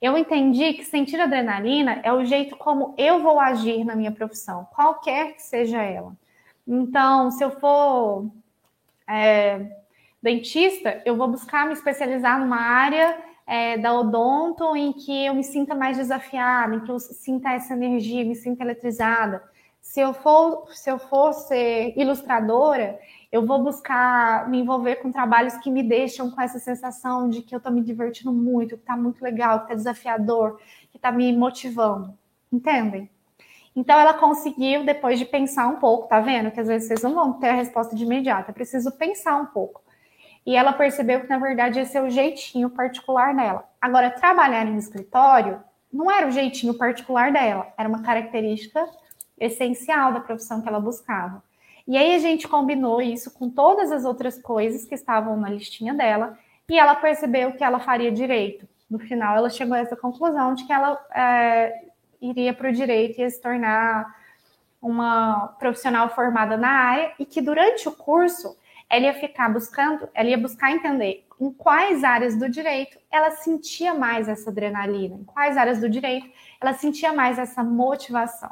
Eu 0.00 0.16
entendi 0.16 0.74
que 0.74 0.84
sentir 0.84 1.20
adrenalina 1.20 2.00
é 2.04 2.12
o 2.12 2.24
jeito 2.24 2.56
como 2.56 2.94
eu 2.96 3.20
vou 3.20 3.40
agir 3.40 3.84
na 3.84 3.96
minha 3.96 4.12
profissão, 4.12 4.64
qualquer 4.72 5.34
que 5.34 5.42
seja 5.42 5.82
ela. 5.82 6.12
Então, 6.64 7.30
se 7.32 7.42
eu 7.42 7.50
for 7.58 8.26
é, 9.08 9.66
dentista, 10.22 11.02
eu 11.04 11.16
vou 11.16 11.26
buscar 11.26 11.66
me 11.66 11.72
especializar 11.72 12.38
numa 12.38 12.60
área 12.60 13.18
é, 13.46 13.76
da 13.78 13.98
odonto 13.98 14.76
em 14.76 14.92
que 14.92 15.26
eu 15.26 15.34
me 15.34 15.42
sinta 15.42 15.74
mais 15.74 15.96
desafiada, 15.96 16.76
em 16.76 16.80
que 16.80 16.90
eu 16.90 17.00
sinta 17.00 17.50
essa 17.52 17.72
energia, 17.72 18.24
me 18.24 18.36
sinta 18.36 18.62
eletrizada. 18.62 19.42
Se 19.80 20.00
eu 20.00 20.12
for, 20.12 20.68
se 20.72 20.90
eu 20.90 20.98
for 20.98 21.32
ser 21.32 21.94
ilustradora, 21.96 22.98
eu 23.30 23.44
vou 23.44 23.62
buscar 23.62 24.48
me 24.48 24.60
envolver 24.60 24.96
com 24.96 25.10
trabalhos 25.10 25.56
que 25.56 25.70
me 25.70 25.82
deixam 25.82 26.30
com 26.30 26.40
essa 26.40 26.58
sensação 26.58 27.28
de 27.28 27.42
que 27.42 27.54
eu 27.54 27.58
estou 27.58 27.72
me 27.72 27.82
divertindo 27.82 28.32
muito, 28.32 28.76
que 28.76 28.82
está 28.82 28.96
muito 28.96 29.22
legal, 29.22 29.58
que 29.58 29.64
está 29.64 29.74
desafiador, 29.74 30.58
que 30.90 30.96
está 30.96 31.10
me 31.10 31.32
motivando. 31.36 32.16
Entendem? 32.52 33.10
Então 33.74 33.98
ela 33.98 34.14
conseguiu, 34.14 34.84
depois 34.84 35.18
de 35.18 35.26
pensar 35.26 35.66
um 35.68 35.76
pouco, 35.76 36.08
tá 36.08 36.20
vendo? 36.20 36.50
Que 36.50 36.60
às 36.60 36.66
vezes 36.66 36.88
vocês 36.88 37.02
não 37.02 37.14
vão 37.14 37.34
ter 37.34 37.48
a 37.48 37.54
resposta 37.54 37.94
de 37.94 38.04
imediato, 38.04 38.50
é 38.50 38.54
preciso 38.54 38.90
pensar 38.92 39.36
um 39.36 39.46
pouco. 39.46 39.82
E 40.46 40.54
ela 40.54 40.72
percebeu 40.72 41.20
que, 41.20 41.28
na 41.28 41.38
verdade, 41.38 41.80
esse 41.80 41.98
é 41.98 42.00
o 42.00 42.08
jeitinho 42.08 42.70
particular 42.70 43.34
dela. 43.34 43.68
Agora, 43.80 44.10
trabalhar 44.10 44.64
em 44.64 44.76
escritório 44.76 45.60
não 45.92 46.10
era 46.10 46.28
o 46.28 46.30
jeitinho 46.30 46.74
particular 46.74 47.32
dela, 47.32 47.72
era 47.76 47.88
uma 47.88 48.02
característica 48.02 48.88
essencial 49.38 50.12
da 50.12 50.20
profissão 50.20 50.62
que 50.62 50.68
ela 50.68 50.80
buscava. 50.80 51.42
E 51.86 51.96
aí 51.96 52.14
a 52.14 52.18
gente 52.18 52.48
combinou 52.48 53.00
isso 53.00 53.30
com 53.32 53.48
todas 53.48 53.92
as 53.92 54.04
outras 54.04 54.40
coisas 54.40 54.84
que 54.84 54.94
estavam 54.94 55.36
na 55.36 55.48
listinha 55.48 55.94
dela 55.94 56.36
e 56.68 56.78
ela 56.78 56.96
percebeu 56.96 57.52
que 57.52 57.62
ela 57.62 57.78
faria 57.78 58.10
direito. 58.10 58.68
No 58.90 58.98
final, 58.98 59.36
ela 59.36 59.50
chegou 59.50 59.74
a 59.74 59.80
essa 59.80 59.96
conclusão 59.96 60.54
de 60.54 60.64
que 60.64 60.72
ela 60.72 60.98
é, 61.14 61.84
iria 62.20 62.52
para 62.52 62.70
o 62.70 62.72
direito 62.72 63.18
e 63.18 63.22
ia 63.22 63.30
se 63.30 63.40
tornar 63.40 64.14
uma 64.82 65.48
profissional 65.58 66.08
formada 66.08 66.56
na 66.56 66.68
área 66.68 67.12
e 67.18 67.24
que 67.24 67.40
durante 67.40 67.88
o 67.88 67.92
curso 67.92 68.56
ela 68.88 69.06
ia 69.06 69.14
ficar 69.14 69.48
buscando, 69.48 70.08
ela 70.14 70.28
ia 70.28 70.38
buscar 70.38 70.70
entender 70.70 71.24
em 71.40 71.52
quais 71.52 72.04
áreas 72.04 72.36
do 72.36 72.48
direito 72.48 72.98
ela 73.10 73.32
sentia 73.32 73.94
mais 73.94 74.28
essa 74.28 74.50
adrenalina, 74.50 75.16
em 75.16 75.24
quais 75.24 75.56
áreas 75.56 75.80
do 75.80 75.88
direito 75.88 76.28
ela 76.60 76.72
sentia 76.72 77.12
mais 77.12 77.38
essa 77.38 77.62
motivação. 77.62 78.50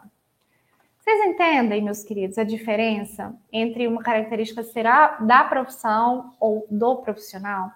Vocês 1.04 1.20
entendem, 1.26 1.82
meus 1.82 2.02
queridos, 2.02 2.38
a 2.38 2.44
diferença 2.44 3.36
entre 3.52 3.86
uma 3.86 4.02
característica 4.02 4.62
será 4.62 5.18
da 5.20 5.44
profissão 5.44 6.32
ou 6.40 6.66
do 6.70 6.96
profissional? 6.96 7.70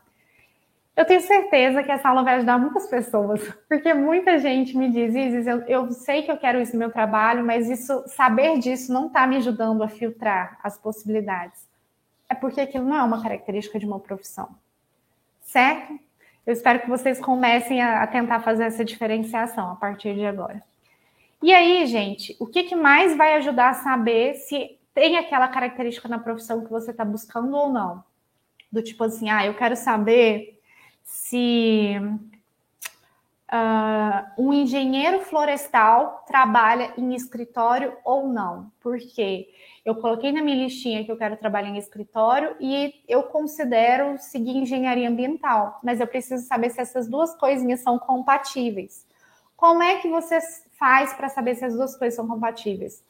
Eu 0.96 1.04
tenho 1.04 1.20
certeza 1.20 1.82
que 1.82 1.92
essa 1.92 2.08
aula 2.08 2.22
vai 2.22 2.36
ajudar 2.36 2.58
muitas 2.58 2.86
pessoas, 2.88 3.46
porque 3.68 3.92
muita 3.92 4.38
gente 4.38 4.74
me 4.74 4.90
diz, 4.90 5.14
Isis, 5.14 5.46
eu, 5.46 5.60
eu 5.68 5.92
sei 5.92 6.22
que 6.22 6.32
eu 6.32 6.38
quero 6.38 6.58
isso 6.58 6.72
no 6.72 6.78
meu 6.78 6.90
trabalho, 6.90 7.44
mas 7.44 7.68
isso, 7.68 8.02
saber 8.06 8.58
disso 8.60 8.90
não 8.90 9.08
está 9.08 9.26
me 9.26 9.36
ajudando 9.36 9.82
a 9.82 9.88
filtrar 9.88 10.58
as 10.62 10.78
possibilidades. 10.78 11.68
É 12.30 12.34
porque 12.34 12.62
aquilo 12.62 12.86
não 12.86 12.96
é 12.96 13.02
uma 13.02 13.22
característica 13.22 13.78
de 13.78 13.84
uma 13.84 14.00
profissão, 14.00 14.48
certo? 15.42 16.00
Eu 16.46 16.54
espero 16.54 16.80
que 16.80 16.88
vocês 16.88 17.20
comecem 17.20 17.82
a, 17.82 18.02
a 18.02 18.06
tentar 18.06 18.40
fazer 18.40 18.64
essa 18.64 18.82
diferenciação 18.82 19.72
a 19.72 19.76
partir 19.76 20.14
de 20.14 20.24
agora. 20.24 20.62
E 21.42 21.54
aí, 21.54 21.86
gente, 21.86 22.36
o 22.40 22.46
que, 22.46 22.64
que 22.64 22.74
mais 22.74 23.16
vai 23.16 23.34
ajudar 23.36 23.70
a 23.70 23.74
saber 23.74 24.34
se 24.34 24.78
tem 24.92 25.16
aquela 25.16 25.46
característica 25.46 26.08
na 26.08 26.18
profissão 26.18 26.64
que 26.64 26.70
você 26.70 26.90
está 26.90 27.04
buscando 27.04 27.56
ou 27.56 27.72
não? 27.72 28.02
Do 28.70 28.82
tipo 28.82 29.04
assim, 29.04 29.30
ah, 29.30 29.46
eu 29.46 29.54
quero 29.54 29.76
saber 29.76 30.60
se 31.04 31.94
uh, 33.52 34.42
um 34.42 34.52
engenheiro 34.52 35.20
florestal 35.20 36.24
trabalha 36.26 36.92
em 36.98 37.14
escritório 37.14 37.96
ou 38.04 38.28
não. 38.28 38.70
Por 38.80 38.98
quê? 38.98 39.48
Eu 39.84 39.94
coloquei 39.94 40.32
na 40.32 40.42
minha 40.42 40.64
listinha 40.64 41.04
que 41.04 41.10
eu 41.10 41.16
quero 41.16 41.36
trabalhar 41.36 41.68
em 41.68 41.78
escritório 41.78 42.56
e 42.60 43.02
eu 43.08 43.22
considero 43.22 44.18
seguir 44.18 44.56
engenharia 44.56 45.08
ambiental, 45.08 45.78
mas 45.82 46.00
eu 46.00 46.06
preciso 46.06 46.46
saber 46.46 46.70
se 46.70 46.80
essas 46.80 47.08
duas 47.08 47.34
coisinhas 47.36 47.80
são 47.80 47.98
compatíveis. 47.98 49.06
Como 49.56 49.82
é 49.82 49.98
que 49.98 50.08
você 50.08 50.40
faz 50.78 51.12
para 51.12 51.28
saber 51.28 51.54
se 51.54 51.64
as 51.64 51.74
duas 51.74 51.96
coisas 51.96 52.14
são 52.14 52.26
compatíveis? 52.26 53.02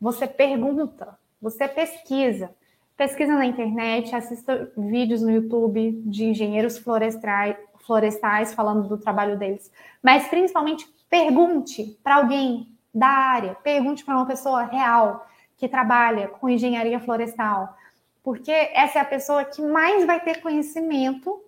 Você 0.00 0.26
pergunta, 0.26 1.18
você 1.40 1.66
pesquisa. 1.66 2.50
Pesquisa 2.96 3.34
na 3.34 3.44
internet, 3.44 4.14
assista 4.14 4.72
vídeos 4.76 5.20
no 5.20 5.30
YouTube 5.30 6.02
de 6.04 6.24
engenheiros 6.24 6.78
florestais, 6.78 7.56
florestais 7.86 8.54
falando 8.54 8.88
do 8.88 8.96
trabalho 8.96 9.38
deles. 9.38 9.70
Mas 10.02 10.28
principalmente 10.28 10.88
pergunte 11.08 11.98
para 12.02 12.16
alguém 12.16 12.68
da 12.94 13.08
área, 13.08 13.54
pergunte 13.56 14.04
para 14.04 14.16
uma 14.16 14.26
pessoa 14.26 14.64
real 14.64 15.26
que 15.56 15.68
trabalha 15.68 16.28
com 16.28 16.48
engenharia 16.48 17.00
florestal, 17.00 17.76
porque 18.22 18.50
essa 18.50 18.98
é 18.98 19.02
a 19.02 19.06
pessoa 19.06 19.44
que 19.44 19.62
mais 19.62 20.04
vai 20.06 20.20
ter 20.20 20.40
conhecimento 20.40 21.42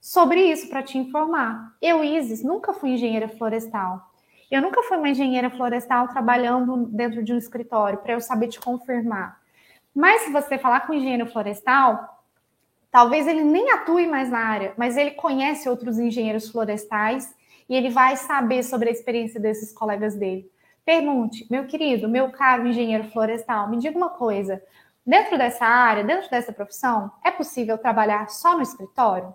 sobre 0.00 0.40
isso 0.40 0.68
para 0.68 0.82
te 0.82 0.98
informar. 0.98 1.74
Eu, 1.80 2.02
Isis, 2.02 2.42
nunca 2.42 2.72
fui 2.72 2.90
engenheira 2.90 3.28
florestal. 3.28 4.10
Eu 4.50 4.62
nunca 4.62 4.82
fui 4.84 4.96
uma 4.96 5.08
engenheira 5.08 5.50
florestal 5.50 6.08
trabalhando 6.08 6.86
dentro 6.86 7.22
de 7.22 7.32
um 7.32 7.38
escritório 7.38 7.98
para 7.98 8.12
eu 8.12 8.20
saber 8.20 8.48
te 8.48 8.60
confirmar. 8.60 9.40
Mas 9.94 10.22
se 10.22 10.30
você 10.30 10.56
falar 10.56 10.80
com 10.80 10.92
o 10.92 10.94
engenheiro 10.94 11.26
florestal, 11.26 12.22
talvez 12.90 13.26
ele 13.26 13.42
nem 13.42 13.70
atue 13.72 14.06
mais 14.06 14.30
na 14.30 14.38
área, 14.38 14.74
mas 14.76 14.96
ele 14.96 15.12
conhece 15.12 15.68
outros 15.68 15.98
engenheiros 15.98 16.48
florestais 16.48 17.34
e 17.68 17.74
ele 17.74 17.90
vai 17.90 18.16
saber 18.16 18.62
sobre 18.62 18.88
a 18.88 18.92
experiência 18.92 19.40
desses 19.40 19.72
colegas 19.72 20.14
dele. 20.14 20.50
Pergunte, 20.84 21.44
meu 21.50 21.66
querido, 21.66 22.08
meu 22.08 22.30
caro 22.30 22.68
engenheiro 22.68 23.10
florestal, 23.10 23.68
me 23.68 23.78
diga 23.78 23.96
uma 23.96 24.10
coisa. 24.10 24.62
Dentro 25.04 25.36
dessa 25.36 25.64
área, 25.64 26.04
dentro 26.04 26.30
dessa 26.30 26.52
profissão, 26.52 27.10
é 27.24 27.30
possível 27.30 27.76
trabalhar 27.76 28.28
só 28.28 28.56
no 28.56 28.62
escritório? 28.62 29.34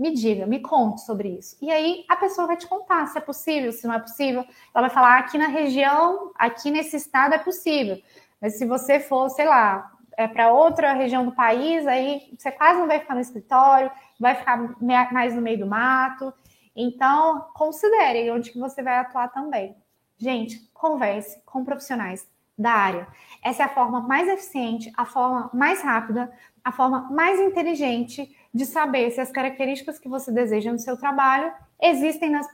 Me 0.00 0.12
diga, 0.12 0.46
me 0.46 0.60
conte 0.60 1.02
sobre 1.02 1.28
isso. 1.28 1.58
E 1.60 1.70
aí 1.70 2.06
a 2.08 2.16
pessoa 2.16 2.46
vai 2.46 2.56
te 2.56 2.66
contar 2.66 3.06
se 3.08 3.18
é 3.18 3.20
possível, 3.20 3.70
se 3.70 3.86
não 3.86 3.92
é 3.92 3.98
possível. 3.98 4.46
Ela 4.74 4.86
vai 4.86 4.88
falar 4.88 5.18
aqui 5.18 5.36
na 5.36 5.46
região, 5.46 6.32
aqui 6.36 6.70
nesse 6.70 6.96
estado 6.96 7.34
é 7.34 7.38
possível. 7.38 8.00
Mas 8.40 8.56
se 8.56 8.64
você 8.64 8.98
for, 8.98 9.28
sei 9.28 9.44
lá, 9.44 9.92
é 10.16 10.26
para 10.26 10.54
outra 10.54 10.94
região 10.94 11.26
do 11.26 11.32
país, 11.32 11.86
aí 11.86 12.32
você 12.34 12.50
quase 12.50 12.80
não 12.80 12.86
vai 12.86 12.98
ficar 13.00 13.14
no 13.14 13.20
escritório, 13.20 13.90
vai 14.18 14.34
ficar 14.34 14.74
mais 15.12 15.34
no 15.34 15.42
meio 15.42 15.58
do 15.58 15.66
mato. 15.66 16.32
Então, 16.74 17.48
considere 17.52 18.30
onde 18.30 18.52
que 18.52 18.58
você 18.58 18.82
vai 18.82 18.96
atuar 18.96 19.28
também. 19.28 19.76
Gente, 20.16 20.66
converse 20.72 21.42
com 21.44 21.62
profissionais 21.62 22.26
da 22.58 22.72
área. 22.72 23.06
Essa 23.44 23.64
é 23.64 23.66
a 23.66 23.74
forma 23.74 24.00
mais 24.00 24.26
eficiente, 24.28 24.90
a 24.96 25.04
forma 25.04 25.50
mais 25.52 25.82
rápida, 25.82 26.32
a 26.64 26.72
forma 26.72 27.02
mais 27.10 27.38
inteligente 27.38 28.34
de 28.52 28.66
saber 28.66 29.10
se 29.10 29.20
as 29.20 29.30
características 29.30 29.98
que 29.98 30.08
você 30.08 30.32
deseja 30.32 30.72
no 30.72 30.78
seu 30.78 30.96
trabalho 30.96 31.52
existem 31.80 32.30
nas 32.30 32.48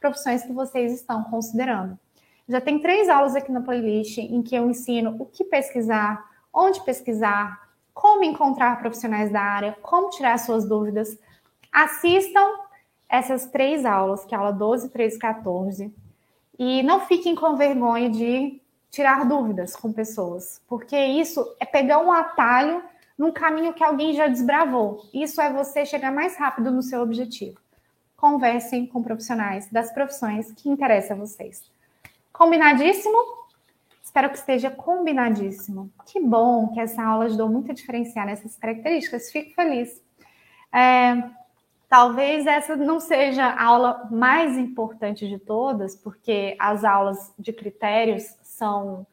profissões 0.00 0.42
que 0.42 0.52
vocês 0.52 0.92
estão 0.92 1.22
considerando. 1.24 1.98
Já 2.48 2.60
tem 2.60 2.80
três 2.80 3.08
aulas 3.08 3.36
aqui 3.36 3.52
na 3.52 3.60
playlist 3.60 4.18
em 4.18 4.42
que 4.42 4.54
eu 4.54 4.68
ensino 4.68 5.16
o 5.18 5.26
que 5.26 5.44
pesquisar, 5.44 6.24
onde 6.52 6.82
pesquisar, 6.84 7.68
como 7.94 8.24
encontrar 8.24 8.80
profissionais 8.80 9.30
da 9.30 9.40
área, 9.40 9.76
como 9.82 10.10
tirar 10.10 10.38
suas 10.38 10.66
dúvidas. 10.66 11.18
Assistam 11.70 12.46
essas 13.08 13.46
três 13.46 13.84
aulas, 13.84 14.24
que 14.24 14.34
é 14.34 14.38
a 14.38 14.40
aula 14.40 14.52
12, 14.52 14.88
13 14.88 15.16
e 15.16 15.18
14. 15.18 15.94
E 16.58 16.82
não 16.82 17.00
fiquem 17.00 17.34
com 17.34 17.56
vergonha 17.56 18.10
de 18.10 18.60
tirar 18.90 19.26
dúvidas 19.26 19.74
com 19.74 19.92
pessoas, 19.92 20.60
porque 20.66 20.96
isso 20.96 21.56
é 21.58 21.64
pegar 21.64 21.98
um 21.98 22.12
atalho 22.12 22.82
num 23.22 23.30
caminho 23.30 23.72
que 23.72 23.84
alguém 23.84 24.14
já 24.14 24.26
desbravou. 24.26 25.08
Isso 25.14 25.40
é 25.40 25.52
você 25.52 25.86
chegar 25.86 26.10
mais 26.10 26.36
rápido 26.36 26.72
no 26.72 26.82
seu 26.82 27.00
objetivo. 27.00 27.56
Conversem 28.16 28.84
com 28.84 29.00
profissionais 29.00 29.70
das 29.70 29.92
profissões 29.92 30.50
que 30.50 30.68
interessam 30.68 31.16
a 31.16 31.20
vocês. 31.20 31.62
Combinadíssimo? 32.32 33.16
Espero 34.02 34.28
que 34.28 34.38
esteja 34.38 34.72
combinadíssimo. 34.72 35.88
Que 36.04 36.18
bom 36.18 36.72
que 36.72 36.80
essa 36.80 37.00
aula 37.00 37.26
ajudou 37.26 37.48
muito 37.48 37.70
a 37.70 37.74
diferenciar 37.74 38.28
essas 38.28 38.56
características. 38.56 39.30
Fico 39.30 39.54
feliz. 39.54 40.02
É, 40.74 41.30
Talvez 41.88 42.46
essa 42.46 42.74
não 42.74 42.98
seja 42.98 43.44
a 43.44 43.64
aula 43.64 44.08
mais 44.10 44.56
importante 44.56 45.28
de 45.28 45.38
todas, 45.38 45.94
porque 45.94 46.56
as 46.58 46.84
aulas 46.84 47.34
de 47.38 47.52
critérios 47.52 48.34
são 48.42 49.06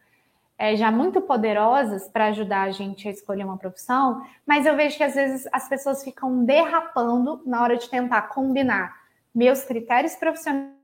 é, 0.59 0.75
já 0.75 0.91
muito 0.91 1.21
poderosas 1.21 2.09
para 2.09 2.25
ajudar 2.25 2.63
a 2.63 2.71
gente 2.71 3.07
a 3.07 3.11
escolher 3.11 3.45
uma 3.45 3.57
profissão, 3.57 4.21
mas 4.45 4.65
eu 4.65 4.75
vejo 4.75 4.97
que 4.97 5.03
às 5.03 5.15
vezes 5.15 5.47
as 5.53 5.69
pessoas 5.69 6.03
ficam 6.03 6.43
derrapando 6.43 7.41
na 7.45 7.63
hora 7.63 7.77
de 7.77 7.89
tentar 7.89 8.23
combinar 8.23 8.93
meus 9.33 9.63
critérios 9.63 10.15
profissionais 10.15 10.78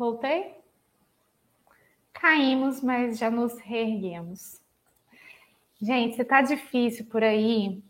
Voltei? 0.00 0.56
Caímos, 2.14 2.80
mas 2.80 3.18
já 3.18 3.30
nos 3.30 3.58
reerguemos. 3.58 4.58
Gente, 5.78 6.16
se 6.16 6.24
tá 6.24 6.40
difícil 6.40 7.04
por 7.04 7.22
aí 7.22 7.82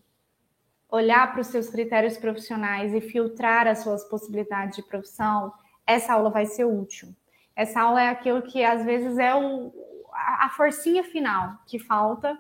olhar 0.91 1.31
para 1.31 1.41
os 1.41 1.47
seus 1.47 1.71
critérios 1.71 2.19
profissionais 2.19 2.93
e 2.93 3.01
filtrar 3.01 3.69
as 3.69 3.85
suas 3.85 4.03
possibilidades 4.03 4.75
de 4.75 4.83
profissão, 4.83 5.55
essa 5.87 6.15
aula 6.15 6.31
vai 6.31 6.47
ser 6.47 6.65
útil. 6.65 7.15
Essa 7.55 7.83
aula 7.83 8.03
é 8.03 8.09
aquilo 8.09 8.43
que 8.43 8.65
às 8.65 8.85
vezes 8.85 9.17
é 9.17 9.33
o, 9.33 9.73
a 10.13 10.51
forcinha 10.57 11.05
final 11.05 11.61
que 11.65 11.79
falta 11.79 12.37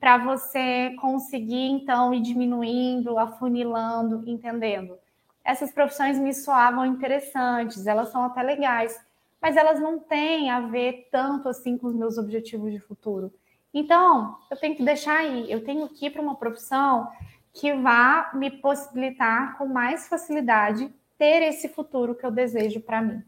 para 0.00 0.18
você 0.18 0.96
conseguir 1.00 1.70
então 1.70 2.12
ir 2.12 2.22
diminuindo, 2.22 3.16
afunilando, 3.20 4.28
entendendo. 4.28 4.98
Essas 5.44 5.70
profissões 5.70 6.18
me 6.18 6.34
soavam 6.34 6.84
interessantes, 6.84 7.86
elas 7.86 8.08
são 8.08 8.24
até 8.24 8.42
legais, 8.42 9.00
mas 9.42 9.56
elas 9.56 9.80
não 9.80 9.98
têm 9.98 10.50
a 10.50 10.60
ver 10.60 11.08
tanto 11.10 11.48
assim 11.48 11.76
com 11.76 11.88
os 11.88 11.94
meus 11.94 12.16
objetivos 12.16 12.70
de 12.70 12.78
futuro. 12.78 13.34
Então, 13.74 14.38
eu 14.48 14.56
tenho 14.56 14.76
que 14.76 14.84
deixar 14.84 15.18
aí, 15.18 15.50
eu 15.50 15.64
tenho 15.64 15.88
que 15.88 16.06
ir 16.06 16.10
para 16.10 16.22
uma 16.22 16.36
profissão 16.36 17.10
que 17.52 17.74
vá 17.74 18.30
me 18.34 18.50
possibilitar 18.50 19.58
com 19.58 19.66
mais 19.66 20.08
facilidade 20.08 20.94
ter 21.18 21.42
esse 21.42 21.68
futuro 21.68 22.14
que 22.14 22.24
eu 22.24 22.30
desejo 22.30 22.80
para 22.80 23.02
mim. 23.02 23.22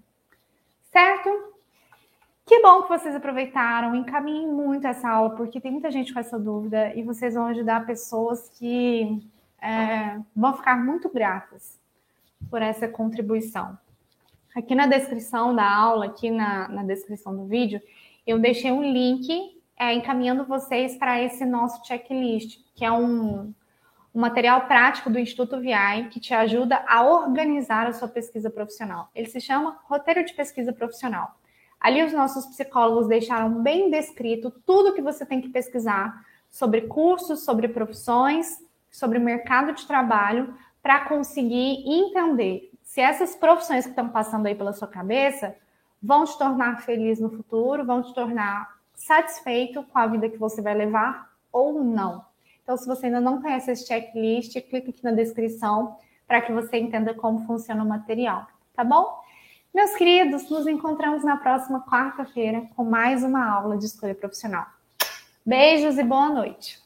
Certo? 0.92 1.54
Que 2.46 2.60
bom 2.60 2.82
que 2.82 2.88
vocês 2.88 3.14
aproveitaram, 3.14 3.96
encaminhem 3.96 4.46
muito 4.46 4.86
essa 4.86 5.08
aula, 5.08 5.34
porque 5.34 5.60
tem 5.60 5.72
muita 5.72 5.90
gente 5.90 6.12
com 6.12 6.20
essa 6.20 6.38
dúvida 6.38 6.94
e 6.94 7.02
vocês 7.02 7.34
vão 7.34 7.46
ajudar 7.46 7.86
pessoas 7.86 8.50
que 8.50 9.26
é, 9.60 10.20
vão 10.36 10.54
ficar 10.54 10.76
muito 10.76 11.08
gratas 11.08 11.80
por 12.50 12.60
essa 12.60 12.86
contribuição. 12.86 13.78
Aqui 14.54 14.72
na 14.72 14.86
descrição 14.86 15.52
da 15.52 15.68
aula, 15.68 16.06
aqui 16.06 16.30
na, 16.30 16.68
na 16.68 16.84
descrição 16.84 17.36
do 17.36 17.44
vídeo, 17.44 17.82
eu 18.24 18.38
deixei 18.38 18.70
um 18.70 18.84
link 18.84 19.60
é, 19.76 19.92
encaminhando 19.92 20.44
vocês 20.44 20.96
para 20.96 21.20
esse 21.20 21.44
nosso 21.44 21.84
checklist, 21.84 22.60
que 22.72 22.84
é 22.84 22.92
um, 22.92 23.52
um 24.14 24.20
material 24.20 24.60
prático 24.68 25.10
do 25.10 25.18
Instituto 25.18 25.58
VI 25.58 26.08
que 26.08 26.20
te 26.20 26.32
ajuda 26.32 26.84
a 26.86 27.02
organizar 27.02 27.88
a 27.88 27.92
sua 27.92 28.06
pesquisa 28.06 28.48
profissional. 28.48 29.10
Ele 29.12 29.26
se 29.26 29.40
chama 29.40 29.80
Roteiro 29.86 30.24
de 30.24 30.32
Pesquisa 30.32 30.72
Profissional. 30.72 31.36
Ali 31.80 32.04
os 32.04 32.12
nossos 32.12 32.46
psicólogos 32.46 33.08
deixaram 33.08 33.60
bem 33.60 33.90
descrito 33.90 34.52
tudo 34.64 34.94
que 34.94 35.02
você 35.02 35.26
tem 35.26 35.40
que 35.40 35.48
pesquisar 35.48 36.24
sobre 36.48 36.82
cursos, 36.82 37.44
sobre 37.44 37.66
profissões, 37.66 38.64
sobre 38.88 39.18
o 39.18 39.20
mercado 39.20 39.72
de 39.72 39.84
trabalho, 39.84 40.54
para 40.80 41.06
conseguir 41.06 41.82
entender 41.84 42.70
se 42.94 43.00
essas 43.00 43.34
profissões 43.34 43.84
que 43.84 43.90
estão 43.90 44.08
passando 44.08 44.46
aí 44.46 44.54
pela 44.54 44.72
sua 44.72 44.86
cabeça 44.86 45.56
vão 46.00 46.24
te 46.24 46.38
tornar 46.38 46.80
feliz 46.82 47.18
no 47.18 47.28
futuro, 47.28 47.84
vão 47.84 48.00
te 48.00 48.14
tornar 48.14 48.72
satisfeito 48.94 49.82
com 49.82 49.98
a 49.98 50.06
vida 50.06 50.28
que 50.28 50.38
você 50.38 50.62
vai 50.62 50.74
levar 50.74 51.28
ou 51.52 51.82
não. 51.82 52.24
Então, 52.62 52.76
se 52.76 52.86
você 52.86 53.06
ainda 53.06 53.20
não 53.20 53.42
conhece 53.42 53.72
esse 53.72 53.84
checklist, 53.84 54.52
clique 54.70 54.90
aqui 54.90 55.02
na 55.02 55.10
descrição 55.10 55.96
para 56.24 56.40
que 56.40 56.52
você 56.52 56.76
entenda 56.78 57.12
como 57.12 57.44
funciona 57.44 57.82
o 57.82 57.88
material, 57.88 58.46
tá 58.76 58.84
bom? 58.84 59.20
Meus 59.74 59.92
queridos, 59.96 60.48
nos 60.48 60.64
encontramos 60.68 61.24
na 61.24 61.36
próxima 61.36 61.84
quarta-feira 61.84 62.62
com 62.76 62.84
mais 62.84 63.24
uma 63.24 63.44
aula 63.44 63.76
de 63.76 63.86
escolha 63.86 64.14
profissional. 64.14 64.66
Beijos 65.44 65.98
e 65.98 66.04
boa 66.04 66.28
noite. 66.28 66.83